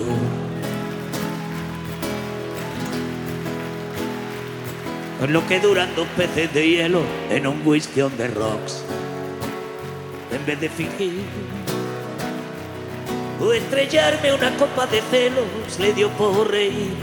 Lo 5.28 5.45
que 5.47 5.60
duran 5.60 5.89
dos 5.95 6.07
peces 6.16 6.53
de 6.53 6.70
hielo 6.70 7.01
en 7.30 7.47
un 7.47 7.62
whisky 7.66 8.01
on 8.01 8.12
the 8.14 8.28
rocks. 8.28 8.84
En 10.32 10.45
vez 10.45 10.62
de 10.62 10.70
fingir 10.70 11.24
o 13.41 13.51
estrellarme 13.51 14.34
una 14.34 14.55
copa 14.57 14.86
de 14.86 15.01
celos, 15.01 15.80
le 15.80 15.93
dio 15.93 16.10
por 16.12 16.49
reír. 16.49 16.93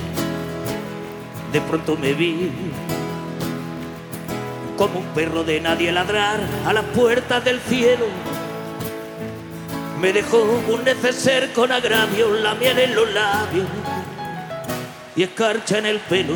De 1.52 1.60
pronto 1.60 1.96
me 1.96 2.14
vi 2.14 2.50
como 4.76 5.00
un 5.00 5.06
perro 5.06 5.42
de 5.42 5.60
nadie 5.60 5.90
ladrar 5.90 6.40
a 6.66 6.72
las 6.72 6.84
puertas 6.84 7.44
del 7.44 7.60
cielo. 7.60 8.06
Me 10.00 10.12
dejó 10.12 10.42
un 10.68 10.84
neceser 10.84 11.52
con 11.52 11.72
agravio, 11.72 12.30
la 12.34 12.54
miel 12.54 12.78
en 12.78 12.94
los 12.94 13.12
labios 13.12 13.66
y 15.16 15.22
escarcha 15.22 15.78
en 15.78 15.86
el 15.86 15.98
pelo. 16.00 16.34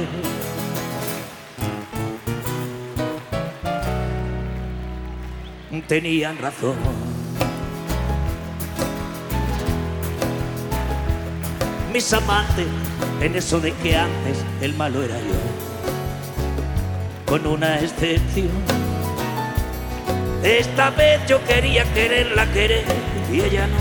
Tenían 5.87 6.39
razón. 6.39 6.77
Mis 11.93 12.13
amantes, 12.13 12.67
en 13.21 13.35
eso 13.35 13.61
de 13.61 13.73
que 13.73 13.97
antes 13.97 14.39
el 14.61 14.75
malo 14.75 15.03
era 15.03 15.19
yo, 15.19 15.35
con 17.27 17.47
una 17.47 17.81
excepción. 17.81 18.51
Esta 20.45 20.91
vez 20.91 21.21
yo 21.27 21.45
quería 21.45 21.85
quererla 21.93 22.47
querer 22.53 22.85
y 23.33 23.41
ella 23.41 23.67
no. 23.67 23.79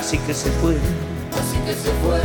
Así 0.00 0.18
que 0.18 0.34
se 0.34 0.50
fue. 0.50 0.74
Así 1.32 1.58
que 1.66 1.74
se 1.74 1.90
fue. 2.02 2.20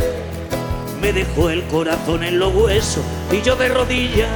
Me 1.00 1.12
dejó 1.12 1.50
el 1.50 1.62
corazón 1.64 2.24
en 2.24 2.38
los 2.38 2.54
huesos 2.54 3.04
y 3.30 3.42
yo 3.42 3.56
de 3.56 3.68
rodillas. 3.68 4.30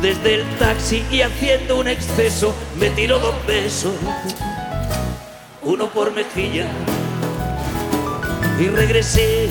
Desde 0.00 0.34
el 0.36 0.58
taxi 0.58 1.04
y 1.10 1.22
haciendo 1.22 1.78
un 1.78 1.88
exceso 1.88 2.54
me 2.78 2.90
tiró 2.90 3.18
dos 3.18 3.34
besos. 3.46 3.92
Uno 5.62 5.88
por 5.88 6.12
mejilla. 6.12 6.66
Y 8.58 8.68
regresé 8.68 9.48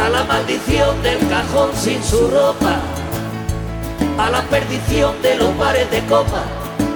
a 0.00 0.08
la 0.08 0.24
maldición 0.24 1.02
del 1.02 1.18
cajón 1.28 1.70
sin 1.74 2.02
su 2.02 2.28
ropa 2.28 2.80
a 4.18 4.30
la 4.30 4.42
perdición 4.42 5.20
de 5.22 5.36
los 5.36 5.56
bares 5.58 5.90
de 5.90 6.00
copa, 6.06 6.44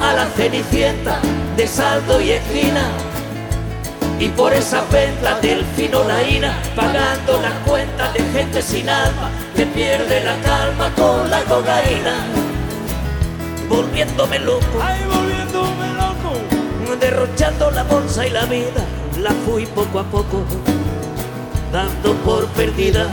a 0.08 0.14
la 0.14 0.26
cenicienta 0.26 1.18
de 1.56 1.66
saldo 1.66 2.20
y 2.20 2.30
esquina. 2.30 2.88
Y 4.18 4.28
por 4.28 4.52
esa 4.52 4.82
venta 4.90 5.38
del 5.40 5.64
fino 5.76 6.02
laína, 6.04 6.58
pagando 6.74 7.40
las 7.42 7.52
cuentas 7.66 8.14
de 8.14 8.20
gente 8.32 8.62
sin 8.62 8.88
alma, 8.88 9.30
que 9.54 9.66
pierde 9.66 10.24
la 10.24 10.36
calma 10.40 10.90
con 10.96 11.30
la 11.30 11.40
cocaína. 11.42 12.14
Volviéndome 13.68 14.38
loco, 14.38 14.78
Ay, 14.82 15.00
volviéndome 15.04 15.88
loco. 15.94 16.96
derrochando 17.00 17.70
la 17.70 17.82
bolsa 17.84 18.26
y 18.26 18.30
la 18.30 18.46
vida, 18.46 18.82
la 19.20 19.30
fui 19.44 19.66
poco 19.66 20.00
a 20.00 20.04
poco, 20.04 20.42
dando 21.70 22.14
por 22.24 22.46
perdida. 22.48 23.06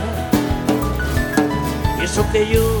Y 2.00 2.04
eso 2.04 2.24
que 2.32 2.48
yo 2.48 2.80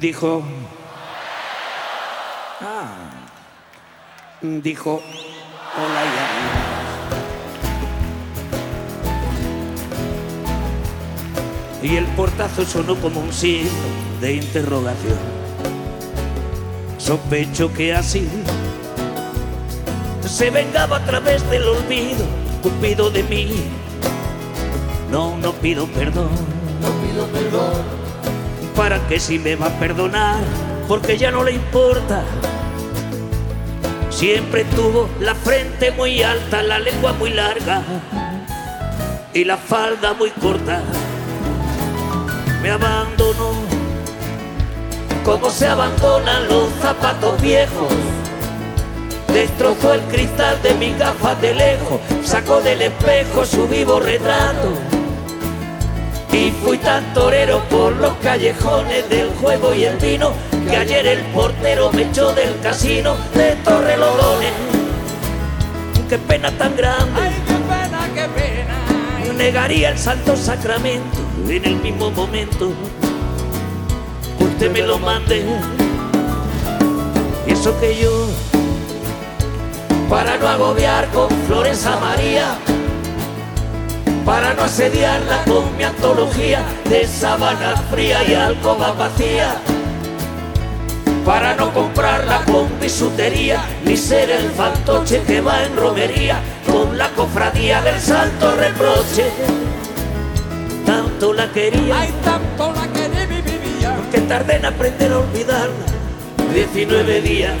Dijo, 0.00 0.42
ah, 2.62 3.10
dijo, 4.40 5.02
hola 5.76 6.04
y 11.82 11.86
Y 11.86 11.96
el 11.96 12.06
portazo 12.16 12.64
sonó 12.64 12.96
como 12.96 13.20
un 13.20 13.30
signo 13.30 13.68
de 14.22 14.36
interrogación. 14.36 15.18
Sospecho 16.96 17.70
que 17.74 17.94
así 17.94 18.26
se 20.26 20.48
vengaba 20.48 20.96
a 20.96 21.04
través 21.04 21.48
del 21.50 21.64
olvido, 21.64 22.24
Cupido 22.62 23.10
de 23.10 23.22
mí. 23.24 23.68
No, 25.10 25.36
no 25.36 25.52
pido 25.52 25.86
perdón, 25.88 26.30
no 26.80 26.88
pido 27.02 27.26
perdón. 27.26 27.99
¿Para 28.80 28.98
que 29.08 29.20
si 29.20 29.38
me 29.38 29.56
va 29.56 29.66
a 29.66 29.78
perdonar? 29.78 30.38
Porque 30.88 31.18
ya 31.18 31.30
no 31.30 31.44
le 31.44 31.52
importa. 31.52 32.22
Siempre 34.08 34.64
tuvo 34.64 35.06
la 35.20 35.34
frente 35.34 35.90
muy 35.90 36.22
alta, 36.22 36.62
la 36.62 36.78
lengua 36.78 37.12
muy 37.12 37.28
larga 37.28 37.82
y 39.34 39.44
la 39.44 39.58
falda 39.58 40.14
muy 40.14 40.30
corta. 40.30 40.80
Me 42.62 42.70
abandonó 42.70 43.52
como 45.26 45.50
se 45.50 45.66
abandonan 45.66 46.48
los 46.48 46.70
zapatos 46.80 47.38
viejos. 47.42 47.92
Destrozó 49.30 49.92
el 49.92 50.00
cristal 50.04 50.56
de 50.62 50.72
mis 50.76 50.98
gafas 50.98 51.38
de 51.42 51.54
lejos, 51.54 52.00
sacó 52.24 52.62
del 52.62 52.80
espejo 52.80 53.44
su 53.44 53.68
vivo 53.68 54.00
retrato. 54.00 54.89
Y 56.32 56.50
fui 56.62 56.78
tan 56.78 57.12
torero 57.12 57.60
por 57.68 57.94
los 57.96 58.12
callejones 58.22 59.08
del 59.08 59.30
juego 59.40 59.74
y 59.74 59.84
el 59.84 59.96
vino 59.96 60.32
que 60.68 60.76
ayer 60.76 61.06
el 61.06 61.20
portero 61.32 61.90
me 61.92 62.02
echó 62.02 62.32
del 62.32 62.58
casino 62.60 63.16
de 63.34 63.56
Torrelodones. 63.64 64.52
Qué 66.08 66.18
pena 66.18 66.50
tan 66.52 66.76
grande, 66.76 67.20
Ay, 67.20 67.34
qué 67.46 67.54
pena, 67.54 68.08
qué 68.14 68.28
pena. 68.40 69.34
negaría 69.34 69.90
el 69.90 69.98
santo 69.98 70.36
sacramento 70.36 71.18
en 71.48 71.64
el 71.64 71.76
mismo 71.76 72.10
momento. 72.10 72.72
Usted 74.38 74.70
me 74.72 74.82
lo 74.82 74.98
mande. 74.98 75.44
Y 77.46 77.52
eso 77.52 77.78
que 77.80 77.98
yo, 78.00 78.26
para 80.08 80.36
no 80.36 80.46
agobiar 80.48 81.08
con 81.10 81.28
flores 81.46 81.86
a 81.86 81.96
María, 81.98 82.58
para 84.30 84.54
no 84.54 84.62
asediarla 84.62 85.42
con 85.42 85.76
mi 85.76 85.82
antología 85.82 86.62
de 86.88 87.04
sábana 87.04 87.74
fría 87.90 88.22
y 88.22 88.34
alcoba 88.34 88.92
vacía, 88.92 89.56
para 91.26 91.56
no 91.56 91.74
comprarla 91.74 92.44
con 92.44 92.68
bisutería, 92.80 93.60
ni 93.84 93.96
ser 93.96 94.30
el 94.30 94.48
fantoche 94.52 95.20
que 95.26 95.40
va 95.40 95.64
en 95.64 95.74
romería 95.74 96.38
con 96.64 96.96
la 96.96 97.08
cofradía 97.08 97.82
del 97.82 98.00
santo 98.00 98.54
reproche. 98.54 99.24
Tanto 100.86 101.32
la 101.32 101.50
quería 101.50 101.98
Ay, 101.98 102.14
tanto 102.22 102.72
la 102.72 102.86
quería 102.92 103.26
mi 103.26 103.42
vivía. 103.42 103.96
que 104.12 104.20
tardé 104.20 104.56
en 104.58 104.66
aprender 104.66 105.10
a 105.10 105.18
olvidarla. 105.18 105.86
19 106.54 107.20
días, 107.20 107.54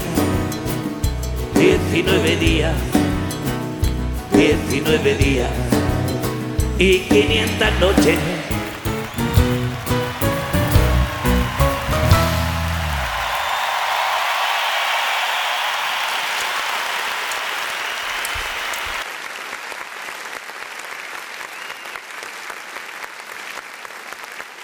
19 1.52 2.36
días, 2.36 2.74
19 4.32 5.14
días 5.16 5.69
y 6.80 7.00
500 7.00 7.78
noches 7.78 8.39